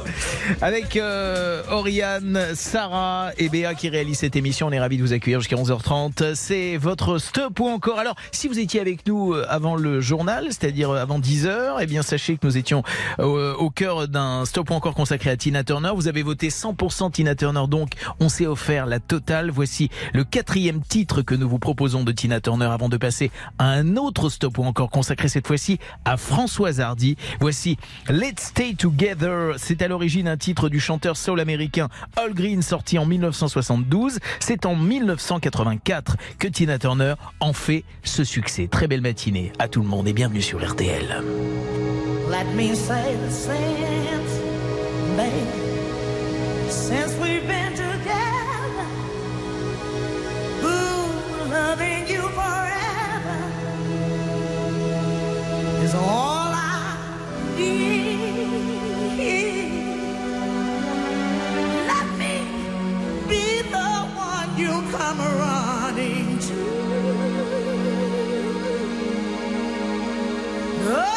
Avec 0.60 0.96
euh, 0.96 1.33
Oriane, 1.70 2.54
Sarah 2.54 3.30
et 3.38 3.48
Béa 3.48 3.74
qui 3.74 3.88
réalisent 3.88 4.18
cette 4.18 4.36
émission, 4.36 4.68
on 4.68 4.70
est 4.70 4.78
ravis 4.78 4.96
de 4.96 5.02
vous 5.02 5.12
accueillir 5.12 5.40
jusqu'à 5.40 5.56
11h30. 5.56 6.34
C'est 6.34 6.76
votre 6.76 7.18
stop 7.18 7.58
ou 7.60 7.66
encore. 7.66 7.98
Alors, 7.98 8.14
si 8.32 8.48
vous 8.48 8.58
étiez 8.58 8.80
avec 8.80 9.06
nous 9.06 9.32
euh, 9.32 9.46
avant 9.48 9.76
le 9.76 10.00
journal, 10.00 10.46
c'est-à-dire 10.48 10.90
euh, 10.90 11.02
avant 11.02 11.18
10h, 11.18 11.78
eh 11.80 11.86
bien 11.86 12.02
sachez 12.02 12.36
que 12.36 12.46
nous 12.46 12.56
étions 12.56 12.82
euh, 13.18 13.54
au 13.54 13.70
cœur 13.70 14.08
d'un 14.08 14.44
stop 14.44 14.70
ou 14.70 14.74
encore 14.74 14.94
consacré 14.94 15.30
à 15.30 15.36
Tina 15.36 15.64
Turner. 15.64 15.90
Vous 15.94 16.08
avez 16.08 16.22
voté 16.22 16.48
100% 16.48 17.12
Tina 17.12 17.34
Turner, 17.34 17.64
donc 17.68 17.92
on 18.20 18.28
s'est 18.28 18.46
offert 18.46 18.86
la 18.86 19.00
totale. 19.00 19.50
Voici 19.50 19.90
le 20.12 20.24
quatrième 20.24 20.80
titre 20.80 21.22
que 21.22 21.34
nous 21.34 21.48
vous 21.48 21.58
proposons 21.58 22.04
de 22.04 22.12
Tina 22.12 22.40
Turner 22.40 22.66
avant 22.66 22.88
de 22.88 22.96
passer 22.96 23.30
à 23.58 23.68
un 23.68 23.96
autre 23.96 24.28
stop 24.28 24.58
ou 24.58 24.64
encore 24.64 24.90
consacré 24.90 25.28
cette 25.28 25.46
fois-ci 25.46 25.78
à 26.04 26.16
Françoise 26.16 26.80
Hardy. 26.80 27.16
Voici 27.40 27.78
Let's 28.08 28.44
Stay 28.44 28.74
Together. 28.74 29.54
C'est 29.56 29.82
à 29.82 29.88
l'origine 29.88 30.28
un 30.28 30.36
titre 30.36 30.68
du 30.68 30.80
chanteur 30.80 31.13
soul 31.14 31.40
américain 31.40 31.88
Al 32.16 32.34
Green 32.34 32.62
sorti 32.62 32.98
en 32.98 33.06
1972. 33.06 34.18
C'est 34.40 34.66
en 34.66 34.76
1984 34.76 36.16
que 36.38 36.48
Tina 36.48 36.78
Turner 36.78 37.14
en 37.40 37.52
fait 37.52 37.84
ce 38.02 38.24
succès. 38.24 38.68
Très 38.70 38.88
belle 38.88 39.02
matinée 39.02 39.52
à 39.58 39.68
tout 39.68 39.82
le 39.82 39.88
monde 39.88 40.08
et 40.08 40.12
bienvenue 40.12 40.42
sur 40.42 40.64
RTL. 40.64 41.22
Let 42.30 42.44
me 42.54 42.74
say 42.74 43.16
the 43.26 43.30
since, 46.70 47.14
we've 47.20 47.46
been 47.46 47.72
together. 47.74 48.34
All. 55.96 56.34
One 64.94 65.16
you 65.16 65.16
come 65.16 65.18
running 65.18 66.38
to. 66.38 66.54
I'll 70.86 71.13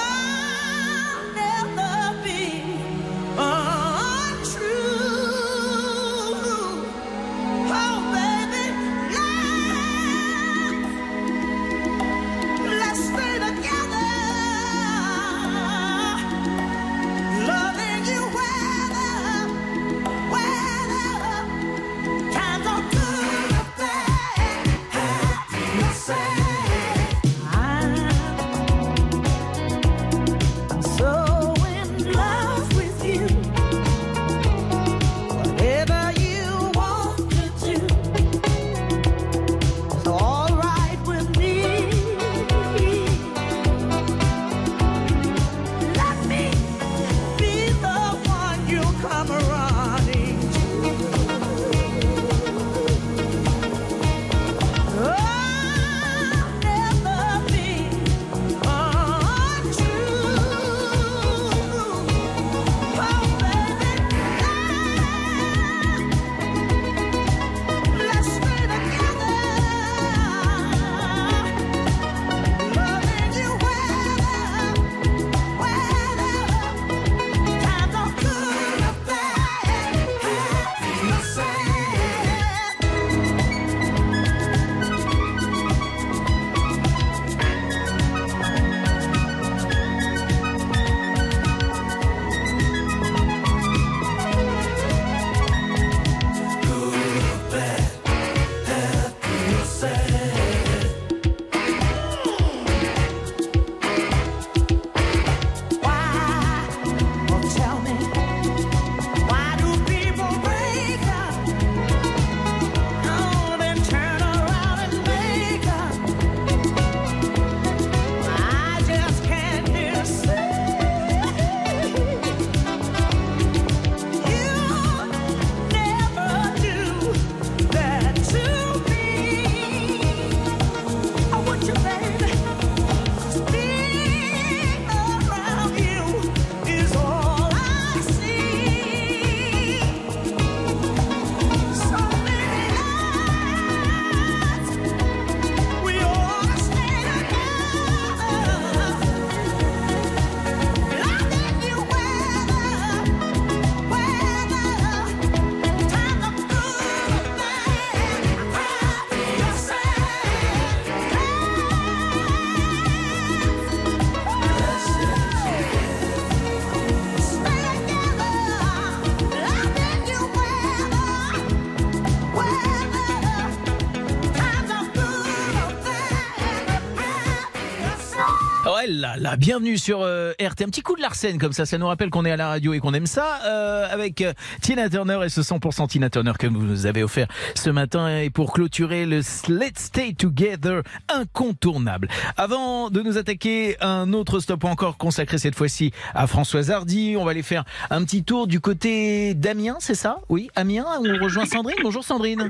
là, 179.30 179.36
bienvenue 179.36 179.78
sur 179.78 180.04
euh, 180.04 180.32
RT. 180.40 180.62
Un 180.62 180.70
petit 180.70 180.82
coup 180.82 180.96
de 180.96 181.02
Larsen 181.02 181.38
comme 181.38 181.52
ça, 181.52 181.66
ça 181.66 181.78
nous 181.78 181.88
rappelle 181.88 182.10
qu'on 182.10 182.24
est 182.24 182.32
à 182.32 182.38
la 182.38 182.48
radio 182.48 182.74
et 182.74 182.80
qu'on 182.80 182.94
aime 182.94 183.08
ça. 183.08 183.42
Euh, 183.46 183.86
avec 183.92 184.22
euh, 184.22 184.32
Tina 184.62 184.90
Turner 184.90 185.20
et 185.26 185.30
ce 185.30 185.42
100% 185.42 185.90
Tina 185.90 186.10
Turner 186.10 186.32
que 186.40 186.48
vous 186.48 186.62
nous 186.62 186.86
avez 186.86 187.04
offert 187.04 187.28
ce 187.54 187.70
matin 187.70 188.20
et 188.20 188.30
pour 188.30 188.54
clôturer 188.54 189.06
le 189.06 189.18
Let's 189.50 189.80
Stay 189.80 190.14
Together 190.14 190.82
incontournable. 191.10 192.08
Avant 192.38 192.90
de 192.90 193.02
nous 193.02 193.18
attaquer 193.18 193.76
un 193.82 194.14
autre 194.14 194.40
stop 194.40 194.64
encore 194.64 194.98
consacré 194.98 195.38
cette 195.38 195.56
fois-ci 195.56 195.92
à 196.14 196.26
Françoise 196.28 196.72
Hardy, 196.72 197.16
on 197.18 197.26
va 197.26 197.32
aller 197.32 197.44
faire 197.44 197.66
un 197.90 198.06
petit 198.06 198.24
tour 198.24 198.48
du 198.48 198.62
côté 198.62 199.34
d'Amiens, 199.34 199.78
c'est 199.80 199.96
ça? 199.96 200.20
Oui, 200.30 200.50
Amiens, 200.56 200.86
on 201.00 201.22
rejoint 201.22 201.46
Sandrine. 201.46 201.76
Bonjour 201.84 202.04
Sandrine. 202.04 202.50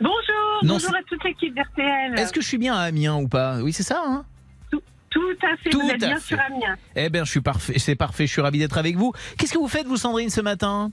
Bonjour, 0.00 0.64
Non, 0.64 0.74
bonjour 0.74 0.94
à 0.94 1.02
toute 1.08 1.24
l'équipe 1.24 1.54
d'RTL. 1.54 2.18
Est-ce 2.18 2.32
que 2.32 2.42
je 2.42 2.46
suis 2.48 2.58
bien 2.58 2.74
à 2.74 2.80
Amiens 2.80 3.16
ou 3.16 3.28
pas? 3.28 3.60
Oui, 3.62 3.72
c'est 3.72 3.82
ça 3.82 4.02
hein? 4.04 4.24
Tout 5.12 5.20
à 5.42 5.56
fait, 5.58 5.70
Tout 5.70 5.80
vous 5.80 5.88
êtes 5.90 6.02
à 6.02 6.06
bien 6.06 6.16
fait. 6.16 6.34
sur 6.34 6.40
Amiens. 6.40 6.76
Eh 6.96 7.10
bien, 7.10 7.24
je 7.24 7.30
suis 7.30 7.40
parfait, 7.40 7.78
c'est 7.78 7.96
parfait, 7.96 8.26
je 8.26 8.32
suis 8.32 8.40
ravi 8.40 8.58
d'être 8.58 8.78
avec 8.78 8.96
vous. 8.96 9.12
Qu'est-ce 9.38 9.52
que 9.52 9.58
vous 9.58 9.68
faites, 9.68 9.86
vous, 9.86 9.96
Sandrine, 9.96 10.30
ce 10.30 10.40
matin? 10.40 10.90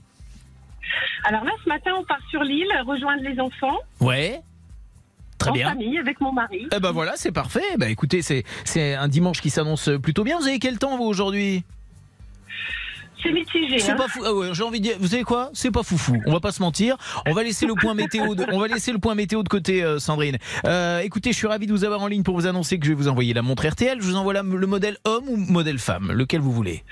Alors 1.24 1.44
là, 1.44 1.52
ce 1.64 1.68
matin, 1.68 1.92
on 1.98 2.04
part 2.04 2.18
sur 2.30 2.42
l'île, 2.42 2.68
rejoindre 2.86 3.22
les 3.22 3.38
enfants, 3.40 3.78
Ouais. 4.00 4.40
Très 5.38 5.50
en 5.50 5.54
bien. 5.54 5.68
famille, 5.70 5.96
avec 5.98 6.20
mon 6.20 6.32
mari. 6.32 6.68
Eh 6.70 6.80
ben 6.80 6.90
voilà, 6.92 7.12
c'est 7.16 7.32
parfait. 7.32 7.62
Bah 7.78 7.88
écoutez, 7.88 8.20
c'est 8.20 8.44
c'est 8.64 8.94
un 8.94 9.08
dimanche 9.08 9.40
qui 9.40 9.48
s'annonce 9.48 9.88
plutôt 10.02 10.22
bien. 10.22 10.36
Vous 10.38 10.46
avez 10.46 10.58
quel 10.58 10.78
temps 10.78 10.98
vous 10.98 11.04
aujourd'hui? 11.04 11.64
C'est 13.22 13.32
mitigé. 13.32 13.78
C'est 13.78 13.92
hein. 13.92 13.96
pas 13.96 14.08
fou. 14.08 14.20
Ah 14.24 14.32
ouais, 14.32 14.48
j'ai 14.52 14.62
envie 14.62 14.80
de 14.80 14.84
dire. 14.84 14.96
Vous 15.00 15.08
savez 15.08 15.22
quoi? 15.24 15.50
C'est 15.52 15.70
pas 15.70 15.82
foufou. 15.82 16.16
On 16.26 16.32
va 16.32 16.40
pas 16.40 16.52
se 16.52 16.62
mentir. 16.62 16.96
On 17.26 17.32
va 17.32 17.42
laisser 17.42 17.66
le 17.66 17.74
point 17.74 17.94
météo. 17.94 18.34
De, 18.34 18.44
on 18.52 18.58
va 18.58 18.68
laisser 18.68 18.92
le 18.92 18.98
point 18.98 19.14
météo 19.14 19.42
de 19.42 19.48
côté, 19.48 19.82
euh, 19.82 19.98
Sandrine. 19.98 20.38
Euh, 20.66 21.00
écoutez, 21.00 21.32
je 21.32 21.36
suis 21.36 21.46
ravi 21.46 21.66
de 21.66 21.72
vous 21.72 21.84
avoir 21.84 22.00
en 22.02 22.06
ligne 22.06 22.22
pour 22.22 22.34
vous 22.34 22.46
annoncer 22.46 22.78
que 22.78 22.84
je 22.86 22.90
vais 22.90 22.96
vous 22.96 23.08
envoyer 23.08 23.34
la 23.34 23.42
montre 23.42 23.66
RTL. 23.66 23.98
Je 24.00 24.06
vous 24.06 24.16
envoie 24.16 24.32
la- 24.32 24.42
le 24.42 24.66
modèle 24.66 24.96
homme 25.04 25.28
ou 25.28 25.36
modèle 25.36 25.78
femme, 25.78 26.12
lequel 26.12 26.40
vous 26.40 26.52
voulez? 26.52 26.82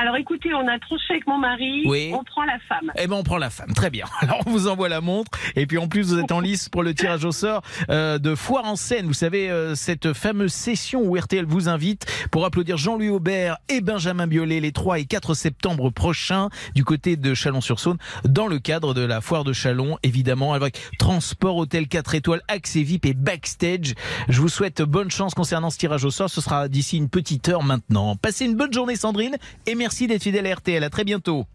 Alors 0.00 0.16
écoutez, 0.16 0.54
on 0.54 0.66
a 0.66 0.78
tranché 0.78 1.04
avec 1.10 1.26
mon 1.26 1.36
mari, 1.36 1.82
Oui. 1.84 2.10
on 2.14 2.24
prend 2.24 2.44
la 2.44 2.58
femme. 2.60 2.90
Eh 2.96 3.06
ben 3.06 3.16
on 3.16 3.22
prend 3.22 3.36
la 3.36 3.50
femme, 3.50 3.74
très 3.74 3.90
bien. 3.90 4.06
Alors 4.20 4.40
on 4.46 4.50
vous 4.50 4.66
envoie 4.66 4.88
la 4.88 5.02
montre 5.02 5.30
et 5.56 5.66
puis 5.66 5.76
en 5.76 5.88
plus 5.88 6.14
vous 6.14 6.18
êtes 6.18 6.32
en 6.32 6.40
lice 6.40 6.70
pour 6.70 6.82
le 6.82 6.94
tirage 6.94 7.26
au 7.26 7.32
sort 7.32 7.60
euh, 7.90 8.16
de 8.16 8.34
Foire 8.34 8.64
en 8.64 8.76
scène. 8.76 9.06
Vous 9.06 9.12
savez 9.12 9.50
euh, 9.50 9.74
cette 9.74 10.14
fameuse 10.14 10.54
session 10.54 11.02
où 11.02 11.18
RTL 11.18 11.44
vous 11.44 11.68
invite 11.68 12.06
pour 12.30 12.46
applaudir 12.46 12.78
Jean-Louis 12.78 13.10
Aubert 13.10 13.58
et 13.68 13.82
Benjamin 13.82 14.26
Biolay 14.26 14.60
les 14.60 14.72
3 14.72 15.00
et 15.00 15.04
4 15.04 15.34
septembre 15.34 15.90
prochains 15.90 16.48
du 16.74 16.82
côté 16.82 17.16
de 17.16 17.34
Chalon-sur-Saône 17.34 17.98
dans 18.24 18.46
le 18.46 18.58
cadre 18.58 18.94
de 18.94 19.02
la 19.02 19.20
Foire 19.20 19.44
de 19.44 19.52
Chalon 19.52 19.98
évidemment 20.02 20.54
avec 20.54 20.80
transport 20.98 21.58
hôtel 21.58 21.88
4 21.88 22.14
étoiles 22.14 22.42
accès 22.48 22.82
VIP 22.82 23.04
et 23.04 23.12
backstage. 23.12 23.94
Je 24.30 24.40
vous 24.40 24.48
souhaite 24.48 24.80
bonne 24.80 25.10
chance 25.10 25.34
concernant 25.34 25.68
ce 25.68 25.76
tirage 25.76 26.06
au 26.06 26.10
sort. 26.10 26.30
Ce 26.30 26.40
sera 26.40 26.68
d'ici 26.68 26.96
une 26.96 27.10
petite 27.10 27.50
heure 27.50 27.62
maintenant. 27.62 28.16
Passez 28.16 28.46
une 28.46 28.56
bonne 28.56 28.72
journée 28.72 28.96
Sandrine 28.96 29.36
et 29.66 29.74
merci 29.74 29.89
d'être 30.06 30.22
fidèle 30.22 30.46
à 30.46 30.54
RTL. 30.54 30.82
À 30.84 30.90
très 30.90 31.04
bientôt. 31.04 31.46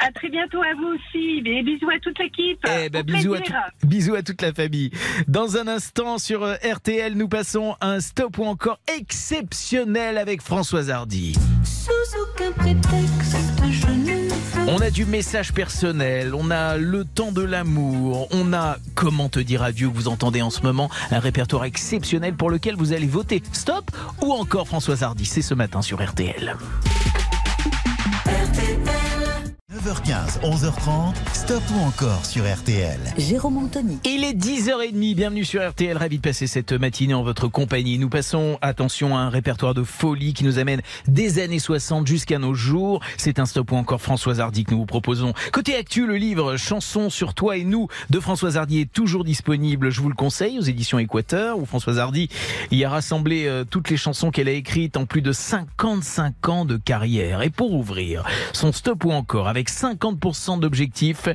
À 0.00 0.10
très 0.10 0.28
bientôt 0.28 0.60
à 0.60 0.74
vous 0.76 0.88
aussi. 0.94 1.38
Et 1.46 1.62
bisous 1.62 1.88
à 1.88 2.00
toute 2.00 2.18
l'équipe. 2.18 2.58
Eh 2.82 2.88
ben, 2.88 3.02
bisous, 3.04 3.34
à 3.34 3.40
tout- 3.40 3.52
bisous 3.86 4.14
à 4.16 4.22
toute 4.22 4.42
la 4.42 4.52
famille. 4.52 4.90
Dans 5.28 5.56
un 5.56 5.68
instant 5.68 6.18
sur 6.18 6.42
euh, 6.42 6.54
RTL, 6.64 7.14
nous 7.14 7.28
passons 7.28 7.76
à 7.80 7.90
un 7.92 8.00
stop 8.00 8.38
ou 8.38 8.44
encore 8.44 8.80
exceptionnel 8.98 10.18
avec 10.18 10.42
Françoise 10.42 10.90
Hardy. 10.90 11.36
Sous 11.62 11.90
aucun 12.20 12.50
prétexte, 12.52 13.36
je 13.70 13.86
ne 13.86 14.28
On 14.68 14.80
a 14.80 14.90
du 14.90 15.04
message 15.06 15.52
personnel, 15.52 16.34
on 16.34 16.50
a 16.50 16.76
le 16.76 17.04
temps 17.04 17.30
de 17.32 17.42
l'amour, 17.42 18.26
on 18.32 18.52
a 18.52 18.78
comment 18.96 19.28
te 19.28 19.38
dire 19.38 19.62
adieu 19.62 19.88
que 19.88 19.94
vous 19.94 20.08
entendez 20.08 20.42
en 20.42 20.50
ce 20.50 20.62
moment, 20.62 20.90
un 21.12 21.20
répertoire 21.20 21.64
exceptionnel 21.64 22.34
pour 22.34 22.50
lequel 22.50 22.74
vous 22.74 22.92
allez 22.92 23.06
voter 23.06 23.42
stop 23.52 23.90
ou 24.22 24.32
encore 24.32 24.66
Françoise 24.66 25.04
Hardy. 25.04 25.24
C'est 25.24 25.40
ce 25.42 25.54
matin 25.54 25.82
sur 25.82 26.04
RTL. 26.04 26.56
RTL 27.58 28.97
9h15, 29.70 30.40
11h30, 30.40 31.14
stop 31.34 31.62
ou 31.74 31.80
encore 31.80 32.24
sur 32.24 32.42
RTL. 32.50 32.98
Jérôme 33.18 33.58
Anthony. 33.58 33.98
Il 34.06 34.24
est 34.24 34.32
10h30, 34.32 35.14
bienvenue 35.14 35.44
sur 35.44 35.60
RTL, 35.60 35.94
ravi 35.94 36.16
de 36.16 36.22
passer 36.22 36.46
cette 36.46 36.72
matinée 36.72 37.12
en 37.12 37.22
votre 37.22 37.48
compagnie. 37.48 37.98
Nous 37.98 38.08
passons, 38.08 38.56
attention, 38.62 39.14
à 39.14 39.20
un 39.20 39.28
répertoire 39.28 39.74
de 39.74 39.82
folie 39.82 40.32
qui 40.32 40.44
nous 40.44 40.58
amène 40.58 40.80
des 41.06 41.38
années 41.38 41.58
60 41.58 42.06
jusqu'à 42.06 42.38
nos 42.38 42.54
jours. 42.54 43.02
C'est 43.18 43.38
un 43.38 43.44
stop 43.44 43.72
ou 43.72 43.76
encore 43.76 44.00
Françoise 44.00 44.40
Hardy 44.40 44.64
que 44.64 44.70
nous 44.70 44.78
vous 44.78 44.86
proposons. 44.86 45.34
Côté 45.52 45.76
actu, 45.76 46.06
le 46.06 46.16
livre 46.16 46.56
Chansons 46.56 47.10
sur 47.10 47.34
toi 47.34 47.58
et 47.58 47.64
nous 47.64 47.88
de 48.08 48.20
Françoise 48.20 48.56
Hardy 48.56 48.80
est 48.80 48.90
toujours 48.90 49.22
disponible, 49.22 49.90
je 49.90 50.00
vous 50.00 50.08
le 50.08 50.14
conseille, 50.14 50.58
aux 50.58 50.62
éditions 50.62 50.98
Équateur, 50.98 51.58
où 51.58 51.66
Françoise 51.66 51.98
Hardy 51.98 52.30
y 52.70 52.84
a 52.84 52.88
rassemblé 52.88 53.44
euh, 53.44 53.64
toutes 53.68 53.90
les 53.90 53.98
chansons 53.98 54.30
qu'elle 54.30 54.48
a 54.48 54.52
écrites 54.52 54.96
en 54.96 55.04
plus 55.04 55.20
de 55.20 55.32
55 55.32 56.48
ans 56.48 56.64
de 56.64 56.78
carrière. 56.78 57.42
Et 57.42 57.50
pour 57.50 57.74
ouvrir 57.74 58.24
son 58.54 58.72
stop 58.72 59.04
ou 59.04 59.12
encore 59.12 59.46
avec 59.46 59.57
50% 59.66 60.60
d'objectifs, 60.60 61.28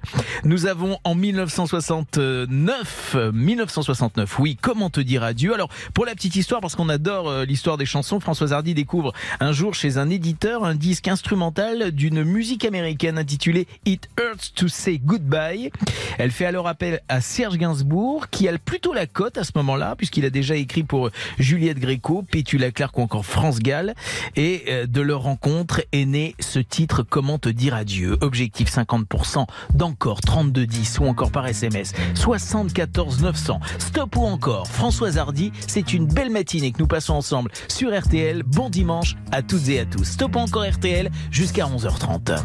nous 0.43 0.65
avons 0.65 0.97
en 1.03 1.15
1969, 1.15 3.15
euh, 3.15 3.31
1969, 3.31 4.39
oui, 4.39 4.57
comment 4.61 4.89
te 4.89 5.01
dire 5.01 5.23
adieu 5.23 5.53
Alors, 5.53 5.69
pour 5.93 6.05
la 6.05 6.15
petite 6.15 6.35
histoire, 6.35 6.61
parce 6.61 6.75
qu'on 6.75 6.89
adore 6.89 7.29
euh, 7.29 7.45
l'histoire 7.45 7.77
des 7.77 7.85
chansons, 7.85 8.19
Françoise 8.19 8.53
Hardy 8.53 8.73
découvre 8.73 9.13
un 9.39 9.51
jour 9.51 9.75
chez 9.75 9.97
un 9.97 10.09
éditeur 10.09 10.63
un 10.63 10.75
disque 10.75 11.07
instrumental 11.07 11.91
d'une 11.91 12.23
musique 12.23 12.65
américaine 12.65 13.17
intitulée 13.17 13.67
It 13.85 14.09
Hurts 14.19 14.53
to 14.55 14.67
Say 14.67 14.99
Goodbye. 14.99 15.71
Elle 16.17 16.31
fait 16.31 16.45
alors 16.45 16.67
appel 16.67 17.01
à 17.09 17.21
Serge 17.21 17.57
Gainsbourg, 17.57 18.29
qui 18.29 18.47
a 18.47 18.57
plutôt 18.57 18.93
la 18.93 19.07
cote 19.07 19.37
à 19.37 19.43
ce 19.43 19.51
moment-là, 19.55 19.95
puisqu'il 19.97 20.25
a 20.25 20.29
déjà 20.29 20.55
écrit 20.55 20.83
pour 20.83 21.09
Juliette 21.39 21.79
Gréco, 21.79 22.23
Pétula 22.23 22.71
Clark 22.71 22.97
ou 22.97 23.01
encore 23.01 23.25
France 23.25 23.59
Gall. 23.59 23.95
Et 24.35 24.63
euh, 24.69 24.85
de 24.85 25.01
leur 25.01 25.23
rencontre 25.23 25.81
est 25.91 26.05
né 26.05 26.35
ce 26.39 26.59
titre 26.59 27.03
Comment 27.03 27.39
te 27.39 27.49
dire 27.49 27.75
adieu 27.75 28.12
Objectif 28.21 28.69
50% 28.69 29.45
d'encore 29.73 30.21
3210 30.21 30.99
ou 30.99 31.05
encore 31.05 31.31
par 31.31 31.47
SMS 31.47 31.93
74 32.15 33.21
900. 33.21 33.59
Stop 33.79 34.15
ou 34.15 34.25
encore 34.25 34.67
Françoise 34.67 35.17
Hardy, 35.17 35.51
c'est 35.67 35.93
une 35.93 36.07
belle 36.07 36.29
matinée 36.29 36.71
que 36.71 36.79
nous 36.79 36.87
passons 36.87 37.13
ensemble 37.13 37.51
sur 37.67 37.97
RTL. 37.97 38.43
Bon 38.43 38.69
dimanche 38.69 39.15
à 39.31 39.41
toutes 39.41 39.67
et 39.69 39.79
à 39.79 39.85
tous. 39.85 40.03
Stop 40.03 40.35
encore 40.35 40.65
RTL 40.65 41.09
jusqu'à 41.31 41.65
11h30. 41.65 42.39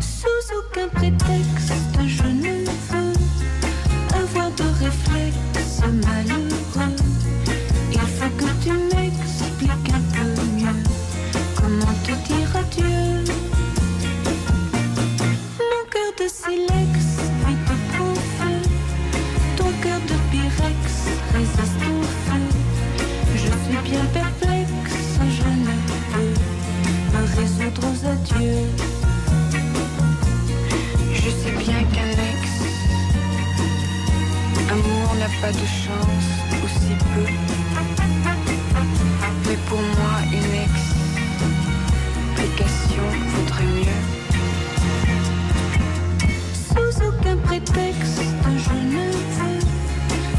Sous 0.00 0.26
aucun 0.58 0.88
prétexte, 0.88 1.59
Je 31.14 31.30
sais 31.30 31.54
bien 31.58 31.80
qu'un 31.92 32.10
ex, 32.10 32.42
amour 34.70 35.08
n'a 35.18 35.30
pas 35.40 35.52
de 35.52 35.66
chance, 35.84 36.28
ou 36.62 36.66
si 36.68 36.94
peu. 37.14 37.26
Mais 39.46 39.58
pour 39.68 39.80
moi, 39.80 40.14
une 40.32 40.54
explication 42.36 43.06
vaudrait 43.34 43.72
mieux. 43.78 44.02
Sous 46.68 46.94
aucun 47.06 47.36
prétexte, 47.38 48.20
je 48.44 48.74
ne 48.94 49.06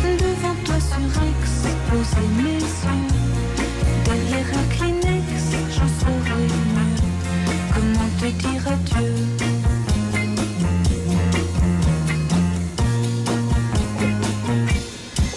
veux 0.01 0.17
devant 0.17 0.57
toi 0.65 0.79
sur 0.79 1.05
X 1.23 1.41
poser 1.89 2.27
mes 2.37 2.59
yeux. 2.59 3.20
Te 8.21 8.27
dire 8.27 8.67
adieu? 8.67 9.15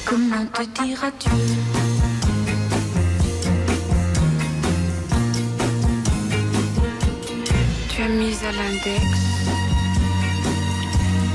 Comment 0.05 0.47
te 0.53 0.63
dire 0.83 1.03
adieu? 1.03 1.45
Tu 7.89 8.03
as 8.03 8.09
mis 8.09 8.37
à 8.45 8.53
l'index 8.53 9.05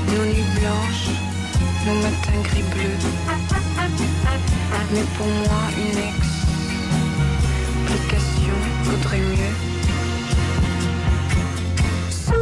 nos 0.06 0.24
nuits 0.24 0.52
blanches, 0.60 1.08
nos 1.84 1.96
matins 2.04 2.42
gris 2.44 2.68
bleus. 2.72 3.02
Mais 4.92 5.06
pour 5.16 5.26
moi, 5.26 5.62
une 5.76 5.98
explication 7.88 8.56
vaudrait 8.84 9.18
mieux. 9.18 9.69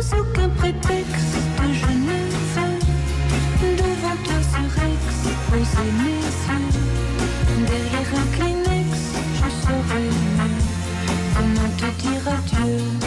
Sans 0.09 0.21
aucun 0.21 0.49
prétexte 0.51 1.37
je 1.71 1.87
ne 1.87 2.31
fait, 2.55 2.79
devant 3.77 4.19
un 4.35 4.43
serex, 4.43 5.01
puis 5.51 5.65
ça 5.65 5.83
m'a 5.99 6.15
fait. 6.45 6.69
Derrière 7.67 8.11
le 8.13 8.37
clinique, 8.37 8.95
je 9.35 9.49
serai 9.61 10.09
Comment 10.37 11.29
comme 11.35 11.57
un 11.65 11.71
tâtiratel. 11.77 12.98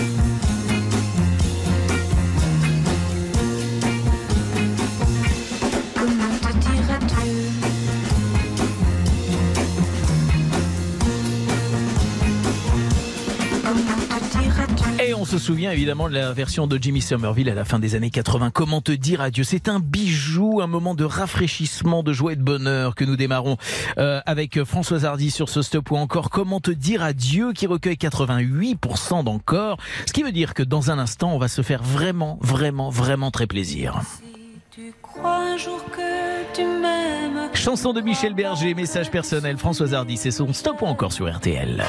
Un 15.22 15.26
Kleenex, 15.26 15.44
souvient 15.44 15.72
évidemment 15.72 16.10
de 16.10 16.14
la 16.14 16.34
version 16.34 16.68
de 16.68 16.78
Jimmy 16.82 17.02
Somerville 17.02 17.50
à 17.50 17.54
la 17.54 17.66
fin 17.66 17.80
des 17.80 17.96
années 17.96 18.10
80. 18.10 18.52
Comment 18.52 18.82
te 18.82 18.92
dire 18.92 19.22
adieu? 19.22 19.44
C'est 19.44 19.70
un 19.70 19.80
bijou, 19.80 20.62
un 20.62 20.68
moment 20.68 20.96
de 20.96 21.04
rafraîchissement, 21.04 22.04
de 22.04 22.14
joie 22.14 22.34
et 22.34 22.36
de 22.36 22.44
bonheur 22.44 22.96
que 22.96 23.06
nous 23.06 23.16
démarrons 23.16 23.58
euh, 23.98 24.22
avec 24.26 24.64
Françoise 24.64 25.06
Hardy 25.06 25.32
sur 25.32 25.50
ce 25.50 25.62
stop 25.62 25.92
ou 25.92 25.98
encore 25.98 26.30
Comment 26.30 26.60
te 26.60 26.72
dire 26.72 27.04
adieu 27.04 27.54
qui 27.54 27.68
recueille 27.68 27.96
88% 27.96 29.24
d'encore. 29.24 29.78
Ce 30.06 30.14
qui 30.14 30.24
veut 30.24 30.32
dire 30.32 30.54
que 30.54 30.64
dans 30.64 30.92
un 30.92 31.00
instant, 31.00 31.34
on 31.34 31.38
va 31.38 31.48
se 31.48 31.62
faire 31.62 31.84
vraiment, 31.84 32.38
vraiment, 32.42 32.90
vraiment 32.90 33.32
très 33.32 33.48
plaisir. 33.48 34.02
Tu 34.72 34.94
crois 35.02 35.38
un 35.38 35.58
jour 35.58 35.84
que 35.92 36.54
tu 36.54 36.64
m'aimes 36.64 37.50
Chanson 37.54 37.94
de 37.94 38.02
Michel 38.02 38.34
Berger, 38.34 38.74
message 38.74 39.12
personnel, 39.12 39.58
Françoise 39.58 39.94
Hardy, 39.94 40.18
c'est 40.18 40.32
son 40.32 40.54
stop 40.54 40.82
ou 40.82 40.86
encore 40.86 41.12
sur 41.12 41.32
RTL. 41.32 41.84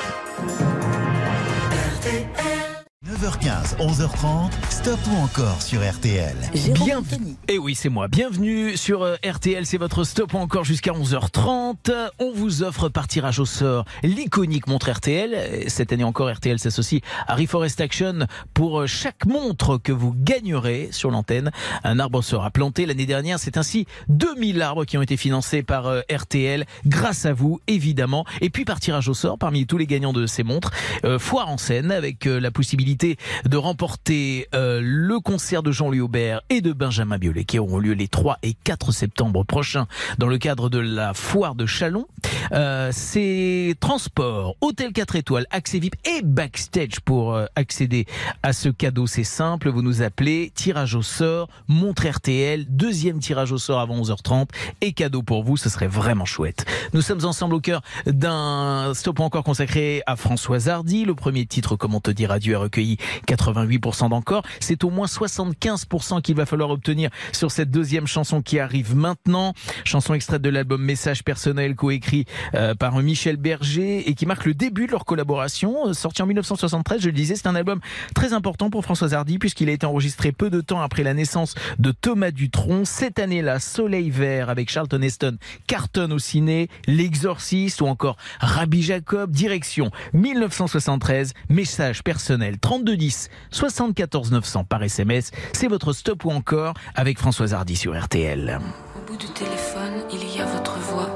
9h15, 3.23 3.77
11h30, 3.79 4.51
stop 4.69 4.99
ou 5.13 5.17
encore 5.23 5.63
sur 5.63 5.81
RTL. 5.89 6.35
Jérôme 6.55 6.85
Bien- 6.85 6.99
Anthony. 6.99 7.37
Et 7.47 7.57
oui, 7.57 7.77
c'est 7.77 7.89
moi. 7.89 8.09
Bienvenue 8.09 8.77
sur 8.77 9.03
euh, 9.05 9.15
RTL, 9.25 9.65
c'est 9.65 9.77
votre 9.79 10.03
stop 10.03 10.35
ou 10.35 10.39
encore 10.39 10.65
jusqu'à 10.65 10.91
11h30. 10.91 11.93
On 12.19 12.33
vous 12.33 12.65
offre 12.65 12.89
par 12.89 13.07
tirage 13.07 13.39
au 13.39 13.45
sort 13.45 13.85
l'iconique 14.03 14.67
montre 14.67 14.91
RTL. 14.91 15.35
Et 15.35 15.69
Cette 15.69 15.93
année 15.93 16.03
encore, 16.03 16.33
RTL 16.33 16.59
s'associe 16.59 17.01
à 17.29 17.37
Reforest 17.37 17.81
Action 17.81 18.27
pour 18.55 18.81
euh, 18.81 18.87
chaque 18.89 19.25
montre 19.25 19.79
que 19.79 19.93
vous 19.93 20.13
gagnerez 20.17 20.89
sur 20.91 21.13
l'antenne. 21.13 21.53
Un 21.85 22.01
arbre 22.01 22.23
sera 22.23 22.51
planté. 22.51 22.87
L'année 22.87 23.07
dernière, 23.07 23.39
c'est 23.39 23.57
ainsi 23.57 23.87
2000 24.09 24.61
arbres 24.63 24.85
qui 24.85 24.99
ont 24.99 25.03
été 25.03 25.17
financés 25.17 25.63
par 25.63 25.87
euh, 25.87 26.01
RTL, 26.13 26.65
grâce 26.87 27.25
à 27.25 27.33
vous, 27.33 27.61
évidemment. 27.69 28.25
Et 28.41 28.51
puis 28.51 28.65
par 28.65 28.81
tirage 28.81 29.09
au 29.09 29.15
sort, 29.15 29.39
parmi 29.39 29.65
tous 29.65 29.79
les 29.79 29.87
gagnants 29.87 30.13
de 30.13 30.27
ces 30.27 30.43
montres, 30.43 30.73
euh, 31.05 31.21
foire 31.21 31.49
en 31.49 31.57
scène 31.57 31.93
avec 31.93 32.27
euh, 32.27 32.41
la 32.41 32.51
possibilité 32.51 33.12
de 33.45 33.57
remporter 33.57 34.49
euh, 34.55 34.81
le 34.83 35.21
concert 35.21 35.63
de 35.63 35.73
Jean-Louis 35.73 36.01
Aubert 36.01 36.43
et 36.51 36.61
de 36.61 36.73
Benjamin 36.73 37.19
Biolay 37.19 37.45
qui 37.45 37.59
auront 37.59 37.79
lieu 37.79 37.93
les 37.93 38.09
3 38.09 38.39
et 38.43 38.55
4 38.55 38.93
septembre 38.93 39.45
prochains 39.45 39.87
dans 40.19 40.29
le 40.29 40.39
cadre 40.39 40.69
de 40.69 40.79
la 40.79 41.15
foire 41.15 41.55
de 41.55 41.67
Chalon. 41.67 42.07
Euh, 42.53 42.91
c'est 42.93 43.75
transport, 43.81 44.57
hôtel 44.61 44.93
4 44.93 45.17
étoiles, 45.17 45.47
accès 45.51 45.79
VIP 45.79 45.97
et 46.07 46.23
backstage 46.23 47.01
pour 47.05 47.35
euh, 47.35 47.47
accéder 47.57 48.07
à 48.43 48.53
ce 48.53 48.69
cadeau. 48.69 49.07
C'est 49.07 49.25
simple, 49.25 49.71
vous 49.71 49.83
nous 49.83 50.03
appelez, 50.03 50.53
tirage 50.55 50.95
au 50.95 51.03
sort, 51.03 51.49
montre 51.69 52.07
RTL, 52.07 52.67
deuxième 52.69 53.19
tirage 53.19 53.53
au 53.53 53.59
sort 53.59 53.81
avant 53.81 54.01
11h30 54.01 54.49
et 54.81 54.93
cadeau 54.93 55.23
pour 55.23 55.45
vous, 55.45 55.57
ce 55.57 55.69
serait 55.69 55.87
vraiment 55.87 56.25
chouette. 56.25 56.65
Nous 56.93 57.03
sommes 57.03 57.25
ensemble 57.25 57.55
au 57.55 57.61
cœur 57.61 57.83
d'un 58.07 58.93
stop 58.95 59.21
encore 59.21 59.45
consacré 59.45 60.03
à 60.07 60.17
Françoise 60.17 60.69
Hardy. 60.69 61.05
Le 61.05 61.15
premier 61.15 61.47
titre, 61.47 61.77
Comment 61.77 62.01
te 62.01 62.11
dire 62.11 62.31
adieu, 62.31 62.57
a 62.57 62.59
recueilli 62.59 62.99
88% 63.27 64.11
d'encore. 64.11 64.43
C'est 64.61 64.85
au 64.85 64.91
moins 64.91 65.07
75% 65.07 66.23
qu'il 66.23 66.35
va 66.35 66.47
falloir 66.47 66.71
obtenir 66.71 67.11
sur 67.33 67.51
cette 67.51 67.71
deuxième 67.71 68.07
chanson 68.07 68.43
qui 68.43 68.59
arrive 68.59 68.97
maintenant. 68.97 69.53
Chanson 69.85 70.15
extraite 70.15 70.43
de 70.43 70.51
l'album 70.51 70.83
Message 70.83 71.25
personnel 71.25 71.75
coécrit 71.75 72.25
euh, 72.55 72.75
par 72.75 72.97
Michel 72.99 73.37
Berger 73.37 74.09
et 74.09 74.15
qui 74.15 74.27
marque 74.27 74.45
le 74.45 74.55
début 74.55 74.87
de 74.87 74.93
leur 74.93 75.05
collaboration. 75.05 75.89
Euh, 75.89 75.93
Sorti 75.93 76.23
en 76.23 76.27
1973, 76.27 77.01
je 77.01 77.07
le 77.07 77.13
disais, 77.13 77.37
c'est 77.37 77.47
un 77.47 77.55
album 77.55 77.81
très 78.15 78.33
important 78.33 78.71
pour 78.71 78.85
Françoise 78.85 79.15
Hardy 79.15 79.39
puisqu'il 79.39 79.69
a 79.69 79.73
été 79.73 79.87
enregistré 79.87 80.33
peu 80.33 80.51
de 80.51 80.61
temps 80.61 80.81
après 80.81 81.03
la 81.03 81.15
naissance 81.15 81.55
de 81.79 81.93
Thomas 81.93 82.31
Dutronc. 82.31 82.85
Cette 82.85 83.19
année-là, 83.19 83.61
Soleil 83.61 84.11
Vert 84.11 84.51
avec 84.51 84.71
Charlton 84.71 85.03
Heston 85.03 85.39
cartonne 85.67 86.13
au 86.13 86.19
ciné, 86.19 86.69
L'Exorciste 86.87 87.81
ou 87.81 87.87
encore 87.87 88.17
Rabbi 88.41 88.83
Jacob, 88.83 89.31
direction 89.31 89.91
1973, 90.13 91.33
message 91.49 92.03
personnel 92.03 92.59
3210 92.93 93.31
74 93.51 94.33
900 94.33 94.65
par 94.65 94.83
SMS. 94.83 95.31
C'est 95.53 95.69
votre 95.69 95.93
stop 95.93 96.25
ou 96.25 96.31
encore 96.31 96.75
avec 96.95 97.19
Françoise 97.19 97.55
Hardy 97.55 97.77
sur 97.77 97.99
RTL. 97.99 98.59
Au 98.97 99.11
bout 99.11 99.17
du 99.17 99.29
téléphone, 99.29 100.05
il 100.13 100.37
y 100.37 100.41
a 100.41 100.47
votre 100.47 100.79
voix. 100.79 101.11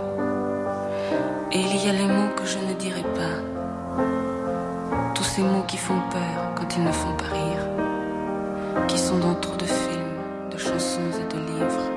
Et 1.52 1.60
il 1.60 1.84
y 1.84 1.88
a 1.88 1.92
les 1.92 2.06
mots 2.06 2.34
que 2.36 2.44
je 2.46 2.58
ne 2.58 2.74
dirai 2.74 3.02
pas. 3.02 3.42
Tous 5.14 5.24
ces 5.24 5.42
mots 5.42 5.64
qui 5.68 5.76
font 5.76 6.00
peur 6.10 6.54
quand 6.56 6.76
ils 6.76 6.84
ne 6.84 6.92
font 6.92 7.14
pas 7.16 7.26
rire. 7.26 8.86
Qui 8.88 8.98
sont 8.98 9.18
dans 9.18 9.34
trop 9.34 9.56
de 9.56 9.64
films, 9.64 10.50
de 10.52 10.58
chansons 10.58 11.00
et 11.20 11.34
de 11.34 11.40
livres. 11.40 11.95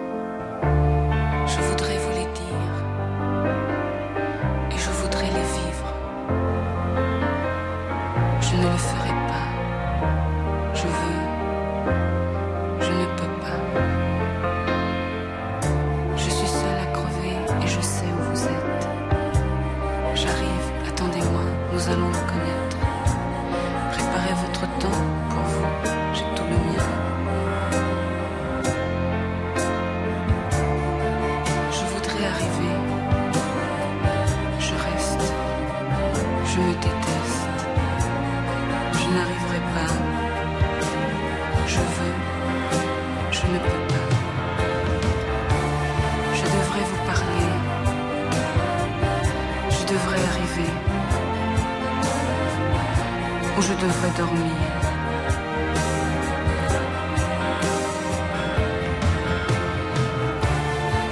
Ou 53.58 53.62
je 53.62 53.74
devrais 53.74 54.14
dormir. 54.18 54.56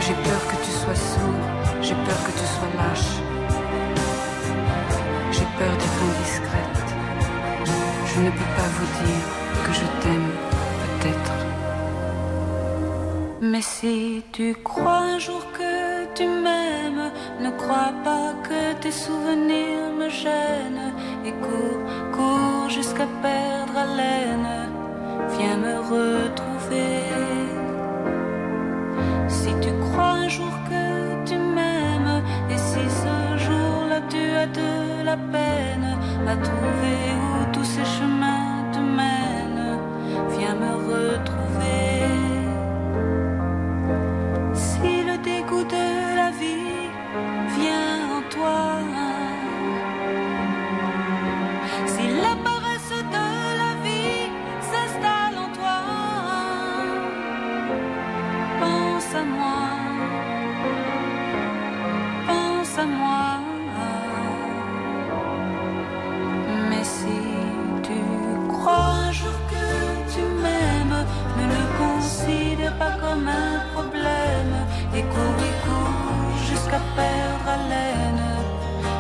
J'ai 0.02 0.14
peur 0.14 0.42
que 0.50 0.56
tu 0.66 0.72
sois 0.72 0.96
sourd. 0.96 1.46
J'ai 1.82 1.96
peur 1.96 2.20
que 2.26 2.32
tu 2.32 2.46
sois 2.56 2.72
lâche. 2.78 3.14
J'ai 5.32 5.48
peur 5.60 5.74
d'être 5.80 6.02
indiscrète. 6.10 6.80
Je 8.06 8.20
ne 8.22 8.32
peux 8.32 8.52
pas 8.60 8.70
vous 8.76 8.90
dire 9.04 9.26
que 9.66 9.72
je 9.74 9.86
t'aime, 10.02 10.32
peut-être. 10.82 11.36
Mais 13.42 13.62
si 13.62 14.24
tu 14.32 14.56
crois 14.64 15.00
un 15.00 15.20
jour 15.20 15.44
que 15.58 16.06
tu 16.16 16.26
m'aimes, 16.26 16.67
crois 17.68 17.94
pas 18.04 18.34
que 18.48 18.80
tes 18.82 18.92
souvenirs 18.92 19.92
me 20.00 20.10
gênent. 20.10 20.94
Et 21.26 21.34
cours, 21.46 21.82
cours 22.16 22.70
jusqu'à 22.70 23.08
perdre 23.22 23.76
haleine. 23.86 24.54
Viens 25.38 25.58
me 25.58 25.76
retrouver. 25.94 27.04
Si 29.28 29.52
tu 29.64 29.72
crois 29.86 30.14
un 30.24 30.30
jour 30.30 30.54
que 30.72 30.86
tu 31.30 31.38
m'aimes, 31.56 32.22
et 32.52 32.58
si 32.70 32.84
ce 33.04 33.16
jour-là 33.46 34.00
tu 34.10 34.24
as 34.44 34.48
de 34.62 35.04
la 35.10 35.18
peine 35.18 35.90
à 36.32 36.36
trouver 36.50 37.02
où 37.26 37.52
tous 37.54 37.68
ces 37.76 37.88
chemins 37.96 38.64
te 38.74 38.80
mènent, 38.80 39.78
viens 40.38 40.56
me 40.56 40.72
retrouver. 40.90 41.17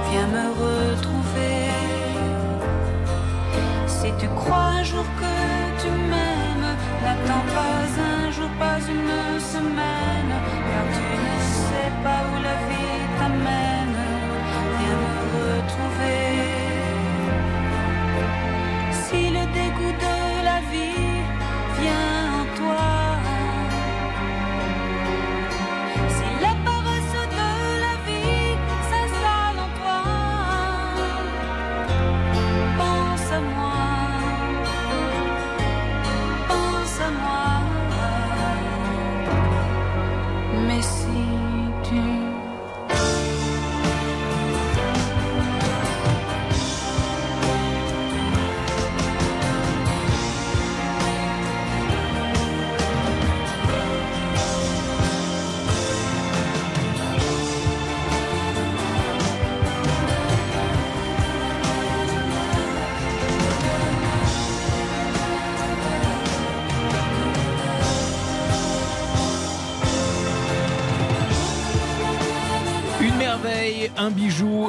Viens 0.09 0.27
me 0.27 0.47
retrouver. 0.63 1.69
Si 3.87 4.09
tu 4.19 4.27
crois 4.29 4.69
un 4.79 4.83
jour 4.83 5.05
que 5.21 5.81
tu 5.81 5.89
m'aimes, 5.89 6.73
n'attends 7.03 7.45
pas 7.57 7.79
un 8.13 8.31
jour, 8.31 8.49
pas 8.59 8.79
une 8.79 9.39
semaine, 9.39 10.33
car 10.69 10.85
tu 10.95 11.07
ne 11.25 11.35
sais 11.67 11.91
pas 12.03 12.21
où 12.31 12.35
la 12.47 12.57
vie 12.69 13.06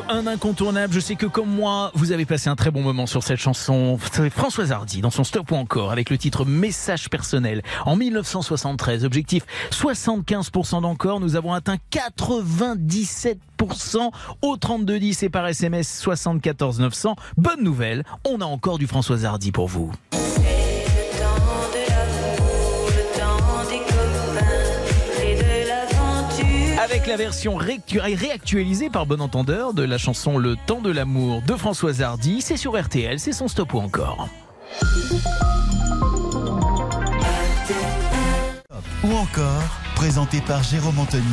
un 0.08 0.26
incontournable. 0.26 0.92
Je 0.92 1.00
sais 1.00 1.16
que 1.16 1.26
comme 1.26 1.48
moi, 1.48 1.90
vous 1.94 2.12
avez 2.12 2.24
passé 2.24 2.48
un 2.48 2.56
très 2.56 2.70
bon 2.70 2.82
moment 2.82 3.06
sur 3.06 3.22
cette 3.22 3.38
chanson. 3.38 3.98
Françoise 4.30 4.72
Hardy 4.72 5.00
dans 5.00 5.10
son 5.10 5.24
Stop 5.24 5.50
ou 5.50 5.54
encore 5.54 5.92
avec 5.92 6.10
le 6.10 6.18
titre 6.18 6.44
Message 6.44 7.10
personnel. 7.10 7.62
En 7.84 7.96
1973, 7.96 9.04
objectif 9.04 9.44
75% 9.70 10.82
d'encore. 10.82 11.20
Nous 11.20 11.36
avons 11.36 11.52
atteint 11.52 11.76
97% 11.92 14.10
au 14.42 14.56
3210 14.56 15.22
et 15.22 15.28
par 15.28 15.46
SMS 15.46 16.00
74 16.00 16.80
900. 16.80 17.16
Bonne 17.36 17.62
nouvelle, 17.62 18.04
on 18.26 18.40
a 18.40 18.46
encore 18.46 18.78
du 18.78 18.86
Françoise 18.86 19.24
Hardy 19.24 19.52
pour 19.52 19.68
vous. 19.68 19.92
La 27.08 27.16
version 27.16 27.56
réactu- 27.56 28.00
réactualisée 28.00 28.90
par 28.90 29.06
Bon 29.06 29.20
Entendeur 29.22 29.72
de 29.72 29.82
la 29.82 29.96
chanson 29.96 30.36
Le 30.36 30.56
temps 30.66 30.82
de 30.82 30.90
l'amour 30.90 31.40
de 31.40 31.54
Françoise 31.54 32.02
Hardy, 32.02 32.42
c'est 32.42 32.58
sur 32.58 32.78
RTL, 32.78 33.18
c'est 33.18 33.32
son 33.32 33.48
stop 33.48 33.72
ou 33.72 33.78
encore. 33.78 34.28
Ou 39.04 39.12
encore, 39.14 39.62
présenté 39.94 40.42
par 40.42 40.62
Jérôme 40.62 40.98
Anthony. 40.98 41.24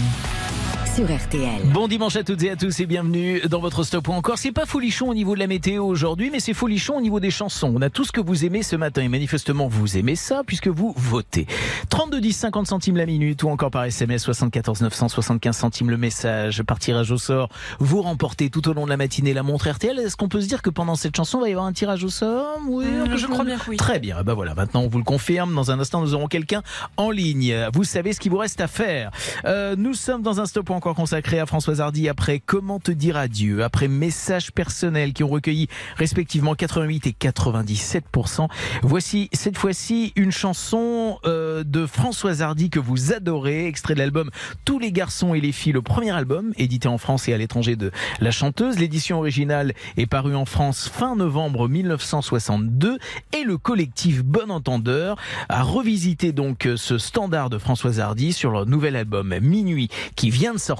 Sur 0.95 1.13
RTL. 1.13 1.73
Bon 1.73 1.89
dimanche 1.89 2.15
à 2.15 2.23
toutes 2.23 2.41
et 2.43 2.51
à 2.51 2.55
tous 2.55 2.79
et 2.79 2.85
bienvenue 2.85 3.41
dans 3.49 3.59
votre 3.59 3.83
stop 3.83 4.07
ou 4.07 4.13
encore. 4.13 4.37
C'est 4.37 4.53
pas 4.53 4.65
folichon 4.65 5.09
au 5.09 5.13
niveau 5.13 5.33
de 5.33 5.39
la 5.39 5.47
météo 5.47 5.83
aujourd'hui, 5.83 6.29
mais 6.31 6.39
c'est 6.39 6.53
folichon 6.53 6.95
au 6.95 7.01
niveau 7.01 7.19
des 7.19 7.31
chansons. 7.31 7.73
On 7.75 7.81
a 7.81 7.89
tout 7.89 8.05
ce 8.05 8.13
que 8.13 8.21
vous 8.21 8.45
aimez 8.45 8.63
ce 8.63 8.77
matin 8.77 9.01
et 9.01 9.09
manifestement 9.09 9.67
vous 9.67 9.97
aimez 9.97 10.15
ça 10.15 10.43
puisque 10.47 10.69
vous 10.69 10.93
votez. 10.95 11.47
32 11.89 12.21
10 12.21 12.31
50 12.31 12.67
centimes 12.67 12.95
la 12.95 13.05
minute 13.05 13.43
ou 13.43 13.49
encore 13.49 13.71
par 13.71 13.83
SMS 13.83 14.23
74 14.23 14.83
975 14.83 15.57
centimes 15.57 15.89
le 15.89 15.97
message. 15.97 16.63
Par 16.63 16.79
tirage 16.79 17.11
au 17.11 17.17
sort, 17.17 17.49
vous 17.79 18.01
remportez 18.01 18.49
tout 18.49 18.65
au 18.69 18.73
long 18.73 18.85
de 18.85 18.89
la 18.89 18.95
matinée 18.95 19.33
la 19.33 19.43
montre 19.43 19.69
RTL. 19.69 19.99
Est-ce 19.99 20.15
qu'on 20.15 20.29
peut 20.29 20.39
se 20.39 20.47
dire 20.47 20.61
que 20.61 20.69
pendant 20.69 20.95
cette 20.95 21.17
chanson, 21.17 21.39
il 21.39 21.41
va 21.41 21.49
y 21.49 21.51
avoir 21.51 21.65
un 21.65 21.73
tirage 21.73 22.05
au 22.05 22.09
sort? 22.09 22.57
Oui, 22.69 22.85
peu 23.05 23.17
je 23.17 23.27
crois 23.27 23.43
bien 23.43 23.57
que 23.57 23.69
oui. 23.69 23.75
Très 23.75 23.99
bien. 23.99 24.23
Ben 24.23 24.33
voilà, 24.33 24.55
maintenant 24.55 24.83
on 24.83 24.87
vous 24.87 24.99
le 24.99 25.03
confirme. 25.03 25.53
Dans 25.55 25.71
un 25.71 25.79
instant, 25.81 25.99
nous 25.99 26.13
aurons 26.13 26.27
quelqu'un 26.27 26.63
en 26.95 27.11
ligne. 27.11 27.53
Vous 27.73 27.83
savez 27.83 28.13
ce 28.13 28.21
qu'il 28.21 28.31
vous 28.31 28.37
reste 28.37 28.61
à 28.61 28.67
faire. 28.67 29.11
Euh, 29.43 29.75
nous 29.77 29.93
sommes 29.93 30.21
dans 30.21 30.39
un 30.39 30.45
stop 30.45 30.69
encore 30.69 30.84
consacré 30.93 31.39
à 31.39 31.45
Françoise 31.45 31.81
Hardy 31.81 32.07
après 32.07 32.39
Comment 32.39 32.79
te 32.79 32.91
dire 32.91 33.17
adieu, 33.17 33.63
après 33.63 33.88
messages 33.88 34.51
personnels 34.51 35.13
qui 35.13 35.23
ont 35.23 35.29
recueilli 35.29 35.67
respectivement 35.95 36.53
88 36.53 37.07
et 37.07 37.15
97% 37.19 38.47
Voici 38.83 39.29
cette 39.33 39.57
fois-ci 39.57 40.13
une 40.15 40.31
chanson 40.31 41.17
euh, 41.25 41.63
de 41.63 41.86
Françoise 41.86 42.41
Hardy 42.41 42.69
que 42.69 42.79
vous 42.79 43.13
adorez, 43.13 43.65
extrait 43.65 43.95
de 43.95 43.99
l'album 43.99 44.29
Tous 44.63 44.77
les 44.77 44.91
garçons 44.91 45.33
et 45.33 45.41
les 45.41 45.51
filles, 45.51 45.73
le 45.73 45.81
premier 45.81 46.11
album 46.11 46.53
édité 46.57 46.88
en 46.88 46.97
France 46.97 47.27
et 47.27 47.33
à 47.33 47.38
l'étranger 47.38 47.75
de 47.75 47.91
la 48.19 48.31
chanteuse. 48.31 48.77
L'édition 48.77 49.17
originale 49.17 49.73
est 49.97 50.05
parue 50.05 50.36
en 50.36 50.45
France 50.45 50.88
fin 50.88 51.15
novembre 51.15 51.67
1962 51.67 52.99
et 53.33 53.43
le 53.43 53.57
collectif 53.57 54.23
Bon 54.23 54.51
Entendeur 54.51 55.17
a 55.49 55.63
revisité 55.63 56.31
donc 56.31 56.69
ce 56.75 56.97
standard 56.97 57.49
de 57.49 57.57
Françoise 57.57 57.99
Hardy 57.99 58.33
sur 58.33 58.51
leur 58.51 58.65
nouvel 58.67 58.95
album 58.95 59.36
Minuit 59.39 59.89
qui 60.15 60.29
vient 60.29 60.53
de 60.53 60.59
sortir. 60.59 60.74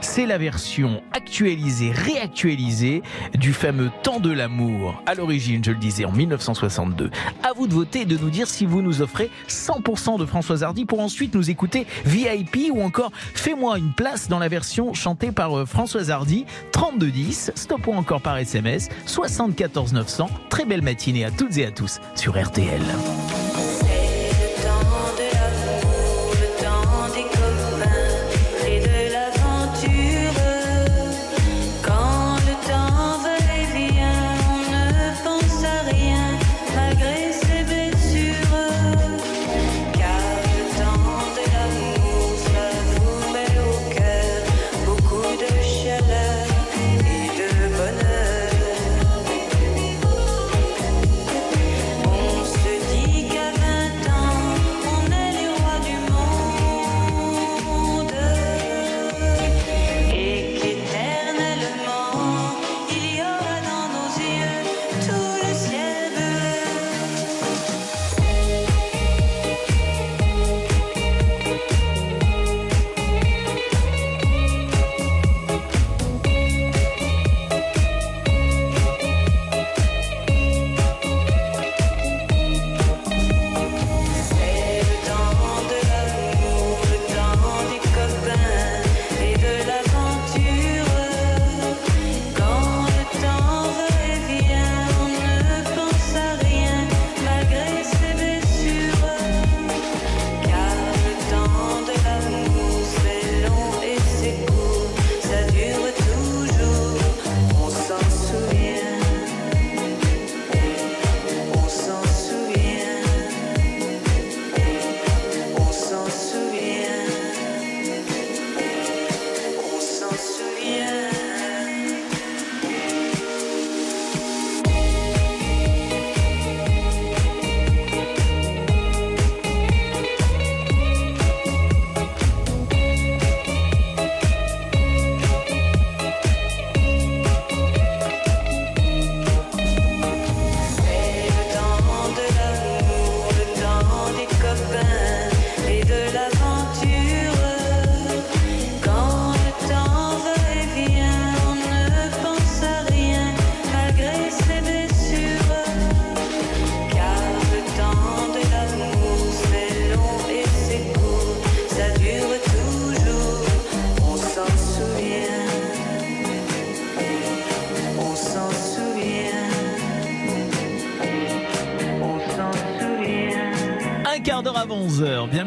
C'est 0.00 0.26
la 0.26 0.38
version 0.38 1.02
actualisée, 1.12 1.92
réactualisée 1.92 3.02
du 3.34 3.52
fameux 3.52 3.90
Temps 4.02 4.20
de 4.20 4.30
l'amour 4.30 5.02
à 5.06 5.14
l'origine, 5.14 5.62
je 5.64 5.72
le 5.72 5.78
disais, 5.78 6.04
en 6.04 6.12
1962. 6.12 7.10
À 7.42 7.52
vous 7.52 7.66
de 7.66 7.74
voter 7.74 8.02
et 8.02 8.04
de 8.04 8.16
nous 8.16 8.30
dire 8.30 8.48
si 8.48 8.66
vous 8.66 8.82
nous 8.82 9.02
offrez 9.02 9.30
100% 9.48 10.18
de 10.18 10.26
Françoise 10.26 10.62
Hardy 10.62 10.84
pour 10.84 11.00
ensuite 11.00 11.34
nous 11.34 11.50
écouter 11.50 11.86
VIP 12.04 12.70
ou 12.72 12.82
encore 12.82 13.12
Fais-moi 13.34 13.78
une 13.78 13.92
place 13.92 14.28
dans 14.28 14.38
la 14.38 14.48
version 14.48 14.94
chantée 14.94 15.32
par 15.32 15.56
euh, 15.56 15.66
Françoise 15.66 16.10
Hardy. 16.10 16.46
3210, 16.72 17.52
stop 17.54 17.86
ou 17.86 17.92
encore 17.92 18.22
par 18.22 18.38
SMS, 18.38 18.88
74 19.06 19.92
900. 19.92 20.28
Très 20.48 20.64
belle 20.64 20.82
matinée 20.82 21.24
à 21.24 21.30
toutes 21.30 21.56
et 21.58 21.66
à 21.66 21.70
tous 21.70 22.00
sur 22.14 22.40
RTL. 22.40 22.80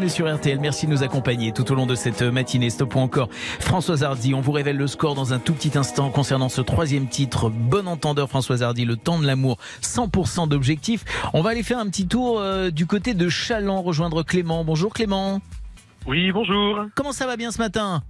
11h. 0.04 0.08
Bienvenue 0.08 0.10
sur 0.10 0.36
RTL. 0.36 0.60
Merci 0.60 0.86
de 0.86 0.92
nous 0.92 1.04
accompagner 1.04 1.52
tout 1.52 1.72
au 1.72 1.76
long 1.76 1.86
de 1.86 1.96
cette 1.96 2.22
matinée. 2.22 2.70
Stop 2.70 2.96
ou 2.96 3.00
encore. 3.00 3.30
Françoise 3.32 4.04
Hardy. 4.04 4.34
On 4.34 4.42
vous 4.42 4.52
révèle 4.52 4.78
le 4.78 4.88
score 4.88 5.16
dans 5.16 5.34
un 5.34 5.40
tout 5.40 5.54
petit 5.54 5.78
instant 5.78 6.10
concernant 6.10 6.50
ce 6.50 6.62
troisième 6.62 7.08
titre. 7.08 7.50
Bon 7.50 7.88
entendeur 7.88 8.30
Françoise 8.30 8.64
Hardy. 8.64 8.86
Le 8.86 8.98
temps 8.98 9.20
de 9.20 9.26
l'amour. 9.26 9.58
100% 9.82 10.48
d'objectif. 10.50 11.06
On 11.34 11.42
va 11.42 11.52
aller 11.52 11.64
faire 11.64 11.78
un 11.80 11.88
petit 11.88 12.08
tour 12.08 12.40
euh, 12.40 12.70
du 12.70 12.86
côté 12.86 13.14
de 13.14 13.30
Chaland, 13.30 13.82
rejoindre 13.82 14.24
Clément. 14.24 14.64
Bonjour 14.66 14.94
Clément. 14.94 15.42
Oui, 16.06 16.32
bonjour. 16.32 16.86
Comment 16.96 17.14
ça 17.14 17.26
va 17.26 17.38
bien 17.38 17.52
ce 17.52 17.60
matin? 17.60 18.04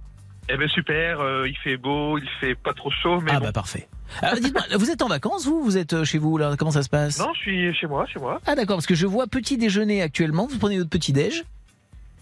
Eh 0.48 0.56
ben 0.58 0.68
super, 0.68 1.20
euh, 1.20 1.48
il 1.48 1.56
fait 1.56 1.78
beau, 1.78 2.18
il 2.18 2.28
fait 2.38 2.54
pas 2.54 2.74
trop 2.74 2.90
chaud, 2.90 3.18
mais 3.22 3.30
Ah 3.34 3.38
bon. 3.38 3.46
bah 3.46 3.52
parfait. 3.52 3.88
Alors 4.20 4.34
dites-moi, 4.38 4.62
vous 4.76 4.90
êtes 4.90 5.00
en 5.00 5.08
vacances 5.08 5.46
vous? 5.46 5.62
Vous 5.64 5.78
êtes 5.78 5.94
euh, 5.94 6.04
chez 6.04 6.18
vous 6.18 6.36
là? 6.36 6.54
Comment 6.58 6.70
ça 6.72 6.82
se 6.82 6.90
passe? 6.90 7.18
Non, 7.18 7.32
je 7.34 7.38
suis 7.40 7.74
chez 7.74 7.86
moi, 7.86 8.04
chez 8.06 8.18
moi. 8.18 8.40
Ah 8.46 8.54
d'accord, 8.54 8.76
parce 8.76 8.86
que 8.86 8.94
je 8.94 9.06
vois 9.06 9.26
petit 9.26 9.56
déjeuner 9.56 10.02
actuellement. 10.02 10.46
Vous 10.46 10.58
prenez 10.58 10.76
votre 10.76 10.90
petit 10.90 11.12
déj 11.14 11.44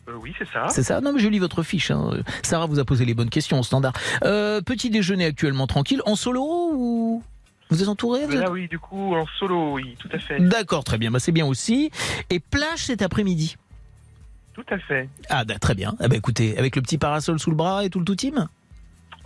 Euh, 0.09 0.15
oui, 0.21 0.35
c'est 0.39 0.49
ça. 0.53 0.67
C'est 0.69 0.83
ça 0.83 1.01
Non 1.01 1.13
mais 1.13 1.21
je 1.21 1.29
lis 1.29 1.39
votre 1.39 1.63
fiche. 1.63 1.91
hein. 1.91 2.11
Sarah 2.43 2.67
vous 2.67 2.79
a 2.81 2.85
posé 2.85 3.05
les 3.05 3.15
bonnes 3.15 3.31
questions 3.31 3.61
au 3.61 3.63
standard. 3.63 3.93
Euh, 4.25 4.61
petit 4.61 4.91
déjeuner 4.91 5.27
actuellement 5.27 5.67
tranquille, 5.67 6.03
en 6.07 6.17
solo 6.17 6.43
ou 6.73 7.23
vous 7.71 7.83
êtes 7.83 7.89
entouré 7.89 8.27
vous 8.27 8.33
êtes- 8.35 8.41
Là, 8.41 8.51
oui, 8.51 8.69
du 8.69 8.79
coup, 8.79 9.15
en 9.15 9.27
solo, 9.39 9.75
oui, 9.75 9.97
tout 9.99 10.09
à 10.13 10.19
fait. 10.19 10.41
D'accord, 10.41 10.85
très 10.85 10.99
bien. 10.99 11.11
Bah, 11.11 11.21
c'est 11.21 11.33
bien 11.33 11.47
aussi. 11.47 11.91
Et 12.31 12.41
plage 12.41 12.81
cet 12.87 13.01
après-midi. 13.01 13.57
Tout 14.55 14.65
à 14.71 14.79
fait. 14.79 15.09
Ah 15.31 15.45
bah, 15.45 15.59
très 15.59 15.75
bien. 15.75 15.95
Ah 16.01 16.09
bah, 16.09 16.17
écoutez, 16.17 16.59
avec 16.59 16.77
le 16.77 16.83
petit 16.83 16.99
parasol 16.99 17.39
sous 17.39 17.51
le 17.51 17.57
bras 17.57 17.85
et 17.85 17.89
tout 17.91 17.99
le 18.01 18.05
tout 18.05 18.17
team. 18.17 18.47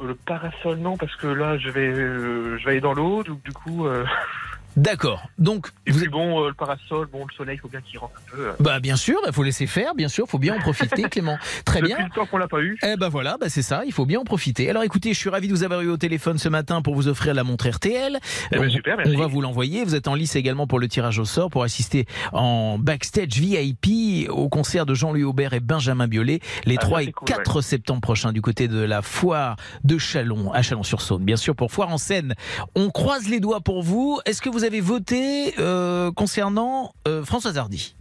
Euh, 0.00 0.08
Le 0.08 0.14
parasol, 0.14 0.78
non, 0.78 0.96
parce 0.98 1.16
que 1.16 1.26
là, 1.26 1.56
je 1.58 1.70
vais, 1.70 1.88
euh, 1.88 2.58
je 2.58 2.64
vais 2.66 2.72
aller 2.72 2.80
dans 2.80 2.92
l'eau, 2.92 3.22
donc 3.24 3.42
du 3.42 3.52
coup. 3.52 3.86
euh, 3.86 4.04
D'accord. 4.76 5.26
Donc 5.38 5.68
Et 5.86 5.92
puis 5.92 6.08
bon, 6.08 6.42
euh, 6.44 6.48
le 6.48 6.54
parasol, 6.54 7.06
bon, 7.10 7.24
le 7.26 7.32
soleil, 7.34 7.56
il 7.56 7.60
faut 7.60 7.68
bien 7.68 7.80
qu'il 7.80 7.98
rentre 7.98 8.14
un 8.28 8.36
peu. 8.36 8.48
euh. 8.48 8.52
Bah 8.60 8.78
bien 8.80 8.96
sûr, 8.96 9.18
il 9.26 9.32
faut 9.32 9.42
laisser 9.42 9.66
faire, 9.66 9.94
bien 9.94 10.08
sûr, 10.08 10.26
faut 10.28 10.38
bien 10.38 10.54
en 10.56 10.58
profiter, 10.58 11.02
Clément. 11.10 11.38
Très 11.64 11.80
Depuis 11.80 11.94
bien. 11.94 12.04
le 12.04 12.10
temps 12.10 12.26
qu'on 12.26 12.36
l'a 12.38 12.48
pas 12.48 12.60
eu. 12.60 12.78
Eh 12.82 12.96
ben 12.96 13.08
voilà, 13.08 13.36
bah 13.40 13.48
c'est 13.48 13.62
ça, 13.62 13.82
il 13.86 13.92
faut 13.92 14.04
bien 14.04 14.20
en 14.20 14.24
profiter. 14.24 14.68
Alors 14.68 14.82
écoutez, 14.82 15.14
je 15.14 15.18
suis 15.18 15.30
ravi 15.30 15.48
de 15.48 15.52
vous 15.54 15.62
avoir 15.64 15.80
eu 15.80 15.88
au 15.88 15.96
téléphone 15.96 16.36
ce 16.38 16.48
matin 16.50 16.82
pour 16.82 16.94
vous 16.94 17.08
offrir 17.08 17.32
la 17.32 17.42
montre 17.44 17.68
RTL. 17.68 18.18
Eh 18.52 18.56
ben, 18.58 18.66
on, 18.66 18.70
super, 18.70 18.96
merci. 18.98 19.14
on 19.14 19.18
va 19.18 19.26
vous 19.26 19.40
l'envoyer. 19.40 19.82
Vous 19.84 19.94
êtes 19.94 20.08
en 20.08 20.14
lice 20.14 20.36
également 20.36 20.66
pour 20.66 20.78
le 20.78 20.88
tirage 20.88 21.18
au 21.18 21.24
sort 21.24 21.48
pour 21.50 21.62
assister 21.62 22.04
en 22.32 22.78
backstage 22.78 23.32
VIP 23.38 24.28
au 24.28 24.48
concert 24.50 24.84
de 24.84 24.94
Jean-Louis 24.94 25.24
Aubert 25.24 25.54
et 25.54 25.60
Benjamin 25.60 26.06
Biolay 26.06 26.40
les 26.66 26.76
Ah, 26.76 26.80
3 26.82 26.98
ça, 26.98 27.04
et 27.08 27.12
cool, 27.12 27.28
4 27.28 27.60
septembre 27.62 28.00
prochains 28.02 28.32
du 28.32 28.42
côté 28.42 28.68
de 28.68 28.80
la 28.80 29.00
foire 29.00 29.56
de 29.84 29.96
Chalon 29.96 30.52
à 30.52 30.60
Chalon-sur-Saône. 30.60 31.24
Bien 31.24 31.36
sûr 31.36 31.56
pour 31.56 31.72
foire 31.72 31.88
en 31.88 31.98
scène. 31.98 32.34
On 32.74 32.90
croise 32.90 33.28
les 33.28 33.40
doigts 33.40 33.60
pour 33.60 33.82
vous. 33.82 34.20
Est-ce 34.26 34.42
que 34.42 34.50
vous 34.50 34.64
avez 34.66 34.80
voté 34.80 35.54
euh, 35.58 36.12
concernant 36.12 36.92
euh, 37.08 37.24
Françoise 37.24 37.56
Hardy 37.56 37.96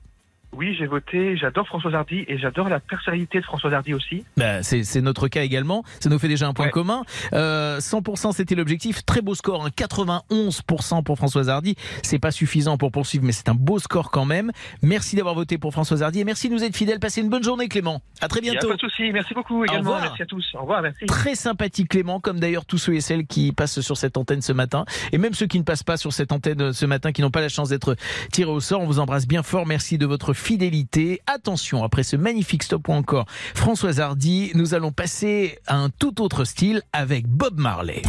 Oui, 0.58 0.76
j'ai 0.78 0.86
voté, 0.88 1.36
j'adore 1.38 1.68
François 1.68 1.94
Hardy 1.94 2.24
et 2.28 2.38
j'adore 2.38 2.70
la 2.70 2.80
personnalité 2.80 3.40
de 3.40 3.44
François 3.46 3.72
Hardy 3.74 3.94
aussi. 3.94 4.24
Bah, 4.38 4.64
c'est 4.64 5.02
notre 5.02 5.28
cas 5.28 5.44
également. 5.44 5.84
Ça 6.00 6.10
nous 6.10 6.20
fait 6.20 6.28
déjà 6.28 6.48
un 6.48 6.54
point 6.54 6.66
Ouais. 6.66 6.72
commun. 6.72 7.04
Euh, 7.34 7.80
100% 7.80 8.32
c'était 8.32 8.56
l'objectif. 8.56 9.06
Très 9.06 9.22
beau 9.22 9.36
score. 9.36 9.66
hein. 9.66 9.70
91% 9.76 11.04
pour 11.04 11.18
Françoise 11.18 11.50
Hardy. 11.50 11.76
C'est 12.04 12.20
pas 12.20 12.32
suffisant 12.32 12.78
pour 12.78 12.92
poursuivre, 12.92 13.26
mais 13.26 13.32
c'est 13.32 13.50
un 13.50 13.56
beau 13.56 13.80
score 13.80 14.12
quand 14.12 14.26
même. 14.26 14.52
Merci 14.82 15.16
d'avoir 15.16 15.36
voté 15.36 15.58
pour 15.58 15.72
Françoise 15.74 16.04
Hardy 16.04 16.20
et 16.22 16.24
merci 16.24 16.50
de 16.50 16.54
nous 16.54 16.64
être 16.64 16.76
fidèles. 16.76 17.00
Passez 17.00 17.22
une 17.22 17.30
bonne 17.30 17.44
journée, 17.44 17.68
Clément. 17.68 18.02
À 18.22 18.28
très 18.28 18.40
a 18.40 18.42
bientôt. 18.42 18.70
pas 18.70 18.76
de 18.76 18.80
souci, 18.80 19.12
merci 19.12 19.34
beaucoup 19.34 19.64
également, 19.66 19.92
revoir. 19.92 20.02
merci 20.02 20.22
à 20.22 20.26
tous. 20.26 20.46
Au 20.56 20.62
revoir, 20.62 20.82
merci. 20.82 21.06
Très 21.06 21.36
sympathique 21.36 21.90
Clément, 21.90 22.20
comme 22.20 22.40
d'ailleurs 22.40 22.66
tous 22.66 22.78
ceux 22.78 22.94
et 22.96 23.02
celles 23.02 23.26
qui 23.28 23.52
passent 23.52 23.82
sur 23.82 23.98
cette 23.98 24.18
antenne 24.18 24.42
ce 24.42 24.54
matin, 24.54 24.86
et 25.12 25.18
même 25.18 25.34
ceux 25.34 25.48
qui 25.48 25.60
ne 25.60 25.64
passent 25.64 25.84
pas 25.84 25.98
sur 25.98 26.14
cette 26.14 26.32
antenne 26.32 26.62
euh, 26.62 26.74
ce 26.74 26.86
matin, 26.86 27.12
qui 27.12 27.22
n'ont 27.22 27.32
pas 27.32 27.42
la 27.42 27.50
chance 27.50 27.70
d'être 27.70 27.96
tirés 28.32 28.52
au 28.52 28.60
sort. 28.60 28.82
On 28.82 28.86
vous 28.86 29.00
embrasse 29.00 29.28
bien 29.28 29.44
fort. 29.44 29.66
Merci 29.66 29.98
de 29.98 30.06
votre 30.06 30.34
fidélité. 30.46 31.22
Attention, 31.26 31.84
après 31.84 32.04
ce 32.04 32.16
magnifique 32.16 32.62
stop 32.62 32.88
ou 32.88 32.94
encore 32.94 33.26
Françoise 33.56 34.00
Hardy, 34.00 34.52
nous 34.54 34.76
allons 34.76 34.92
passer 34.92 35.58
à 35.66 35.76
un 35.76 35.90
tout 35.90 36.22
autre 36.22 36.46
style 36.46 36.84
avec 36.94 37.28
Bob 37.28 37.60
Marley. 37.60 38.04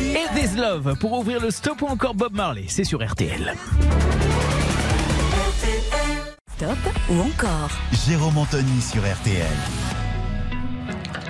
Et 0.00 0.40
This 0.40 0.56
Love 0.56 0.96
pour 1.00 1.12
ouvrir 1.14 1.40
le 1.40 1.50
stop 1.50 1.82
ou 1.82 1.86
encore 1.86 2.14
Bob 2.14 2.32
Marley, 2.32 2.66
c'est 2.68 2.84
sur 2.84 3.04
RTL. 3.04 3.54
Stop 6.56 6.78
ou 7.10 7.20
encore? 7.20 7.70
Jérôme 8.06 8.38
Anthony 8.38 8.80
sur 8.80 9.02
RTL. 9.02 10.01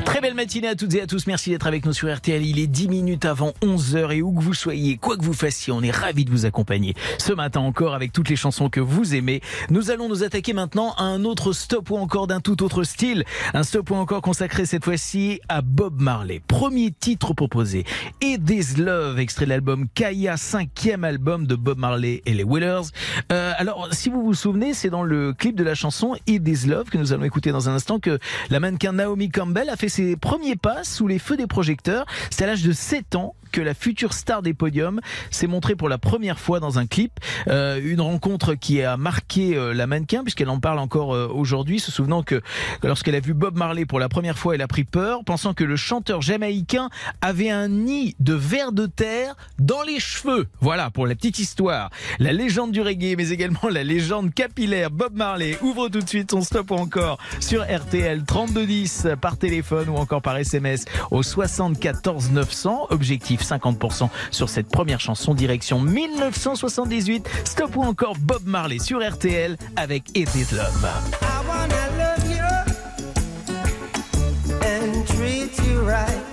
Très 0.05 0.21
belle 0.21 0.35
matinée 0.35 0.69
à 0.69 0.75
toutes 0.75 0.95
et 0.95 1.01
à 1.01 1.07
tous. 1.07 1.27
Merci 1.27 1.51
d'être 1.51 1.67
avec 1.67 1.87
nous 1.87 1.93
sur 1.93 2.13
RTL. 2.13 2.45
Il 2.45 2.59
est 2.59 2.67
10 2.67 2.89
minutes 2.89 3.25
avant 3.25 3.53
11h 3.63 4.13
et 4.13 4.23
où 4.23 4.33
que 4.33 4.43
vous 4.43 4.55
soyez, 4.55 4.97
quoi 4.97 5.17
que 5.17 5.23
vous 5.23 5.33
fassiez, 5.33 5.73
on 5.73 5.81
est 5.83 5.91
ravis 5.91 6.25
de 6.25 6.31
vous 6.31 6.45
accompagner. 6.45 6.95
Ce 7.19 7.33
matin 7.33 7.61
encore 7.61 7.95
avec 7.95 8.13
toutes 8.13 8.29
les 8.29 8.37
chansons 8.37 8.69
que 8.69 8.81
vous 8.81 9.15
aimez. 9.15 9.41
Nous 9.71 9.91
allons 9.91 10.09
nous 10.09 10.25
attaquer 10.25 10.53
maintenant 10.53 10.93
à 10.99 11.05
un 11.05 11.25
autre 11.25 11.53
stop 11.53 11.91
ou 11.91 11.97
encore 11.97 12.27
d'un 12.27 12.41
tout 12.41 12.63
autre 12.63 12.83
style. 12.83 13.25
Un 13.55 13.63
stop 13.63 13.91
ou 13.91 13.95
encore 13.95 14.23
consacré 14.23 14.67
cette 14.67 14.85
fois-ci 14.85 15.41
à 15.49 15.63
Bob 15.63 16.01
Marley. 16.01 16.43
Premier 16.47 16.91
titre 16.91 17.33
proposé. 17.33 17.85
It 18.21 18.49
Is 18.51 18.81
Love, 18.81 19.19
extrait 19.21 19.45
de 19.45 19.51
l'album 19.51 19.87
Kaya, 19.95 20.37
cinquième 20.37 21.05
album 21.05 21.47
de 21.47 21.55
Bob 21.55 21.79
Marley 21.79 22.23
et 22.27 22.35
les 22.35 22.45
Willers. 22.45 22.89
Euh, 23.31 23.53
alors, 23.57 23.89
si 23.93 24.09
vous 24.09 24.23
vous 24.23 24.35
souvenez, 24.35 24.75
c'est 24.75 24.91
dans 24.91 25.05
le 25.05 25.33
clip 25.33 25.55
de 25.55 25.65
la 25.65 25.75
chanson 25.75 26.17
It 26.27 26.47
Is 26.47 26.67
Love 26.67 26.91
que 26.91 26.99
nous 26.99 27.13
allons 27.13 27.25
écouter 27.25 27.53
dans 27.53 27.69
un 27.69 27.75
instant 27.75 28.01
que 28.01 28.19
la 28.51 28.59
mannequin 28.59 28.93
Naomi 28.93 29.31
Campbell 29.31 29.71
a 29.71 29.77
fait 29.77 29.92
ses 29.93 30.17
premiers 30.17 30.57
pas 30.57 30.85
sous 30.85 31.07
les 31.07 31.19
feux 31.19 31.37
des 31.37 31.47
projecteurs. 31.47 32.07
C'est 32.31 32.45
à 32.45 32.47
l'âge 32.47 32.63
de 32.63 32.73
7 32.73 33.15
ans 33.15 33.35
que 33.53 33.61
la 33.61 33.75
future 33.75 34.15
star 34.15 34.43
des 34.43 34.55
podiums 34.55 35.01
s'est 35.31 35.47
montrée 35.47 35.77
pour 35.77 35.89
la 35.89 35.99
première 35.99 36.41
fois 36.41 36.59
dans 36.59 36.79
un 36.79 36.87
clip. 36.87 37.13
Euh, 37.49 37.81
une 37.83 38.01
rencontre 38.01 38.55
qui 38.55 38.83
a 38.83 38.97
marqué 38.97 39.57
euh, 39.57 39.75
la 39.75 39.87
mannequin 39.87 40.23
puisqu'elle 40.23 40.49
en 40.49 40.59
parle 40.59 40.79
encore 40.79 41.15
euh, 41.15 41.29
aujourd'hui, 41.33 41.79
se 41.79 41.93
souvenant 41.93 42.23
que 42.23 42.41
lorsqu'elle 42.83 43.15
a 43.15 43.21
vu 43.21 43.35
Bob 43.35 43.57
Marley 43.57 43.85
pour 43.85 44.01
la 44.01 44.09
première 44.09 44.39
fois, 44.39 44.55
elle 44.55 44.63
a 44.63 44.69
pris 44.69 44.85
peur, 44.85 45.25
pensant 45.25 45.55
que 45.55 45.65
le 45.65 45.77
chanteur 45.77 46.23
jamaïcain 46.23 46.89
avait 47.21 47.51
un 47.51 47.69
nid 47.69 48.17
de 48.19 48.35
vers 48.35 48.73
de 48.73 48.87
terre 48.87 49.37
dans 49.59 49.83
les 49.83 50.01
cheveux. 50.01 50.49
Voilà 50.61 50.91
pour 50.91 51.07
la 51.07 51.15
petite 51.15 51.39
histoire. 51.39 51.91
La 52.19 52.33
légende 52.33 52.73
du 52.73 52.81
reggae, 52.81 53.15
mais 53.17 53.29
également 53.31 53.69
la 53.71 53.85
légende 53.85 54.33
capillaire 54.33 54.91
Bob 54.91 55.15
Marley 55.15 55.59
ouvre 55.61 55.89
tout 55.89 56.01
de 56.01 56.09
suite 56.09 56.31
son 56.31 56.41
stop 56.41 56.71
ou 56.71 56.75
encore 56.75 57.19
sur 57.41 57.63
RTL 57.63 58.25
3210 58.25 59.09
par 59.21 59.37
téléphone 59.37 59.91
ou 59.91 59.97
encore 59.97 60.23
par 60.23 60.37
SMS 60.39 60.87
au 61.11 61.23
74 61.23 62.31
900. 62.31 62.87
Objectif 62.91 63.42
50% 63.43 64.09
sur 64.31 64.49
cette 64.49 64.69
première 64.69 65.01
chanson 65.01 65.35
direction 65.35 65.81
1978. 65.81 67.29
Stop 67.45 67.77
ou 67.77 67.83
encore 67.83 68.17
Bob 68.19 68.43
Marley 68.45 68.79
sur 68.79 68.99
RTL 69.07 69.57
avec 69.77 70.17
It 70.17 70.29
Love. 70.53 70.89
I 71.21 71.27
wanna 71.47 71.89
love 71.99 72.31
you 72.31 72.43
and 74.63 75.07
treat 75.07 75.59
you 75.67 75.81
right. 75.83 76.32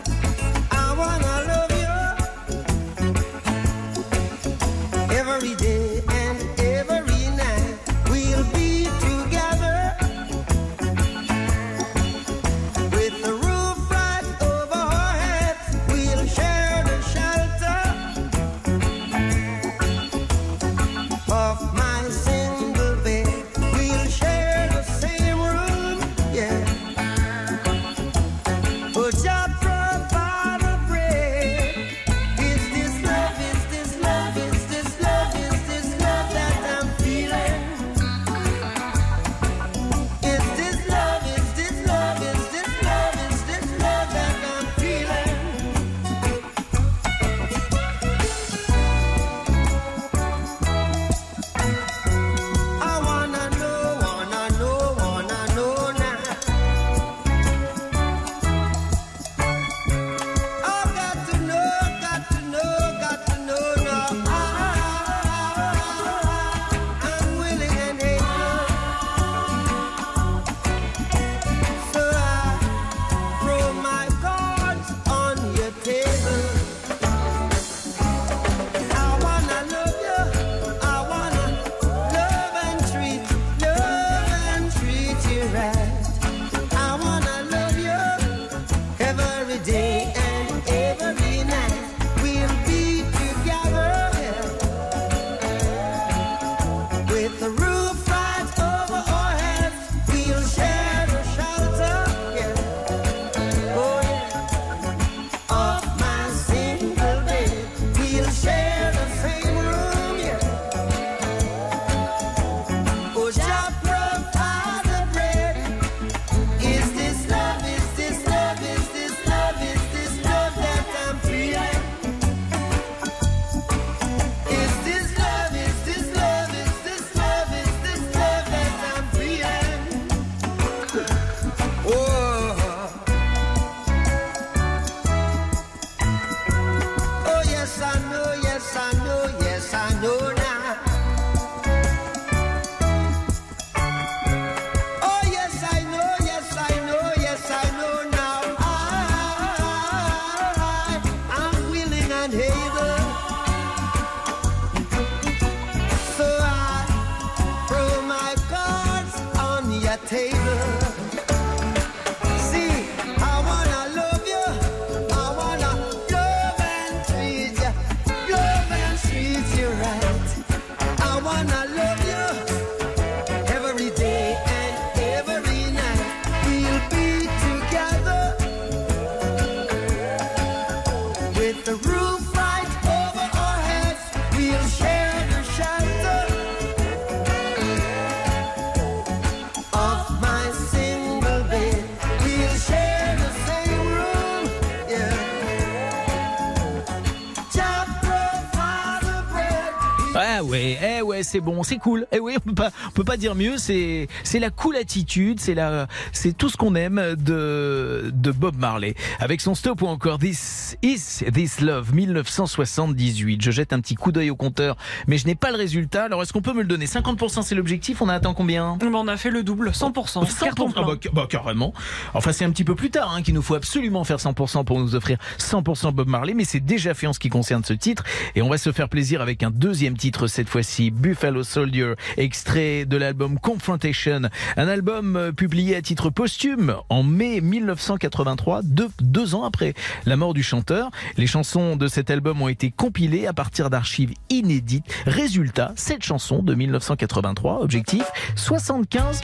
C'est 201.30 201.42
bon, 201.42 201.62
c'est 201.64 201.78
cool. 201.78 202.08
Eh 202.12 202.20
oui, 202.20 202.36
on 202.38 202.50
peut 202.50 202.56
pas, 202.56 202.72
on 202.88 202.92
peut 202.92 203.04
pas 203.04 203.18
dire 203.18 203.36
mieux. 203.36 203.58
C'est, 203.58 204.08
c'est 204.24 204.40
la 204.40 204.50
cool 204.50 204.76
attitude, 204.76 205.40
c'est 205.40 205.54
la, 205.54 205.88
c'est 206.12 206.36
tout 206.36 206.50
ce 206.50 206.58
qu'on 206.58 206.76
aime 206.76 207.16
de, 207.18 208.12
de 208.14 208.32
Bob 208.32 208.58
Marley. 208.58 208.96
Avec 209.20 209.42
son 209.42 209.54
stop 209.54 209.82
ou 209.84 209.88
encore 209.88 210.18
This 210.18 210.76
Is 210.82 211.24
This 211.32 211.62
Love 211.62 211.94
1978. 211.94 213.42
Je 213.42 213.52
jette 213.52 213.74
un 213.74 213.80
petit 213.80 213.96
coup 213.96 214.12
d'œil 214.12 214.32
au 214.32 214.36
compteur, 214.36 214.76
mais 215.08 215.18
je 215.18 215.28
n'ai 215.28 215.36
pas 215.36 215.52
le 215.52 215.58
résultat. 215.58 216.06
Alors 216.06 216.24
est-ce 216.24 216.34
qu'on 216.34 216.42
peut 216.42 216.54
me 216.54 216.62
le 216.62 216.68
donner? 216.68 216.86
50% 216.86 217.44
c'est 217.44 217.56
l'objectif? 217.56 218.02
On 218.02 218.10
a 218.10 218.16
atteint 218.16 218.34
combien? 218.34 218.78
Bon, 218.78 218.92
on 218.96 219.08
a 219.08 219.18
fait 219.18 219.30
le 219.30 219.44
double, 219.44 219.70
100%. 219.70 219.94
100%, 219.94 220.40
Carton 220.44 220.74
ah 220.76 220.82
bah, 220.82 220.96
bah, 221.14 221.28
carrément. 221.30 221.74
Enfin, 222.16 222.32
c'est 222.32 222.46
un 222.46 222.50
petit 222.52 222.64
peu 222.64 222.74
plus 222.74 222.90
tard 222.90 223.14
hein, 223.14 223.22
qu'il 223.22 223.36
nous 223.36 223.42
faut 223.44 223.56
absolument 223.56 224.04
faire 224.04 224.18
100% 224.18 224.66
pour 224.66 224.80
nous 224.80 224.96
offrir 224.96 225.18
100% 225.38 225.94
Bob 225.94 226.08
Marley, 226.08 226.34
mais 226.34 226.46
c'est 226.46 226.60
déjà 226.60 226.96
fait 226.96 227.06
en 227.06 227.14
ce 227.14 227.20
qui 227.20 227.30
concerne 227.30 227.64
ce 227.64 227.74
titre. 227.74 228.04
Et 228.36 228.42
on 228.42 228.50
va 228.50 228.58
se 228.58 228.72
faire 228.72 228.90
plaisir 228.90 229.22
avec 229.22 229.44
un 229.44 229.52
deuxième 229.52 229.96
titre 229.96 230.28
cette 230.28 230.50
fois-ci, 230.50 230.90
Buffalo 231.20 231.44
Soldier, 231.44 231.96
extrait 232.16 232.86
de 232.86 232.96
l'album 232.96 233.40
Confrontation, 233.40 234.22
un 234.56 234.68
album 234.70 235.18
euh, 235.18 235.34
publié 235.34 235.76
à 235.76 235.82
titre 235.82 236.10
posthume 236.10 236.78
en 236.88 237.04
mai 237.04 237.42
1983, 237.42 238.62
deux, 238.64 238.88
deux 239.02 239.36
ans 239.36 239.44
après 239.44 239.74
la 240.06 240.16
mort 240.16 240.34
du 240.34 240.44
chanteur. 240.44 240.92
Les 241.18 241.28
chansons 241.28 241.76
de 241.76 241.90
cet 241.90 242.10
album 242.10 242.42
ont 242.42 242.48
été 242.48 242.72
compilées 242.72 243.28
à 243.28 243.34
partir 243.34 243.70
d'archives 243.70 244.14
inédites. 244.30 244.86
Résultat, 245.06 245.74
cette 245.76 246.04
chanson 246.04 246.42
de 246.42 246.56
1983, 246.56 247.64
objectif 247.64 248.06
75% 248.38 249.22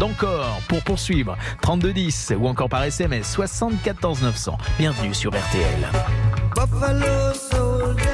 d'encore 0.00 0.60
pour 0.66 0.82
poursuivre. 0.82 1.38
3210 1.60 2.32
ou 2.36 2.48
encore 2.48 2.68
par 2.68 2.82
SMS 2.82 3.30
74 3.30 4.22
900. 4.22 4.58
Bienvenue 4.76 5.14
sur 5.14 5.30
RTL. 5.30 5.88
Buffalo 6.56 7.32
soldier, 7.32 8.12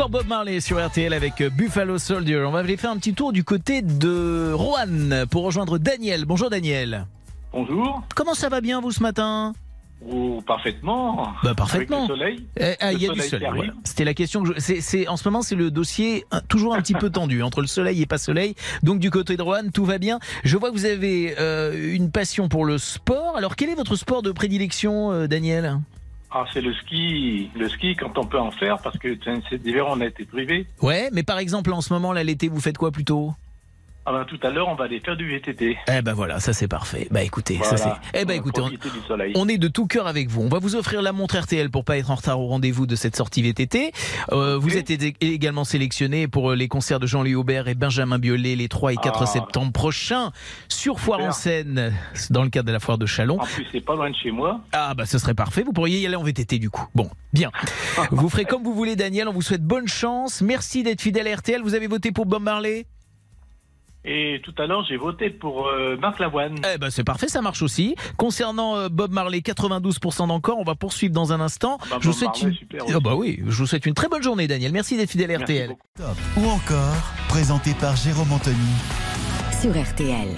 encore 0.00 0.08
Bob 0.08 0.28
Marley 0.28 0.60
sur 0.60 0.82
RTL 0.82 1.12
avec 1.12 1.42
euh, 1.42 1.50
Buffalo 1.50 1.98
Soldier. 1.98 2.38
On 2.46 2.52
va 2.52 2.60
aller 2.60 2.78
faire 2.78 2.90
un 2.90 2.96
petit 2.96 3.12
tour 3.12 3.34
du 3.34 3.44
côté 3.44 3.82
de 3.82 4.50
Roanne 4.50 5.26
pour 5.30 5.44
rejoindre 5.44 5.76
Daniel. 5.76 6.24
Bonjour 6.24 6.48
Daniel. 6.48 7.06
Bonjour. 7.52 8.02
Comment 8.14 8.32
ça 8.32 8.48
va 8.48 8.62
bien 8.62 8.80
vous 8.80 8.92
ce 8.92 9.02
matin? 9.02 9.52
Oh, 10.10 10.42
parfaitement. 10.46 11.34
Bah, 11.44 11.54
parfaitement. 11.54 12.06
Avec 12.06 12.08
le 12.08 12.16
soleil. 12.16 12.46
Eh, 12.58 12.76
ah, 12.80 12.94
Il 12.94 13.02
y 13.02 13.10
a 13.10 13.12
du 13.12 13.20
soleil 13.20 13.24
qui 13.24 13.28
soleil. 13.28 13.50
voilà. 13.54 13.72
C'était 13.84 14.04
la 14.06 14.14
question. 14.14 14.42
Que 14.42 14.54
je... 14.58 15.06
en 15.06 15.18
ce 15.18 15.28
moment, 15.28 15.42
c'est 15.42 15.54
le 15.54 15.70
dossier 15.70 16.24
toujours 16.48 16.74
un 16.74 16.80
petit 16.80 16.94
peu 16.94 17.10
tendu 17.10 17.42
entre 17.42 17.60
le 17.60 17.66
soleil 17.66 18.00
et 18.00 18.06
pas 18.06 18.16
soleil. 18.16 18.54
Donc 18.82 19.00
du 19.00 19.10
côté 19.10 19.36
de 19.36 19.42
Roanne, 19.42 19.70
tout 19.70 19.84
va 19.84 19.98
bien. 19.98 20.18
Je 20.44 20.56
vois 20.56 20.70
que 20.70 20.76
vous 20.76 20.86
avez 20.86 21.34
euh, 21.38 21.94
une 21.94 22.10
passion 22.10 22.48
pour 22.48 22.64
le 22.64 22.78
sport. 22.78 23.36
Alors 23.36 23.54
quel 23.54 23.68
est 23.68 23.74
votre 23.74 23.96
sport 23.96 24.22
de 24.22 24.32
prédilection, 24.32 25.12
euh, 25.12 25.26
Daniel? 25.26 25.78
Ah, 26.32 26.44
c'est 26.52 26.60
le 26.60 26.72
ski. 26.74 27.50
Le 27.56 27.68
ski, 27.68 27.96
quand 27.96 28.16
on 28.16 28.24
peut 28.24 28.38
en 28.38 28.52
faire, 28.52 28.78
parce 28.82 28.96
que 28.98 29.18
cet 29.48 29.66
hiver, 29.66 29.86
on 29.88 30.00
a 30.00 30.06
été 30.06 30.24
privé. 30.24 30.66
Ouais, 30.80 31.08
mais 31.12 31.22
par 31.22 31.38
exemple 31.38 31.72
en 31.72 31.80
ce 31.80 31.92
moment, 31.92 32.12
là, 32.12 32.22
l'été, 32.22 32.48
vous 32.48 32.60
faites 32.60 32.78
quoi 32.78 32.90
plutôt? 32.92 33.32
Ah 34.06 34.12
ben, 34.12 34.24
tout 34.24 34.38
à 34.42 34.50
l'heure, 34.50 34.68
on 34.68 34.74
va 34.74 34.84
aller 34.84 34.98
faire 35.00 35.16
du 35.16 35.28
VTT. 35.30 35.76
Eh 35.88 36.02
ben 36.02 36.14
voilà, 36.14 36.40
ça 36.40 36.52
c'est 36.54 36.66
parfait. 36.68 37.06
Bah 37.10 37.22
écoutez, 37.22 37.56
Voilà. 37.56 37.76
ça 37.76 37.96
c'est. 38.12 38.18
Eh 38.20 38.24
ben 38.24 38.34
On 38.34 38.36
écoutez, 38.38 38.60
on, 39.36 39.46
est 39.46 39.58
de 39.58 39.68
tout 39.68 39.86
cœur 39.86 40.06
avec 40.06 40.28
vous. 40.30 40.40
On 40.42 40.48
va 40.48 40.58
vous 40.58 40.74
offrir 40.74 41.02
la 41.02 41.12
montre 41.12 41.38
RTL 41.38 41.70
pour 41.70 41.84
pas 41.84 41.98
être 41.98 42.10
en 42.10 42.14
retard 42.14 42.40
au 42.40 42.46
rendez-vous 42.46 42.86
de 42.86 42.96
cette 42.96 43.14
sortie 43.14 43.42
VTT. 43.42 43.92
Euh, 44.32 44.56
Vous 44.58 44.76
êtes 44.76 44.90
également 45.20 45.64
sélectionné 45.64 46.28
pour 46.28 46.52
les 46.52 46.66
concerts 46.66 46.98
de 46.98 47.06
Jean-Louis 47.06 47.34
Aubert 47.34 47.68
et 47.68 47.74
Benjamin 47.74 48.18
Biolay 48.18 48.56
les 48.56 48.68
3 48.68 48.94
et 48.94 48.96
4 48.96 49.22
Ah. 49.22 49.26
septembre 49.26 49.70
prochains 49.72 50.32
sur 50.68 50.98
Foire 50.98 51.20
en 51.20 51.32
Seine 51.32 51.92
dans 52.30 52.42
le 52.42 52.48
cadre 52.48 52.68
de 52.68 52.72
la 52.72 52.80
foire 52.80 52.96
de 52.98 53.06
Chalon. 53.06 53.38
En 53.38 53.44
plus, 53.44 53.66
c'est 53.70 53.80
pas 53.84 53.94
loin 53.94 54.10
de 54.10 54.16
chez 54.16 54.30
moi. 54.30 54.60
Ah 54.72 54.94
bah 54.94 55.04
ce 55.06 55.18
serait 55.18 55.34
parfait, 55.34 55.62
vous 55.62 55.72
pourriez 55.72 55.98
y 56.00 56.06
aller 56.06 56.16
en 56.16 56.22
VTT 56.24 56.58
du 56.58 56.70
coup. 56.70 56.86
Bon, 56.94 57.10
bien. 57.34 57.50
Vous 58.10 58.28
ferez 58.30 58.44
comme 58.46 58.62
vous 58.64 58.74
voulez 58.74 58.96
Daniel, 58.96 59.28
on 59.28 59.32
vous 59.32 59.42
souhaite 59.42 59.62
bonne 59.62 59.86
chance. 59.88 60.40
Merci 60.40 60.82
d'être 60.82 61.00
fidèle 61.02 61.28
à 61.28 61.36
RTL. 61.36 61.60
Vous 61.62 61.74
avez 61.74 61.86
voté 61.86 62.12
pour 62.12 62.24
Bob 62.26 62.42
Marley? 62.42 62.86
Et 64.04 64.40
tout 64.42 64.54
à 64.58 64.66
l'heure, 64.66 64.84
j'ai 64.88 64.96
voté 64.96 65.30
pour 65.30 65.68
euh, 65.68 65.96
Marc 65.96 66.18
Lavoine. 66.18 66.60
Eh 66.74 66.78
ben 66.78 66.90
c'est 66.90 67.04
parfait, 67.04 67.28
ça 67.28 67.42
marche 67.42 67.62
aussi. 67.62 67.96
Concernant 68.16 68.76
euh, 68.76 68.88
Bob 68.88 69.12
Marley, 69.12 69.40
92% 69.40 70.28
d'encore. 70.28 70.58
On 70.58 70.64
va 70.64 70.74
poursuivre 70.74 71.12
dans 71.12 71.32
un 71.32 71.40
instant. 71.40 71.78
bah, 71.90 71.98
je 72.00 72.08
vous 72.08 72.14
souhaite 72.14 72.30
Marley, 72.30 72.48
une... 72.48 72.54
super 72.54 72.84
Ah 72.88 73.00
bah 73.00 73.14
oui, 73.14 73.40
je 73.46 73.58
vous 73.58 73.66
souhaite 73.66 73.86
une 73.86 73.94
très 73.94 74.08
bonne 74.08 74.22
journée, 74.22 74.46
Daniel. 74.46 74.72
Merci 74.72 74.96
d'être 74.96 75.10
fidèle 75.10 75.32
à 75.32 75.38
RTL. 75.38 75.76
Top 75.96 76.16
ou 76.36 76.46
encore, 76.48 76.96
présenté 77.28 77.74
par 77.74 77.94
Jérôme 77.96 78.32
Anthony. 78.32 78.56
Sur 79.60 79.72
RTL. 79.72 80.28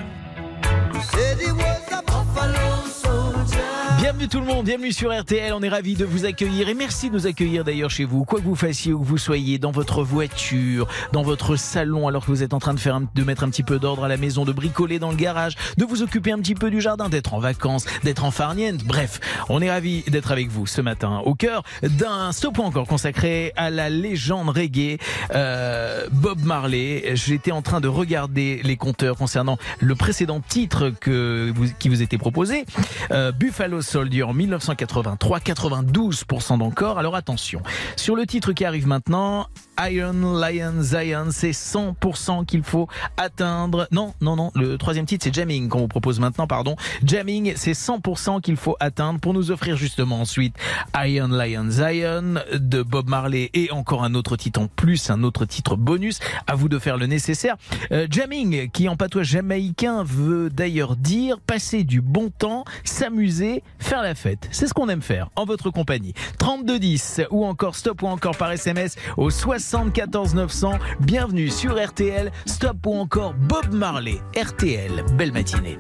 Bienvenue 4.15 4.29
tout 4.29 4.41
le 4.41 4.47
monde, 4.55 4.67
bienvenue 4.67 4.93
sur 4.93 5.11
RTL. 5.19 5.55
On 5.55 5.63
est 5.63 5.71
ravis 5.71 5.95
de 5.95 6.05
vous 6.05 6.27
accueillir 6.27 6.69
et 6.69 6.75
merci 6.75 7.09
de 7.09 7.15
nous 7.15 7.27
accueillir 7.27 7.65
d'ailleurs 7.65 7.89
chez 7.89 8.05
vous, 8.05 8.25
quoi 8.27 8.41
que 8.41 8.45
vous 8.45 8.55
fassiez, 8.55 8.93
où 8.93 9.01
que 9.01 9.07
vous 9.07 9.17
soyez, 9.17 9.59
dans 9.59 9.71
votre 9.71 10.03
voiture, 10.03 10.87
dans 11.13 11.23
votre 11.23 11.57
salon, 11.57 12.07
alors 12.09 12.21
que 12.27 12.31
vous 12.31 12.43
êtes 12.43 12.53
en 12.53 12.59
train 12.59 12.75
de 12.75 12.79
faire 12.79 12.97
un- 12.97 13.09
de 13.15 13.25
mettre 13.25 13.43
un 13.43 13.49
petit 13.49 13.63
peu 13.63 13.79
d'ordre 13.79 14.05
à 14.05 14.09
la 14.09 14.19
maison, 14.19 14.45
de 14.45 14.53
bricoler 14.53 14.99
dans 14.99 15.09
le 15.11 15.17
garage, 15.17 15.55
de 15.79 15.85
vous 15.87 16.03
occuper 16.03 16.31
un 16.31 16.39
petit 16.41 16.55
peu 16.55 16.71
du 16.71 16.83
jardin, 16.83 17.09
d'être 17.09 17.33
en 17.33 17.39
vacances, 17.39 17.87
d'être 18.05 18.25
en 18.25 18.31
farniente. 18.31 18.85
Bref, 18.85 19.19
on 19.49 19.63
est 19.63 19.71
ravis 19.71 20.03
d'être 20.09 20.31
avec 20.31 20.49
vous 20.51 20.67
ce 20.67 20.83
matin 20.83 21.23
au 21.25 21.35
cœur 21.35 21.63
d'un 21.83 22.33
stop 22.33 22.59
ou 22.59 22.63
encore 22.63 22.87
consacré 22.87 23.53
à 23.57 23.71
la 23.71 23.89
légende 23.89 24.51
reggae 24.51 24.99
euh, 25.35 26.07
Bob 26.13 26.43
Marley. 26.45 27.13
J'étais 27.15 27.53
en 27.53 27.63
train 27.63 27.81
de 27.81 27.89
regarder 27.89 28.61
les 28.63 28.77
compteurs 28.77 29.17
concernant 29.17 29.57
le 29.81 29.95
précédent 29.95 30.41
titre 30.47 30.93
que 31.01 31.51
vous, 31.55 31.65
qui 31.79 31.89
vous 31.89 32.03
était 32.03 32.19
proposé, 32.19 32.67
euh, 33.11 33.33
Buffalo 33.33 33.81
En 34.03 34.35
1983, 34.35 35.39
92% 35.39 36.59
d'encore. 36.59 36.99
Alors 36.99 37.15
attention, 37.15 37.63
sur 37.97 38.17
le 38.17 38.27
titre 38.27 38.53
qui 38.53 38.65
arrive 38.65 38.87
maintenant, 38.87 39.47
Iron 39.81 40.39
Lion 40.39 40.83
Zion, 40.83 41.29
c'est 41.31 41.51
100% 41.51 42.45
qu'il 42.45 42.63
faut 42.63 42.89
atteindre. 43.17 43.89
Non, 43.91 44.15
non, 44.21 44.37
non, 44.37 44.51
le 44.55 44.77
troisième 44.77 45.07
titre 45.07 45.25
c'est 45.25 45.35
Jamming 45.35 45.69
qu'on 45.69 45.81
vous 45.81 45.89
propose 45.89 46.21
maintenant, 46.21 46.47
pardon. 46.47 46.77
Jamming, 47.05 47.55
c'est 47.57 47.73
100% 47.73 48.41
qu'il 48.41 48.57
faut 48.57 48.77
atteindre 48.81 49.21
pour 49.21 49.35
nous 49.35 49.51
offrir 49.51 49.77
justement 49.77 50.21
ensuite 50.21 50.55
Iron 50.97 51.29
Lion 51.29 51.67
Zion 51.71 52.35
de 52.53 52.83
Bob 52.83 53.09
Marley 53.09 53.51
et 53.55 53.71
encore 53.71 54.05
un 54.05 54.15
autre 54.15 54.37
titre 54.37 54.61
en 54.61 54.67
plus, 54.67 55.11
un 55.11 55.23
autre 55.23 55.45
titre 55.45 55.77
bonus. 55.77 56.19
À 56.47 56.55
vous 56.55 56.69
de 56.69 56.79
faire 56.79 56.97
le 56.97 57.07
nécessaire. 57.07 57.57
Euh, 57.93 58.07
jamming, 58.11 58.71
qui 58.71 58.89
en 58.89 58.97
patois 58.97 59.23
jamaïcain 59.23 60.03
veut 60.05 60.51
d'ailleurs 60.51 60.97
dire 60.97 61.41
passer 61.41 61.85
du 61.85 62.01
bon 62.01 62.31
temps, 62.31 62.65
s'amuser, 62.85 63.63
faire 63.79 64.03
la 64.03 64.15
fête. 64.15 64.49
C'est 64.53 64.67
ce 64.67 64.75
qu'on 64.75 64.89
aime 64.89 65.03
faire 65.03 65.31
en 65.37 65.45
votre 65.45 65.71
compagnie. 65.71 66.15
3210 66.39 67.23
ou 67.31 67.45
encore 67.47 67.77
stop 67.77 68.03
ou 68.03 68.07
encore 68.07 68.37
par 68.37 68.51
SMS 68.53 68.97
au 69.17 69.31
74 69.63 70.35
900. 70.35 70.79
Bienvenue 71.01 71.49
sur 71.49 71.83
RTL. 71.83 72.33
Stop 72.47 72.87
ou 72.87 72.95
encore 72.95 73.35
Bob 73.35 73.73
Marley. 73.73 74.21
RTL. 74.37 75.05
Belle 75.17 75.33
matinée. 75.33 75.79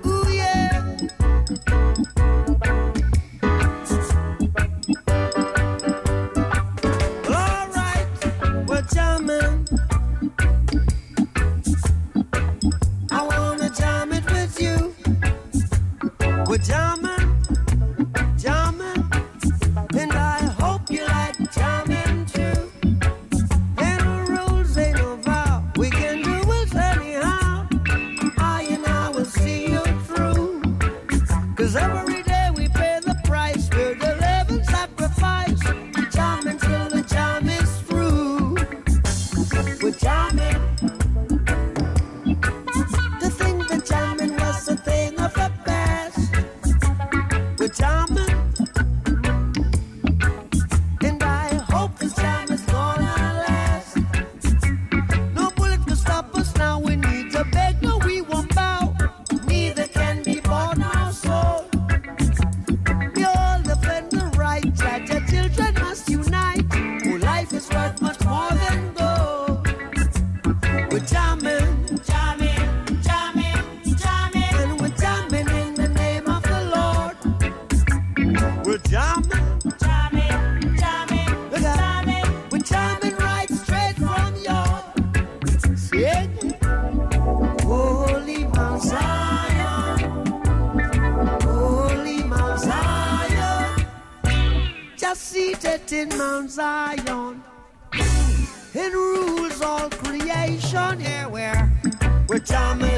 In 96.02 96.18
Mount 96.18 96.50
Zion, 96.50 97.44
it 98.74 98.92
rules 98.92 99.60
all 99.62 99.88
creation. 99.88 101.00
Yeah, 101.00 101.26
we're 101.26 101.70
we're 102.28 102.40
jamming, 102.40 102.91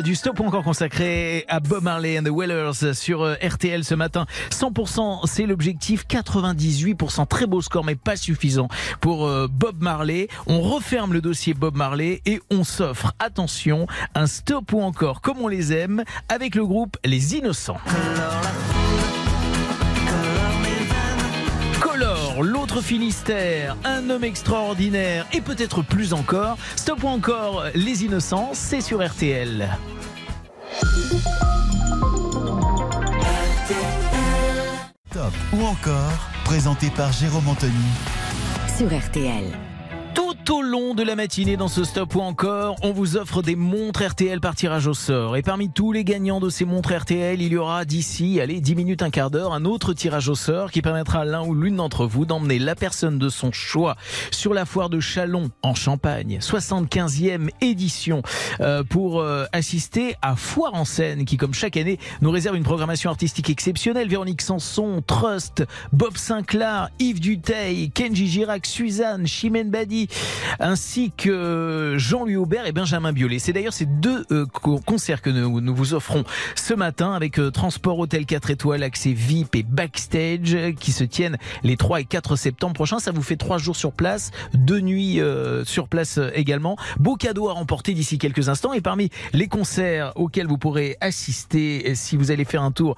du 0.00 0.14
stop 0.14 0.40
encore 0.40 0.64
consacré 0.64 1.44
à 1.48 1.60
Bob 1.60 1.82
Marley 1.82 2.18
and 2.18 2.22
the 2.22 2.30
Wellers 2.30 2.94
sur 2.94 3.22
euh, 3.22 3.34
RTL 3.42 3.84
ce 3.84 3.94
matin. 3.94 4.26
100% 4.50 5.26
c'est 5.26 5.44
l'objectif, 5.44 6.06
98% 6.08 7.26
très 7.26 7.46
beau 7.46 7.60
score 7.60 7.84
mais 7.84 7.96
pas 7.96 8.16
suffisant 8.16 8.68
pour 9.00 9.26
euh, 9.26 9.48
Bob 9.50 9.82
Marley. 9.82 10.28
On 10.46 10.60
referme 10.60 11.12
le 11.12 11.20
dossier 11.20 11.52
Bob 11.52 11.76
Marley 11.76 12.22
et 12.24 12.40
on 12.50 12.64
s'offre, 12.64 13.12
attention, 13.18 13.86
un 14.14 14.26
stop 14.26 14.72
ou 14.72 14.80
encore 14.80 15.20
comme 15.20 15.38
on 15.40 15.48
les 15.48 15.72
aime 15.72 16.04
avec 16.28 16.54
le 16.54 16.64
groupe 16.64 16.96
Les 17.04 17.36
Innocents. 17.36 17.78
L'autre 22.42 22.80
Finistère, 22.80 23.76
un 23.84 24.10
homme 24.10 24.24
extraordinaire 24.24 25.28
et 25.32 25.40
peut-être 25.40 25.82
plus 25.82 26.12
encore. 26.12 26.58
Stop 26.74 27.04
ou 27.04 27.06
encore 27.06 27.66
Les 27.76 28.04
Innocents, 28.04 28.50
c'est 28.52 28.80
sur 28.80 29.06
RTL. 29.06 29.68
Top 35.12 35.32
ou 35.52 35.64
encore, 35.64 36.28
présenté 36.44 36.90
par 36.90 37.12
Jérôme 37.12 37.46
Anthony. 37.48 37.72
Sur 38.76 38.88
RTL. 38.88 39.44
Au 40.52 40.60
long 40.60 40.92
de 40.92 41.02
la 41.02 41.16
matinée 41.16 41.56
dans 41.56 41.68
ce 41.68 41.82
stop 41.82 42.14
ou 42.14 42.20
encore, 42.20 42.76
on 42.82 42.92
vous 42.92 43.16
offre 43.16 43.40
des 43.40 43.56
montres 43.56 44.04
RTL 44.06 44.38
par 44.38 44.54
tirage 44.54 44.86
au 44.86 44.92
sort. 44.92 45.34
Et 45.38 45.40
parmi 45.40 45.70
tous 45.70 45.92
les 45.92 46.04
gagnants 46.04 46.40
de 46.40 46.50
ces 46.50 46.66
montres 46.66 46.92
RTL, 46.94 47.40
il 47.40 47.52
y 47.54 47.56
aura 47.56 47.86
d'ici, 47.86 48.38
allez, 48.38 48.60
10 48.60 48.74
minutes, 48.74 49.02
un 49.02 49.08
quart 49.08 49.30
d'heure, 49.30 49.54
un 49.54 49.64
autre 49.64 49.94
tirage 49.94 50.28
au 50.28 50.34
sort 50.34 50.70
qui 50.70 50.82
permettra 50.82 51.20
à 51.20 51.24
l'un 51.24 51.42
ou 51.42 51.54
l'une 51.54 51.76
d'entre 51.76 52.04
vous 52.04 52.26
d'emmener 52.26 52.58
la 52.58 52.74
personne 52.74 53.18
de 53.18 53.30
son 53.30 53.50
choix 53.50 53.96
sur 54.30 54.52
la 54.52 54.66
foire 54.66 54.90
de 54.90 55.00
Chalon 55.00 55.50
en 55.62 55.74
Champagne, 55.74 56.38
75e 56.42 57.48
édition, 57.62 58.20
euh, 58.60 58.84
pour 58.84 59.20
euh, 59.20 59.46
assister 59.52 60.16
à 60.20 60.36
Foire 60.36 60.74
en 60.74 60.84
scène 60.84 61.24
qui, 61.24 61.38
comme 61.38 61.54
chaque 61.54 61.78
année, 61.78 61.98
nous 62.20 62.30
réserve 62.30 62.56
une 62.56 62.62
programmation 62.62 63.08
artistique 63.08 63.48
exceptionnelle. 63.48 64.08
Véronique 64.08 64.42
Sanson, 64.42 65.02
Trust, 65.06 65.64
Bob 65.94 66.18
Sinclair, 66.18 66.90
Yves 66.98 67.20
Duteil, 67.20 67.90
Kenji 67.90 68.26
Girac, 68.26 68.66
Suzanne, 68.66 69.26
Chimène 69.26 69.70
Badi, 69.70 70.08
ainsi 70.60 71.12
que 71.16 71.94
Jean-Louis 71.98 72.36
Aubert 72.36 72.66
et 72.66 72.72
Benjamin 72.72 73.12
Biolay. 73.12 73.38
C'est 73.38 73.52
d'ailleurs 73.52 73.72
ces 73.72 73.86
deux 73.86 74.24
euh, 74.30 74.46
co- 74.46 74.78
concerts 74.80 75.22
que 75.22 75.30
nous, 75.30 75.74
vous 75.74 75.94
offrons 75.94 76.24
ce 76.54 76.74
matin 76.74 77.12
avec 77.12 77.38
euh, 77.38 77.50
Transport 77.50 77.98
Hôtel 77.98 78.26
4 78.26 78.50
étoiles, 78.50 78.82
accès 78.82 79.12
VIP 79.12 79.56
et 79.56 79.62
backstage 79.62 80.54
euh, 80.54 80.72
qui 80.72 80.92
se 80.92 81.04
tiennent 81.04 81.38
les 81.62 81.76
3 81.76 82.00
et 82.00 82.04
4 82.04 82.36
septembre 82.36 82.74
prochains. 82.74 82.98
Ça 82.98 83.10
vous 83.12 83.22
fait 83.22 83.36
trois 83.36 83.58
jours 83.58 83.76
sur 83.76 83.92
place, 83.92 84.30
deux 84.54 84.80
nuits 84.80 85.20
sur 85.64 85.88
place 85.88 86.18
également. 86.34 86.76
Beau 86.98 87.16
cadeau 87.16 87.48
à 87.48 87.52
remporter 87.52 87.94
d'ici 87.94 88.18
quelques 88.18 88.48
instants. 88.48 88.72
Et 88.72 88.80
parmi 88.80 89.10
les 89.32 89.48
concerts 89.48 90.12
auxquels 90.16 90.46
vous 90.46 90.58
pourrez 90.58 90.96
assister 91.00 91.94
si 91.94 92.16
vous 92.16 92.30
allez 92.30 92.44
faire 92.44 92.62
un 92.62 92.70
tour 92.72 92.96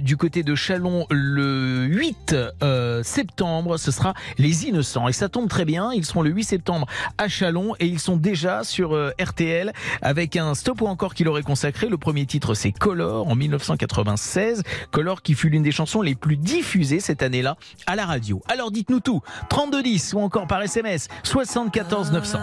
du 0.00 0.16
côté 0.16 0.42
de 0.42 0.54
Chalon 0.54 1.06
le 1.10 1.84
8 1.86 2.34
euh, 2.62 3.02
septembre, 3.02 3.76
ce 3.78 3.90
sera 3.90 4.14
Les 4.38 4.66
Innocents. 4.66 5.08
Et 5.08 5.12
ça 5.12 5.28
tombe 5.28 5.48
très 5.48 5.64
bien, 5.64 5.92
ils 5.92 6.04
le 6.22 6.30
8 6.30 6.44
septembre 6.44 6.86
à 7.18 7.28
Chalon 7.28 7.74
et 7.80 7.86
ils 7.86 7.98
sont 7.98 8.16
déjà 8.16 8.64
sur 8.64 8.94
euh, 8.94 9.10
RTL 9.20 9.72
avec 10.02 10.36
un 10.36 10.54
stop 10.54 10.82
ou 10.82 10.86
encore 10.86 11.14
qui 11.14 11.24
leur 11.24 11.38
est 11.38 11.42
consacré. 11.42 11.88
Le 11.88 11.98
premier 11.98 12.26
titre 12.26 12.54
c'est 12.54 12.72
Color 12.72 13.28
en 13.28 13.34
1996. 13.34 14.62
Color 14.90 15.22
qui 15.22 15.34
fut 15.34 15.48
l'une 15.48 15.62
des 15.62 15.72
chansons 15.72 16.02
les 16.02 16.14
plus 16.14 16.36
diffusées 16.36 17.00
cette 17.00 17.22
année-là 17.22 17.56
à 17.86 17.96
la 17.96 18.06
radio. 18.06 18.42
Alors 18.48 18.70
dites-nous 18.70 19.00
tout. 19.00 19.20
3210 19.48 20.14
ou 20.14 20.20
encore 20.20 20.46
par 20.46 20.62
SMS 20.62 21.08
74 21.22 22.12
900. 22.12 22.38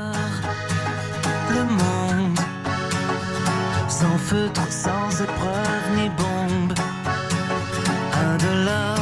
le 1.50 1.64
monde 1.64 2.40
Sans 3.90 4.18
feutre, 4.18 4.72
sans 4.72 5.22
épreuve 5.22 5.98
ni 5.98 6.10
bombe 6.10 6.78
les 8.40 8.97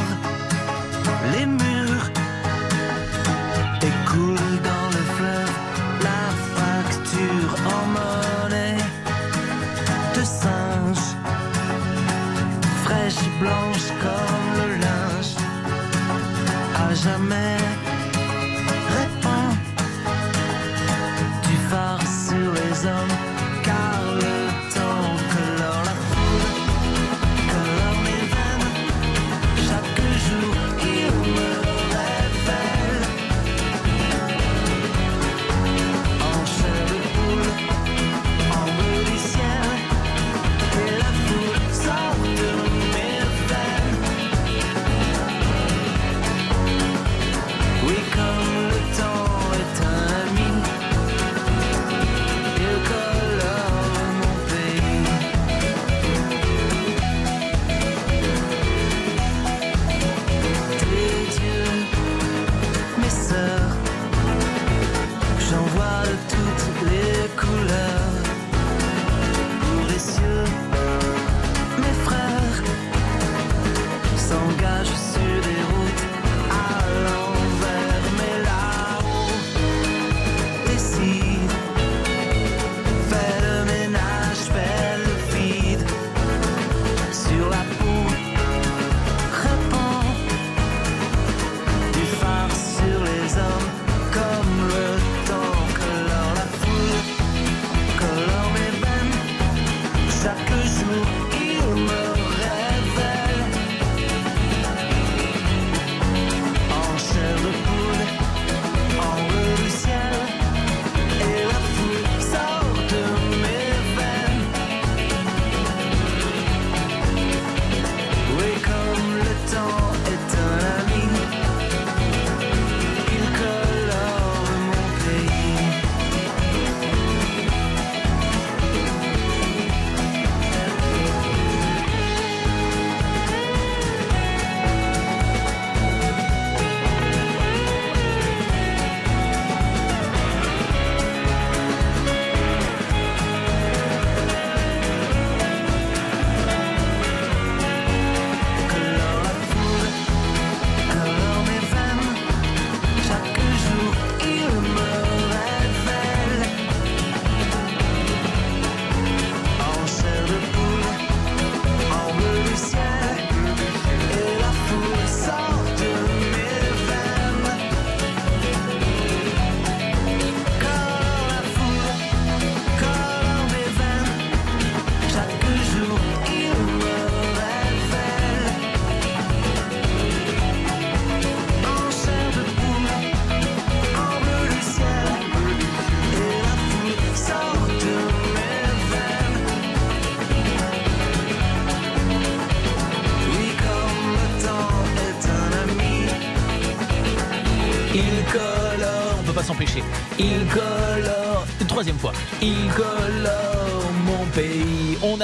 jamais 16.96 17.75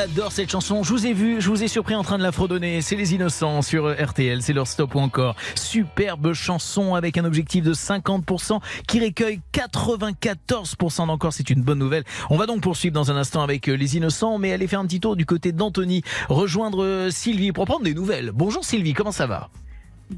adore 0.02 0.32
cette 0.32 0.50
chanson. 0.50 0.82
Je 0.82 0.90
vous 0.92 1.06
ai 1.06 1.12
vu, 1.12 1.40
je 1.40 1.48
vous 1.48 1.62
ai 1.62 1.68
surpris 1.68 1.94
en 1.94 2.02
train 2.02 2.18
de 2.18 2.22
la 2.22 2.32
fredonner. 2.32 2.80
C'est 2.80 2.96
Les 2.96 3.14
Innocents 3.14 3.62
sur 3.62 3.88
RTL. 3.90 4.42
C'est 4.42 4.52
leur 4.52 4.66
stop 4.66 4.94
ou 4.94 4.98
encore. 4.98 5.36
Superbe 5.54 6.32
chanson 6.32 6.94
avec 6.94 7.16
un 7.18 7.24
objectif 7.24 7.62
de 7.64 7.72
50% 7.72 8.60
qui 8.88 9.00
recueille 9.04 9.40
94% 9.52 11.06
d'encore. 11.06 11.32
C'est 11.32 11.50
une 11.50 11.62
bonne 11.62 11.78
nouvelle. 11.78 12.02
On 12.30 12.36
va 12.36 12.46
donc 12.46 12.62
poursuivre 12.62 12.94
dans 12.94 13.10
un 13.10 13.16
instant 13.16 13.42
avec 13.42 13.68
euh, 13.68 13.74
Les 13.74 13.96
Innocents, 13.96 14.38
mais 14.38 14.52
aller 14.52 14.66
faire 14.66 14.80
un 14.80 14.86
petit 14.86 15.00
tour 15.00 15.14
du 15.14 15.24
côté 15.24 15.52
d'Anthony. 15.52 16.02
Rejoindre 16.28 16.82
euh, 16.82 17.10
Sylvie 17.10 17.52
pour 17.52 17.64
prendre 17.66 17.84
des 17.84 17.94
nouvelles. 17.94 18.32
Bonjour 18.34 18.64
Sylvie, 18.64 18.94
comment 18.94 19.12
ça 19.12 19.26
va? 19.26 19.50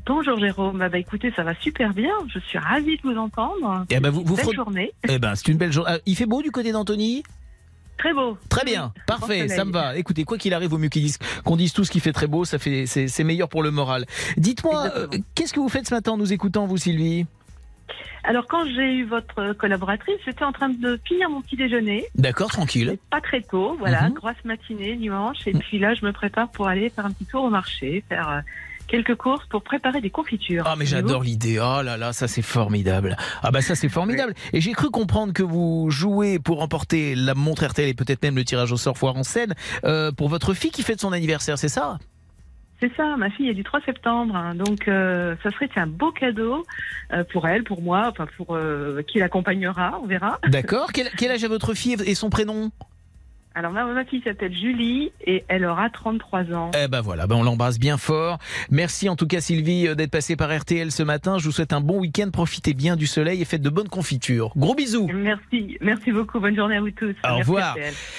Bonjour 0.06 0.38
Jérôme, 0.40 0.78
bah, 0.78 0.88
bah, 0.88 0.98
écoutez, 0.98 1.32
ça 1.36 1.42
va 1.44 1.54
super 1.60 1.92
bien. 1.92 2.10
Je 2.32 2.38
suis 2.40 2.58
ravie 2.58 2.96
de 2.96 3.02
vous 3.04 3.16
entendre. 3.16 3.84
Eh 3.90 4.00
ben, 4.00 4.10
vous, 4.10 4.22
vous 4.24 4.34
Belle 4.34 4.44
frot- 4.46 4.54
journée. 4.54 4.92
Eh 5.08 5.18
ben, 5.18 5.34
c'est 5.36 5.48
une 5.48 5.58
belle 5.58 5.72
journée. 5.72 5.92
Ah, 5.94 5.98
Il 6.06 6.16
fait 6.16 6.26
beau 6.26 6.42
du 6.42 6.50
côté 6.50 6.72
d'Anthony? 6.72 7.22
Très 7.98 8.12
beau. 8.12 8.36
Très 8.48 8.64
bien, 8.64 8.92
parfait, 9.06 9.48
ça 9.48 9.64
me 9.64 9.72
va. 9.72 9.96
Écoutez, 9.96 10.24
quoi 10.24 10.36
qu'il 10.36 10.52
arrive, 10.52 10.70
vaut 10.70 10.78
mieux 10.78 10.90
qu'on 11.44 11.56
dise 11.56 11.72
tout 11.72 11.84
ce 11.84 11.90
qui 11.90 12.00
fait 12.00 12.12
très 12.12 12.26
beau, 12.26 12.44
ça 12.44 12.58
fait 12.58 12.86
c'est 12.86 13.24
meilleur 13.24 13.48
pour 13.48 13.62
le 13.62 13.70
moral. 13.70 14.04
Dites-moi, 14.36 14.90
euh, 14.96 15.06
qu'est-ce 15.34 15.52
que 15.54 15.60
vous 15.60 15.68
faites 15.68 15.88
ce 15.88 15.94
matin 15.94 16.12
en 16.12 16.16
nous 16.16 16.32
écoutant, 16.32 16.66
vous, 16.66 16.76
Sylvie? 16.76 17.26
Alors 18.26 18.46
quand 18.46 18.64
j'ai 18.64 18.94
eu 18.94 19.04
votre 19.04 19.52
collaboratrice, 19.54 20.16
j'étais 20.24 20.44
en 20.44 20.52
train 20.52 20.70
de 20.70 20.98
finir 21.06 21.28
mon 21.28 21.42
petit 21.42 21.56
déjeuner. 21.56 22.06
D'accord, 22.14 22.50
tranquille. 22.50 22.96
Pas 23.10 23.20
très 23.20 23.42
tôt, 23.42 23.76
voilà, 23.78 24.08
Mhm. 24.08 24.14
grosse 24.14 24.44
matinée 24.44 24.96
dimanche. 24.96 25.46
Et 25.46 25.52
puis 25.52 25.78
là, 25.78 25.92
je 25.94 26.04
me 26.06 26.12
prépare 26.12 26.48
pour 26.50 26.66
aller 26.66 26.88
faire 26.88 27.04
un 27.04 27.10
petit 27.12 27.26
tour 27.26 27.44
au 27.44 27.50
marché, 27.50 28.02
faire 28.08 28.28
euh, 28.30 28.40
quelques 28.86 29.14
courses 29.14 29.44
pour 29.46 29.62
préparer 29.62 30.00
des 30.00 30.10
confitures. 30.10 30.64
Ah 30.66 30.74
mais 30.76 30.86
j'adore 30.86 31.22
l'idée. 31.22 31.58
Oh 31.58 31.82
là 31.82 31.96
là, 31.96 32.12
ça 32.12 32.28
c'est 32.28 32.42
formidable. 32.42 33.16
Ah 33.42 33.50
bah 33.50 33.60
ça 33.60 33.74
c'est 33.74 33.88
formidable. 33.88 34.34
Et 34.52 34.60
j'ai 34.60 34.72
cru 34.72 34.90
comprendre 34.90 35.32
que 35.32 35.42
vous 35.42 35.90
jouez 35.90 36.38
pour 36.38 36.58
remporter 36.58 37.14
la 37.14 37.34
montre 37.34 37.66
RTL 37.66 37.88
et 37.88 37.94
peut-être 37.94 38.22
même 38.22 38.36
le 38.36 38.44
tirage 38.44 38.72
au 38.72 38.76
sort 38.76 38.98
foire 38.98 39.16
en 39.16 39.22
scène 39.22 39.54
euh, 39.84 40.12
pour 40.12 40.28
votre 40.28 40.54
fille 40.54 40.70
qui 40.70 40.82
fête 40.82 41.00
son 41.00 41.12
anniversaire, 41.12 41.58
c'est 41.58 41.68
ça? 41.68 41.98
C'est 42.80 42.94
ça, 42.96 43.16
ma 43.16 43.30
fille 43.30 43.48
est 43.48 43.54
du 43.54 43.62
3 43.62 43.80
septembre, 43.82 44.36
hein, 44.36 44.54
donc 44.54 44.88
euh, 44.88 45.36
ça 45.42 45.50
serait 45.50 45.70
un 45.76 45.86
beau 45.86 46.10
cadeau 46.10 46.64
euh, 47.12 47.24
pour 47.32 47.46
elle, 47.46 47.62
pour 47.64 47.80
moi, 47.80 48.08
enfin 48.10 48.26
pour 48.36 48.58
qui 49.06 49.20
l'accompagnera, 49.20 49.98
on 50.02 50.06
verra. 50.06 50.38
D'accord. 50.48 50.92
Quel, 50.92 51.08
quel 51.16 51.30
âge 51.30 51.44
a 51.44 51.48
votre 51.48 51.72
fille 51.74 51.96
et 52.04 52.14
son 52.14 52.30
prénom? 52.30 52.70
Alors 53.56 53.70
ma, 53.70 53.84
ma 53.84 54.04
fille 54.04 54.20
s'appelle 54.24 54.52
Julie 54.52 55.12
et 55.24 55.44
elle 55.46 55.64
aura 55.64 55.88
33 55.88 56.52
ans. 56.52 56.70
Eh 56.76 56.88
ben 56.88 57.00
voilà, 57.00 57.28
ben 57.28 57.36
on 57.36 57.44
l'embrasse 57.44 57.78
bien 57.78 57.96
fort. 57.98 58.38
Merci 58.70 59.08
en 59.08 59.14
tout 59.14 59.28
cas 59.28 59.40
Sylvie 59.40 59.86
euh, 59.86 59.94
d'être 59.94 60.10
passée 60.10 60.34
par 60.34 60.56
RTL 60.56 60.90
ce 60.90 61.04
matin. 61.04 61.38
Je 61.38 61.44
vous 61.44 61.52
souhaite 61.52 61.72
un 61.72 61.80
bon 61.80 62.00
week-end. 62.00 62.30
Profitez 62.32 62.74
bien 62.74 62.96
du 62.96 63.06
soleil 63.06 63.40
et 63.40 63.44
faites 63.44 63.62
de 63.62 63.70
bonnes 63.70 63.88
confitures. 63.88 64.50
Gros 64.56 64.74
bisous. 64.74 65.08
Merci, 65.14 65.78
merci 65.80 66.10
beaucoup. 66.10 66.40
Bonne 66.40 66.56
journée 66.56 66.76
à 66.76 66.80
vous 66.80 66.90
tous. 66.90 67.10
Au 67.10 67.36
Merci, 67.36 67.40
revoir. 67.40 67.76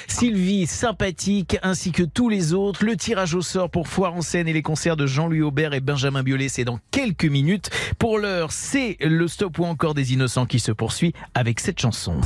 Sylvie, 0.08 0.68
sympathique, 0.68 1.58
ainsi 1.64 1.92
que 1.92 2.04
tous 2.04 2.30
les 2.30 2.54
autres. 2.54 2.86
Le 2.86 2.96
tirage 2.96 3.36
au 3.36 3.42
sort 3.42 3.70
pour 3.70 3.90
Foire 3.90 4.14
en 4.14 4.22
scène 4.22 4.48
et 4.48 4.54
les 4.54 4.62
concerts 4.62 4.96
de 4.96 5.06
Jean-Louis 5.06 5.42
Aubert 5.42 5.74
et 5.74 5.82
Benjamin 5.82 6.24
Biolay, 6.24 6.48
c'est 6.48 6.64
dans 6.64 6.80
quelques 6.92 7.26
minutes. 7.26 7.70
Pour 8.00 8.20
l'heure, 8.20 8.54
c'est 8.54 8.96
le 9.02 9.28
stop 9.28 9.60
ou 9.60 9.66
encore 9.66 9.96
des 9.96 10.14
innocents 10.14 10.46
qui 10.46 10.60
se 10.60 10.72
poursuit 10.72 11.14
avec 11.34 11.60
cette 11.60 11.80
chanson. 11.80 12.22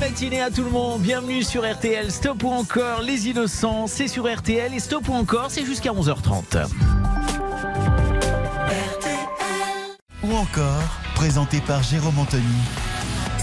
Matinée 0.00 0.40
à 0.40 0.50
tout 0.50 0.64
le 0.64 0.70
monde, 0.70 1.02
bienvenue 1.02 1.42
sur 1.42 1.70
RTL. 1.70 2.10
Stop 2.10 2.42
ou 2.44 2.48
encore 2.48 3.02
les 3.02 3.28
innocents, 3.28 3.86
c'est 3.86 4.08
sur 4.08 4.34
RTL 4.34 4.72
et 4.72 4.80
stop 4.80 5.06
ou 5.10 5.12
encore, 5.12 5.50
c'est 5.50 5.62
jusqu'à 5.62 5.90
11h30. 5.90 6.66
Ou 10.24 10.34
encore, 10.34 10.98
présenté 11.14 11.60
par 11.60 11.82
Jérôme 11.82 12.18
Anthony. 12.18 12.42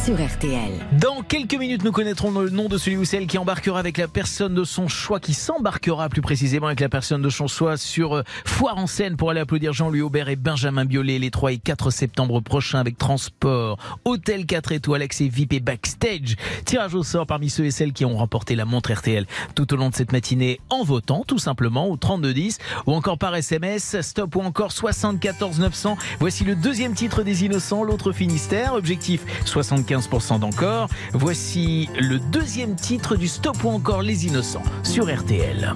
Sur 0.07 0.25
RTL. 0.25 0.71
Dans 1.01 1.21
quelques 1.21 1.55
minutes, 1.55 1.83
nous 1.83 1.91
connaîtrons 1.91 2.31
le 2.31 2.49
nom 2.49 2.69
de 2.69 2.77
celui 2.77 2.95
ou 2.95 3.03
celle 3.03 3.27
qui 3.27 3.37
embarquera 3.37 3.77
avec 3.77 3.97
la 3.97 4.07
personne 4.07 4.55
de 4.55 4.63
son 4.63 4.87
choix, 4.87 5.19
qui 5.19 5.33
s'embarquera 5.33 6.07
plus 6.07 6.21
précisément 6.21 6.67
avec 6.67 6.79
la 6.79 6.87
personne 6.87 7.21
de 7.21 7.29
son 7.29 7.47
choix 7.47 7.75
sur 7.75 8.15
euh, 8.15 8.23
Foire 8.45 8.77
en 8.77 8.87
scène 8.87 9.17
pour 9.17 9.31
aller 9.31 9.41
applaudir 9.41 9.73
Jean-Louis 9.73 9.99
Aubert 9.99 10.29
et 10.29 10.37
Benjamin 10.37 10.85
Biolay 10.85 11.19
les 11.19 11.29
3 11.29 11.51
et 11.51 11.57
4 11.57 11.91
septembre 11.91 12.39
prochains 12.39 12.79
avec 12.79 12.97
transport, 12.97 13.79
hôtel 14.05 14.45
4 14.45 14.71
étoiles, 14.71 15.01
accès 15.01 15.27
VIP 15.27 15.51
et 15.51 15.59
backstage. 15.59 16.37
Tirage 16.63 16.95
au 16.95 17.03
sort 17.03 17.27
parmi 17.27 17.49
ceux 17.49 17.65
et 17.65 17.71
celles 17.71 17.91
qui 17.91 18.05
ont 18.05 18.15
remporté 18.15 18.55
la 18.55 18.63
montre 18.63 18.93
RTL 18.93 19.25
tout 19.55 19.73
au 19.73 19.75
long 19.75 19.89
de 19.89 19.95
cette 19.95 20.13
matinée 20.13 20.61
en 20.69 20.85
votant 20.85 21.25
tout 21.27 21.39
simplement 21.39 21.89
au 21.89 21.97
3210 21.97 22.59
ou 22.85 22.93
encore 22.93 23.17
par 23.17 23.35
SMS, 23.35 23.99
stop 23.99 24.37
ou 24.37 24.39
encore 24.39 24.71
74 24.71 25.59
900. 25.59 25.97
Voici 26.21 26.45
le 26.45 26.55
deuxième 26.55 26.93
titre 26.93 27.23
des 27.23 27.43
Innocents, 27.43 27.83
l'autre 27.83 28.13
Finistère, 28.13 28.73
objectif 28.73 29.25
75% 29.45 29.96
d'encore. 30.39 30.87
Voici 31.13 31.89
le 31.99 32.19
deuxième 32.19 32.75
titre 32.75 33.15
du 33.15 33.27
stop 33.27 33.57
ou 33.63 33.69
encore 33.69 34.01
les 34.01 34.27
Innocents 34.27 34.63
sur 34.83 35.05
RTL. 35.05 35.73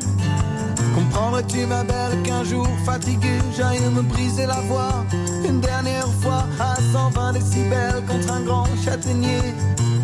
Comprendrais-tu 0.94 1.66
ma 1.66 1.84
belle 1.84 2.22
qu'un 2.24 2.44
jour 2.44 2.68
fatigué 2.86 3.40
j'aille 3.56 3.82
me 3.90 4.02
briser 4.02 4.46
la 4.46 4.62
voix? 4.62 5.06
Une 5.48 5.60
dernière 5.60 6.08
fois 6.22 6.46
à 6.60 6.76
120 6.76 7.34
décibels 7.34 8.04
contre 8.08 8.32
un 8.32 8.42
grand 8.42 8.68
châtaignier 8.84 9.42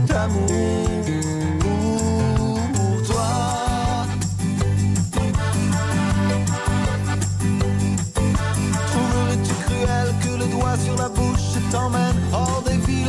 d'amour 0.07 0.89
pour 2.73 3.03
toi 3.07 4.07
Trouverais-tu 8.87 9.53
cruel 9.65 10.13
que 10.23 10.39
le 10.39 10.51
doigt 10.51 10.77
sur 10.77 10.95
la 10.95 11.09
bouche 11.09 11.71
t'emmène? 11.71 12.17
Villes 12.31 12.56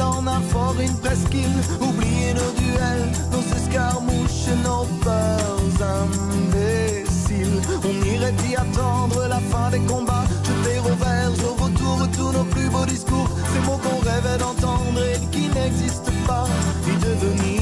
en 0.09 0.41
fort, 0.53 0.77
une 0.81 0.97
presqu'île. 0.99 1.59
Oublier 1.81 2.35
nos 2.35 2.53
duels, 2.61 3.09
nos 3.33 3.57
escarmouches, 3.57 4.49
nos 4.65 4.87
peurs 5.05 5.79
imbéciles. 6.03 7.61
On 7.85 8.07
irait 8.07 8.35
y 8.51 8.57
attendre 8.57 9.27
la 9.29 9.41
fin 9.41 9.71
des 9.71 9.81
combats. 9.81 10.25
Jeter 10.45 10.79
au 10.81 10.95
vert, 11.05 11.33
au 11.49 11.55
vautour 11.55 12.09
tous 12.17 12.33
nos 12.33 12.45
plus 12.45 12.69
beaux 12.69 12.87
discours. 12.87 13.29
Ces 13.53 13.61
mots 13.67 13.81
qu'on 13.83 13.99
rêvait 13.99 14.39
d'entendre 14.39 15.01
et 15.13 15.19
qui 15.31 15.49
n'existent 15.49 16.13
pas. 16.27 16.47
Y 16.87 16.93
devenir 17.05 17.58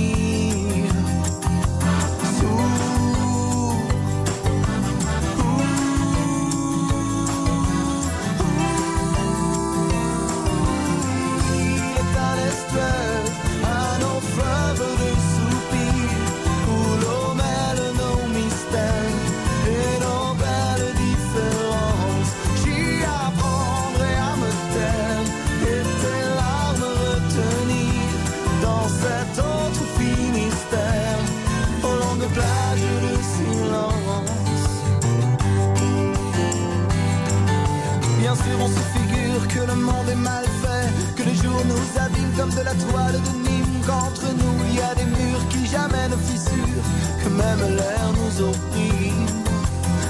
figure 39.76 39.84
que 39.84 39.84
le 39.84 39.84
monde 39.84 40.08
est 40.08 40.14
mal 40.14 40.44
fait, 40.62 41.14
que 41.16 41.22
les 41.22 41.34
jours 41.36 41.62
nous 41.66 42.00
abîment 42.00 42.32
comme 42.36 42.50
de 42.50 42.62
la 42.62 42.74
toile 42.74 43.12
de 43.12 43.48
Nîmes, 43.48 43.80
qu'entre 43.86 44.26
nous 44.32 44.64
il 44.68 44.74
y 44.76 44.80
a 44.80 44.94
des 44.94 45.04
murs 45.04 45.48
qui 45.50 45.66
jamais 45.66 46.08
ne 46.08 46.16
fissurent, 46.16 46.84
que 47.22 47.28
même 47.28 47.76
l'air 47.76 48.12
nous 48.14 48.44
opprime. 48.44 49.26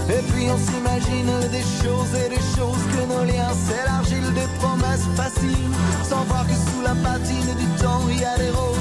Et 0.09 0.23
puis 0.31 0.47
on 0.51 0.59
s'imagine 0.59 1.33
des 1.51 1.67
choses 1.83 2.15
et 2.15 2.29
des 2.29 2.45
choses 2.55 2.85
que 2.93 3.03
nos 3.13 3.25
liens 3.25 3.55
s'élargissent, 3.67 4.35
des 4.35 4.49
promesses 4.61 5.09
faciles, 5.17 5.75
sans 6.09 6.25
voir 6.25 6.47
que 6.47 6.55
sous 6.55 6.83
la 6.83 6.95
patine 6.95 7.55
du 7.59 7.67
temps 7.83 8.03
il 8.09 8.21
y 8.21 8.25
a 8.25 8.37
des 8.39 8.51
roses, 8.51 8.76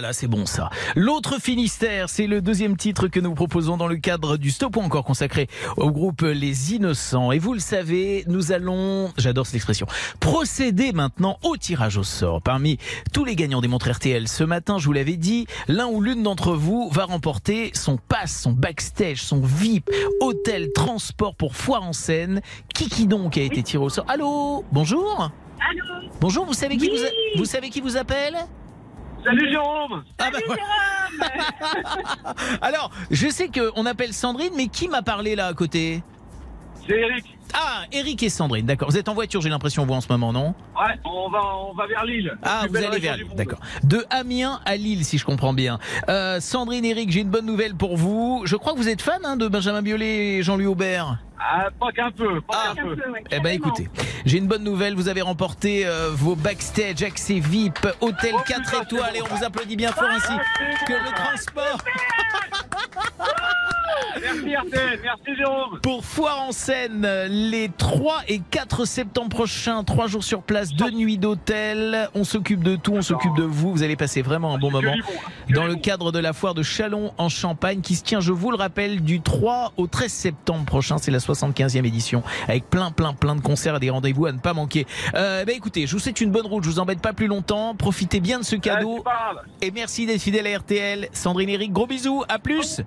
là 0.00 0.08
là, 0.08 0.12
c'est 0.12 0.28
bon 0.28 0.46
ça. 0.46 0.70
L'autre 0.94 1.40
Finistère, 1.40 2.08
c'est 2.08 2.26
le 2.26 2.40
deuxième 2.40 2.76
titre 2.76 3.08
que 3.08 3.18
nous 3.20 3.34
proposons 3.34 3.76
dans 3.76 3.86
le 3.88 3.96
cadre 3.96 4.36
du 4.36 4.50
Stop 4.50 4.76
ou 4.76 4.80
encore 4.80 5.04
consacré 5.04 5.48
au 5.76 5.90
groupe 5.90 6.22
Les 6.22 6.74
Innocents. 6.74 7.32
Et 7.32 7.38
vous 7.38 7.52
le 7.52 7.58
savez, 7.58 8.24
nous 8.28 8.52
allons, 8.52 9.12
j'adore 9.16 9.46
cette 9.46 9.56
expression, 9.56 9.86
procéder 10.20 10.92
maintenant 10.92 11.38
au 11.42 11.56
tirage 11.56 11.96
au 11.96 12.04
sort. 12.04 12.42
Parmi 12.42 12.78
tous 13.12 13.24
les 13.24 13.34
gagnants 13.34 13.60
des 13.60 13.68
montres 13.68 13.90
RTL 13.90 14.28
ce 14.28 14.44
matin, 14.44 14.78
je 14.78 14.86
vous 14.86 14.92
l'avais 14.92 15.16
dit, 15.16 15.46
l'un 15.66 15.86
ou 15.86 16.00
l'une 16.00 16.22
d'entre 16.22 16.52
vous 16.52 16.88
va 16.92 17.04
remporter 17.04 17.70
son 17.74 17.96
pass, 17.96 18.40
son 18.42 18.52
backstage, 18.52 19.22
son 19.22 19.40
VIP, 19.40 19.90
hôtel, 20.20 20.72
transport 20.72 21.34
pour 21.34 21.56
foire 21.56 21.82
en 21.82 21.92
scène. 21.92 22.40
Qui 22.72 22.88
qui 22.88 23.06
donc 23.06 23.36
a 23.36 23.40
été 23.42 23.62
tiré 23.62 23.82
au 23.82 23.88
sort? 23.88 24.04
Allô? 24.08 24.64
Bonjour? 24.70 25.30
Allô? 25.60 26.08
Bonjour, 26.20 26.46
vous 26.46 26.52
savez 26.54 26.76
qui 26.76 26.88
vous, 26.88 27.02
a- 27.04 27.38
vous 27.38 27.44
savez 27.44 27.68
qui 27.70 27.80
vous 27.80 27.96
appelle? 27.96 28.36
Salut 29.24 29.50
Jérôme 29.50 30.04
Ah 30.18 30.30
bah 30.30 30.38
voilà. 30.46 30.62
Alors, 32.60 32.90
je 33.10 33.28
sais 33.28 33.48
qu'on 33.48 33.86
appelle 33.86 34.12
Sandrine, 34.12 34.52
mais 34.56 34.68
qui 34.68 34.88
m'a 34.88 35.02
parlé 35.02 35.34
là 35.34 35.46
à 35.46 35.54
côté? 35.54 36.02
C'est 36.86 36.98
Eric. 36.98 37.37
Ah, 37.54 37.84
Eric 37.92 38.22
et 38.22 38.28
Sandrine, 38.28 38.66
d'accord. 38.66 38.90
Vous 38.90 38.98
êtes 38.98 39.08
en 39.08 39.14
voiture, 39.14 39.40
j'ai 39.40 39.48
l'impression, 39.48 39.84
vous 39.84 39.94
en 39.94 40.00
ce 40.00 40.08
moment, 40.10 40.32
non? 40.32 40.54
Ouais, 40.76 40.94
on 41.04 41.30
va, 41.30 41.40
on 41.56 41.74
va 41.74 41.86
vers 41.86 42.04
Lille. 42.04 42.36
Ah, 42.42 42.66
vous 42.68 42.76
allez 42.76 42.98
vers 42.98 43.16
Lille, 43.16 43.28
d'accord. 43.34 43.60
De 43.82 44.04
Amiens 44.10 44.60
à 44.64 44.76
Lille, 44.76 45.04
si 45.04 45.18
je 45.18 45.24
comprends 45.24 45.52
bien. 45.52 45.78
Euh, 46.08 46.40
Sandrine, 46.40 46.84
Eric, 46.84 47.10
j'ai 47.10 47.20
une 47.20 47.30
bonne 47.30 47.46
nouvelle 47.46 47.74
pour 47.74 47.96
vous. 47.96 48.42
Je 48.44 48.56
crois 48.56 48.72
que 48.72 48.78
vous 48.78 48.88
êtes 48.88 49.02
fan 49.02 49.20
hein, 49.24 49.36
de 49.36 49.48
Benjamin 49.48 49.82
Biolay 49.82 50.38
et 50.38 50.42
Jean-Louis 50.42 50.66
Aubert. 50.66 51.18
Ah, 51.40 51.68
pas 51.78 51.92
qu'un 51.92 52.10
peu, 52.10 52.40
pas 52.40 52.74
qu'un 52.74 52.82
peu. 52.82 52.96
Eh 53.30 53.40
ben 53.40 53.50
écoutez, 53.50 53.88
j'ai 54.26 54.38
une 54.38 54.48
bonne 54.48 54.64
nouvelle, 54.64 54.94
vous 54.94 55.08
avez 55.08 55.22
remporté 55.22 55.86
euh, 55.86 56.10
vos 56.12 56.34
backstage, 56.34 57.02
accès 57.02 57.38
VIP, 57.38 57.86
hôtel 58.00 58.34
4 58.46 58.82
étoiles 58.82 59.16
et 59.16 59.22
on 59.22 59.34
vous 59.34 59.44
applaudit 59.44 59.76
bien 59.76 59.92
fort 59.92 60.10
ainsi 60.10 60.32
que 60.86 60.92
le 60.92 61.14
transport. 61.14 61.78
Merci 64.20 64.54
RTL, 64.54 65.00
merci 65.02 65.36
Jérôme. 65.36 65.80
Pour 65.82 66.04
Foire 66.04 66.42
en 66.42 66.52
scène, 66.52 67.06
les 67.28 67.70
3 67.76 68.22
et 68.28 68.40
4 68.50 68.84
septembre 68.84 69.28
prochains, 69.28 69.84
3 69.84 70.06
jours 70.06 70.24
sur 70.24 70.42
place, 70.42 70.72
2 70.72 70.90
nuits 70.90 71.18
d'hôtel. 71.18 72.08
On 72.14 72.24
s'occupe 72.24 72.62
de 72.62 72.76
tout, 72.76 72.94
on 72.94 73.02
s'occupe 73.02 73.34
de 73.36 73.42
vous. 73.42 73.72
Vous 73.72 73.82
allez 73.82 73.96
passer 73.96 74.22
vraiment 74.22 74.54
un 74.54 74.58
bon 74.58 74.70
moment 74.70 74.94
dans 75.54 75.66
le 75.66 75.76
cadre 75.76 76.12
de 76.12 76.18
la 76.18 76.32
foire 76.32 76.54
de 76.54 76.62
Chalon 76.62 77.12
en 77.18 77.28
Champagne 77.28 77.80
qui 77.80 77.94
se 77.94 78.04
tient, 78.04 78.20
je 78.20 78.32
vous 78.32 78.50
le 78.50 78.56
rappelle, 78.56 79.02
du 79.02 79.20
3 79.20 79.72
au 79.76 79.86
13 79.86 80.10
septembre 80.10 80.64
prochain. 80.64 80.98
C'est 80.98 81.10
la 81.10 81.18
75e 81.18 81.84
édition 81.84 82.22
avec 82.48 82.68
plein, 82.68 82.90
plein, 82.90 83.12
plein 83.12 83.36
de 83.36 83.40
concerts 83.40 83.76
et 83.76 83.80
des 83.80 83.90
rendez-vous 83.90 84.26
à 84.26 84.32
ne 84.32 84.38
pas 84.38 84.54
manquer. 84.54 84.86
Euh, 85.14 85.44
bah 85.44 85.52
écoutez, 85.52 85.86
je 85.86 85.92
vous 85.92 85.98
souhaite 85.98 86.20
une 86.20 86.30
bonne 86.30 86.46
route. 86.46 86.64
Je 86.64 86.70
vous 86.70 86.78
embête 86.78 87.00
pas 87.00 87.12
plus 87.12 87.26
longtemps. 87.26 87.74
Profitez 87.74 88.20
bien 88.20 88.38
de 88.38 88.44
ce 88.44 88.56
cadeau. 88.56 89.04
Et 89.62 89.70
merci 89.70 90.06
d'être 90.06 90.20
fidèle 90.20 90.46
à 90.46 90.58
RTL. 90.58 91.08
Sandrine 91.12 91.48
Eric, 91.48 91.72
gros 91.72 91.86
bisous. 91.86 92.24
À 92.28 92.38
plus. 92.38 92.80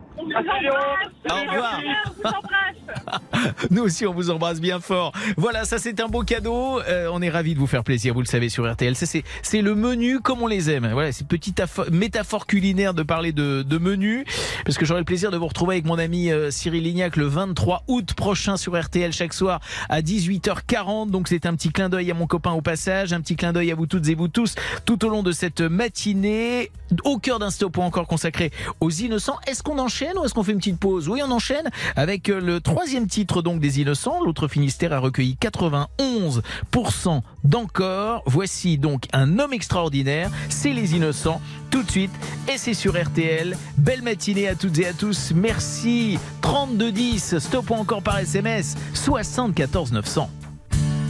Au 1.29 1.51
revoir. 1.51 1.81
Nous 3.71 3.83
aussi, 3.83 4.05
on 4.05 4.13
vous 4.13 4.29
embrasse 4.29 4.59
bien 4.59 4.79
fort. 4.79 5.13
Voilà, 5.37 5.65
ça 5.65 5.77
c'est 5.77 5.99
un 5.99 6.07
beau 6.07 6.23
cadeau. 6.23 6.79
Euh, 6.81 7.09
on 7.11 7.21
est 7.21 7.29
ravis 7.29 7.53
de 7.53 7.59
vous 7.59 7.67
faire 7.67 7.83
plaisir, 7.83 8.13
vous 8.13 8.21
le 8.21 8.25
savez, 8.25 8.49
sur 8.49 8.71
RTL. 8.71 8.95
C'est 8.95 9.61
le 9.61 9.75
menu 9.75 10.19
comme 10.19 10.41
on 10.41 10.47
les 10.47 10.69
aime. 10.69 10.89
Voilà, 10.91 11.11
c'est 11.11 11.27
petite 11.27 11.61
métaphore 11.91 12.45
culinaire 12.45 12.93
de 12.93 13.03
parler 13.03 13.31
de, 13.31 13.63
de 13.63 13.77
menu. 13.77 14.25
Parce 14.65 14.77
que 14.77 14.85
j'aurai 14.85 15.01
le 15.01 15.05
plaisir 15.05 15.31
de 15.31 15.37
vous 15.37 15.47
retrouver 15.47 15.75
avec 15.75 15.85
mon 15.85 15.97
ami 15.97 16.31
euh, 16.31 16.51
Cyril 16.51 16.83
Lignac 16.83 17.15
le 17.15 17.25
23 17.25 17.83
août 17.87 18.13
prochain 18.13 18.57
sur 18.57 18.79
RTL 18.79 19.11
chaque 19.11 19.33
soir 19.33 19.59
à 19.89 20.01
18h40. 20.01 21.09
Donc 21.09 21.27
c'est 21.27 21.45
un 21.45 21.55
petit 21.55 21.71
clin 21.71 21.89
d'œil 21.89 22.11
à 22.11 22.13
mon 22.13 22.27
copain 22.27 22.51
au 22.51 22.61
passage, 22.61 23.13
un 23.13 23.21
petit 23.21 23.35
clin 23.35 23.53
d'œil 23.53 23.71
à 23.71 23.75
vous 23.75 23.85
toutes 23.85 24.07
et 24.07 24.15
vous 24.15 24.27
tous 24.27 24.55
tout 24.85 25.03
au 25.05 25.09
long 25.09 25.23
de 25.23 25.31
cette 25.31 25.61
matinée. 25.61 26.71
Au 27.03 27.17
cœur 27.17 27.39
d'un 27.39 27.49
stop 27.49 27.77
encore 27.77 28.07
consacré 28.07 28.51
aux 28.79 28.89
innocents. 28.89 29.37
Est-ce 29.47 29.63
qu'on 29.63 29.79
enchaîne? 29.79 30.10
Ou 30.17 30.25
est-ce 30.25 30.33
qu'on 30.33 30.43
fait 30.43 30.51
une 30.51 30.57
petite 30.57 30.79
pause? 30.79 31.07
Oui, 31.09 31.21
on 31.25 31.31
enchaîne 31.31 31.69
avec 31.95 32.29
euh, 32.29 32.39
le 32.39 32.59
troisième 32.59 33.07
titre 33.07 33.41
donc 33.41 33.59
des 33.59 33.79
innocents. 33.79 34.23
L'autre 34.23 34.47
Finistère 34.47 34.93
a 34.93 34.99
recueilli 34.99 35.37
91% 35.41 37.21
d'encore. 37.43 38.23
Voici 38.25 38.77
donc 38.77 39.05
un 39.13 39.39
homme 39.39 39.53
extraordinaire. 39.53 40.29
C'est 40.49 40.73
les 40.73 40.95
innocents. 40.95 41.41
Tout 41.69 41.83
de 41.83 41.91
suite. 41.91 42.11
Et 42.51 42.57
c'est 42.57 42.73
sur 42.73 43.01
RTL. 43.01 43.55
Belle 43.77 44.01
matinée 44.01 44.47
à 44.47 44.55
toutes 44.55 44.77
et 44.79 44.87
à 44.87 44.93
tous. 44.93 45.31
Merci. 45.35 46.19
3210. 46.41 47.39
Stop 47.39 47.71
encore 47.71 48.01
par 48.01 48.19
SMS. 48.19 48.75
74 48.93 49.91
900. 49.93 50.29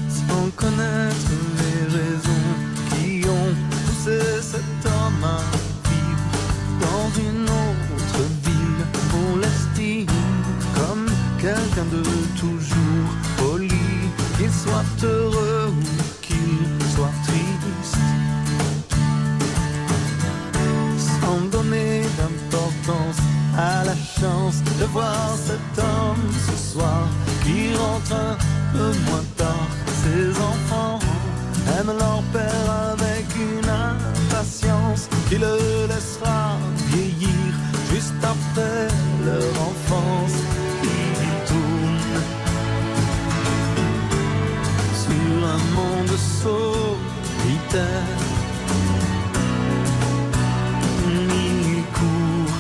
Sans 0.10 0.50
connaître 0.56 1.32
les 1.58 1.98
raisons 1.98 2.32
qui 2.90 3.28
ont 3.28 3.56
poussé 3.70 4.20
cet 4.42 4.86
homme 4.86 5.24
à 5.24 5.40
vivre 5.90 6.82
dans 6.82 7.10
une 7.20 7.41
quelqu'un 11.42 11.86
de 11.92 12.04
toujours 12.40 13.10
poli, 13.38 13.88
qu'il 14.38 14.52
soit 14.52 14.94
heureux 15.04 15.74
ou 15.76 15.84
qu'il 16.22 16.68
soit 16.94 17.16
triste. 17.26 17.98
Sans 21.20 21.42
donner 21.50 22.04
d'importance 22.18 23.18
à 23.58 23.84
la 23.86 23.96
chance 23.96 24.58
de 24.80 24.86
voir 24.86 25.36
cet 25.48 25.84
homme 25.84 26.26
ce 26.48 26.74
soir 26.74 27.08
qui 27.44 27.74
rentre 27.76 28.14
un 28.14 28.38
peu 28.74 28.92
moins 29.08 29.26
tard. 29.36 29.68
Ses 30.04 30.30
enfants 30.52 31.00
aiment 31.78 31.98
leur 31.98 32.22
père 32.34 32.68
avec 32.94 33.26
une 33.36 33.70
impatience 33.70 35.10
qui 35.28 35.38
le 35.38 35.88
laissera 35.88 36.58
vieillir 36.92 37.52
juste 37.92 38.24
après 38.24 38.88
leur 39.26 39.52
enfance. 39.70 40.51
Monde 45.76 46.16
solitaire. 46.44 48.08
Il 51.08 51.84
court, 51.98 52.58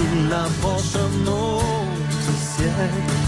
il 0.00 0.32
approche 0.32 0.94
un 0.96 1.14
autre 1.26 2.32
siècle. 2.50 3.20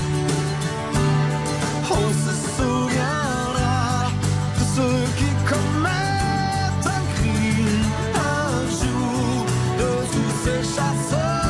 On 1.90 2.08
se 2.24 2.32
souviendra 2.56 4.10
de 4.58 4.64
ceux 4.74 5.04
qui 5.18 5.30
commettent 5.50 6.86
un 6.86 7.04
crime 7.14 7.86
un 8.14 8.58
jour, 8.80 9.46
de 9.78 9.90
tous 10.12 10.32
ces 10.44 10.62
chasseurs 10.74 11.43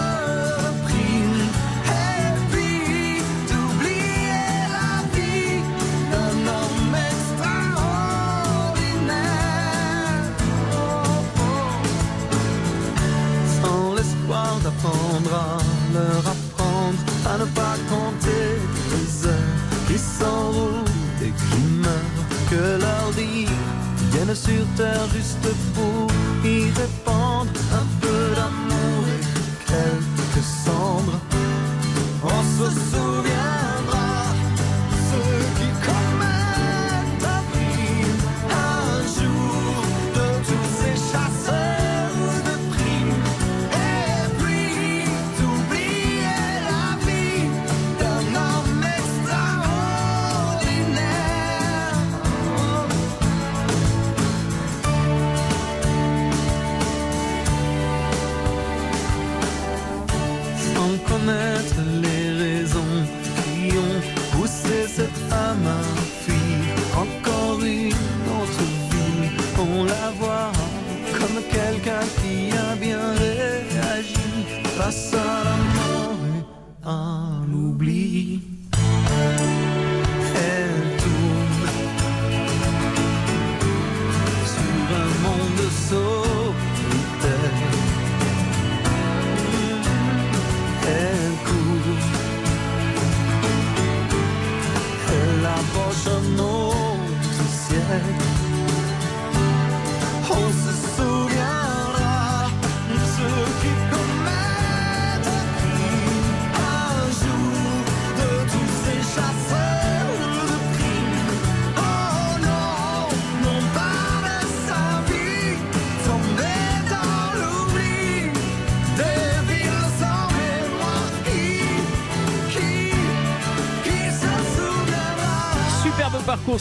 juste 25.13 25.64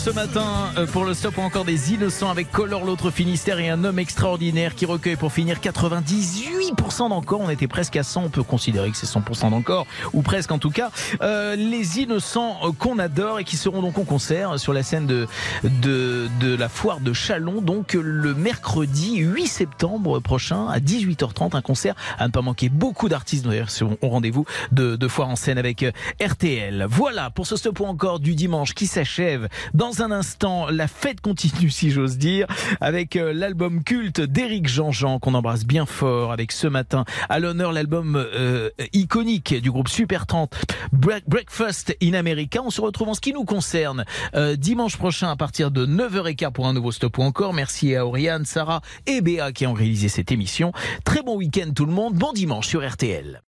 ce 0.04 0.10
matin 0.10 0.74
euh, 0.78 0.86
pour 0.86 1.06
le 1.06 1.14
stop 1.14 1.38
encore 1.38 1.64
des 1.64 1.94
innocents 1.94 2.30
avec 2.30 2.52
Color 2.52 2.84
l'autre 2.84 3.10
Finistère 3.10 3.60
et 3.60 3.70
un 3.70 3.86
homme 3.86 4.00
extraordinaire 4.00 4.76
qui 4.76 4.86
recueille 4.86 5.16
pour 5.16 5.32
finir 5.32 5.60
98% 5.60 6.53
d'encore. 7.00 7.42
On 7.42 7.50
était 7.50 7.68
presque 7.68 7.96
à 7.96 8.04
100, 8.04 8.24
on 8.24 8.30
peut 8.30 8.44
considérer 8.44 8.92
que 8.92 8.98
c'est 8.98 9.08
100% 9.08 9.50
d'encore, 9.50 9.86
ou 10.14 10.22
presque 10.22 10.52
en 10.52 10.60
tout 10.60 10.70
cas. 10.70 10.92
Euh, 11.22 11.56
les 11.56 12.00
innocents 12.00 12.60
qu'on 12.80 13.00
adore 13.00 13.40
et 13.40 13.44
qui 13.44 13.58
seront 13.58 13.82
donc 13.82 13.98
en 13.98 14.04
concert 14.04 14.60
sur 14.60 14.74
la 14.74 14.84
scène 14.84 15.08
de, 15.08 15.28
de, 15.64 16.28
de 16.40 16.56
la 16.56 16.70
foire 16.70 17.00
de 17.00 17.14
Chalon, 17.14 17.62
donc 17.62 17.94
le 17.94 18.34
mercredi 18.34 19.18
8 19.18 19.48
septembre 19.48 20.20
prochain 20.20 20.68
à 20.68 20.80
18h30, 20.80 21.56
un 21.56 21.62
concert 21.62 21.96
à 22.18 22.28
ne 22.28 22.32
pas 22.32 22.42
manquer. 22.42 22.70
Beaucoup 22.70 23.10
d'artistes 23.10 23.46
d'ailleurs 23.46 23.70
seront 23.70 23.98
au 24.02 24.10
rendez-vous 24.10 24.46
de, 24.72 24.96
de 24.96 25.08
foire 25.08 25.30
en 25.30 25.36
scène 25.36 25.58
avec 25.58 25.84
euh, 25.84 25.92
RTL. 26.22 26.86
Voilà 26.90 27.30
pour 27.30 27.48
ce 27.48 27.56
stop 27.56 27.82
encore 27.82 28.20
du 28.20 28.36
dimanche 28.36 28.74
qui 28.74 28.88
s'achève. 28.88 29.48
Dans 29.74 30.02
un 30.02 30.12
instant, 30.12 30.68
la 30.70 30.88
fête 30.88 31.22
continue 31.22 31.70
si 31.70 31.92
j'ose 31.92 32.18
dire, 32.18 32.48
avec 32.82 33.16
euh, 33.16 33.34
l'album 33.34 33.84
culte 33.84 34.22
d'Éric 34.22 34.68
Jean-Jean 34.68 35.20
qu'on 35.20 35.34
embrasse 35.34 35.66
bien 35.66 35.86
fort 35.86 36.32
avec 36.32 36.52
ce 36.52 36.68
matin 36.68 36.83
à 37.30 37.40
l'honneur 37.40 37.72
l'album 37.72 38.16
euh, 38.16 38.70
iconique 38.94 39.54
du 39.62 39.72
groupe 39.72 39.88
Super 39.88 40.26
30 40.26 40.54
Break- 40.92 41.28
Breakfast 41.28 41.96
in 42.02 42.14
America. 42.14 42.62
On 42.64 42.70
se 42.70 42.82
retrouve 42.82 43.10
en 43.10 43.14
ce 43.14 43.22
qui 43.22 43.34
nous 43.34 43.46
concerne 43.46 44.06
euh, 44.36 44.56
dimanche 44.56 44.98
prochain 44.98 45.30
à 45.30 45.36
partir 45.36 45.72
de 45.72 45.86
9h15 45.86 46.52
pour 46.52 46.68
un 46.68 46.74
nouveau 46.74 46.92
stop 46.92 47.18
ou 47.18 47.24
encore. 47.24 47.54
Merci 47.54 47.96
à 47.96 48.06
Oriane, 48.06 48.46
Sarah 48.46 48.82
et 49.08 49.22
Béa 49.22 49.52
qui 49.52 49.66
ont 49.68 49.74
réalisé 49.74 50.10
cette 50.10 50.32
émission. 50.32 50.72
Très 51.06 51.22
bon 51.24 51.36
week-end 51.38 51.72
tout 51.76 51.86
le 51.86 51.94
monde. 51.94 52.14
Bon 52.16 52.34
dimanche 52.34 52.68
sur 52.68 52.88
RTL. 52.88 53.42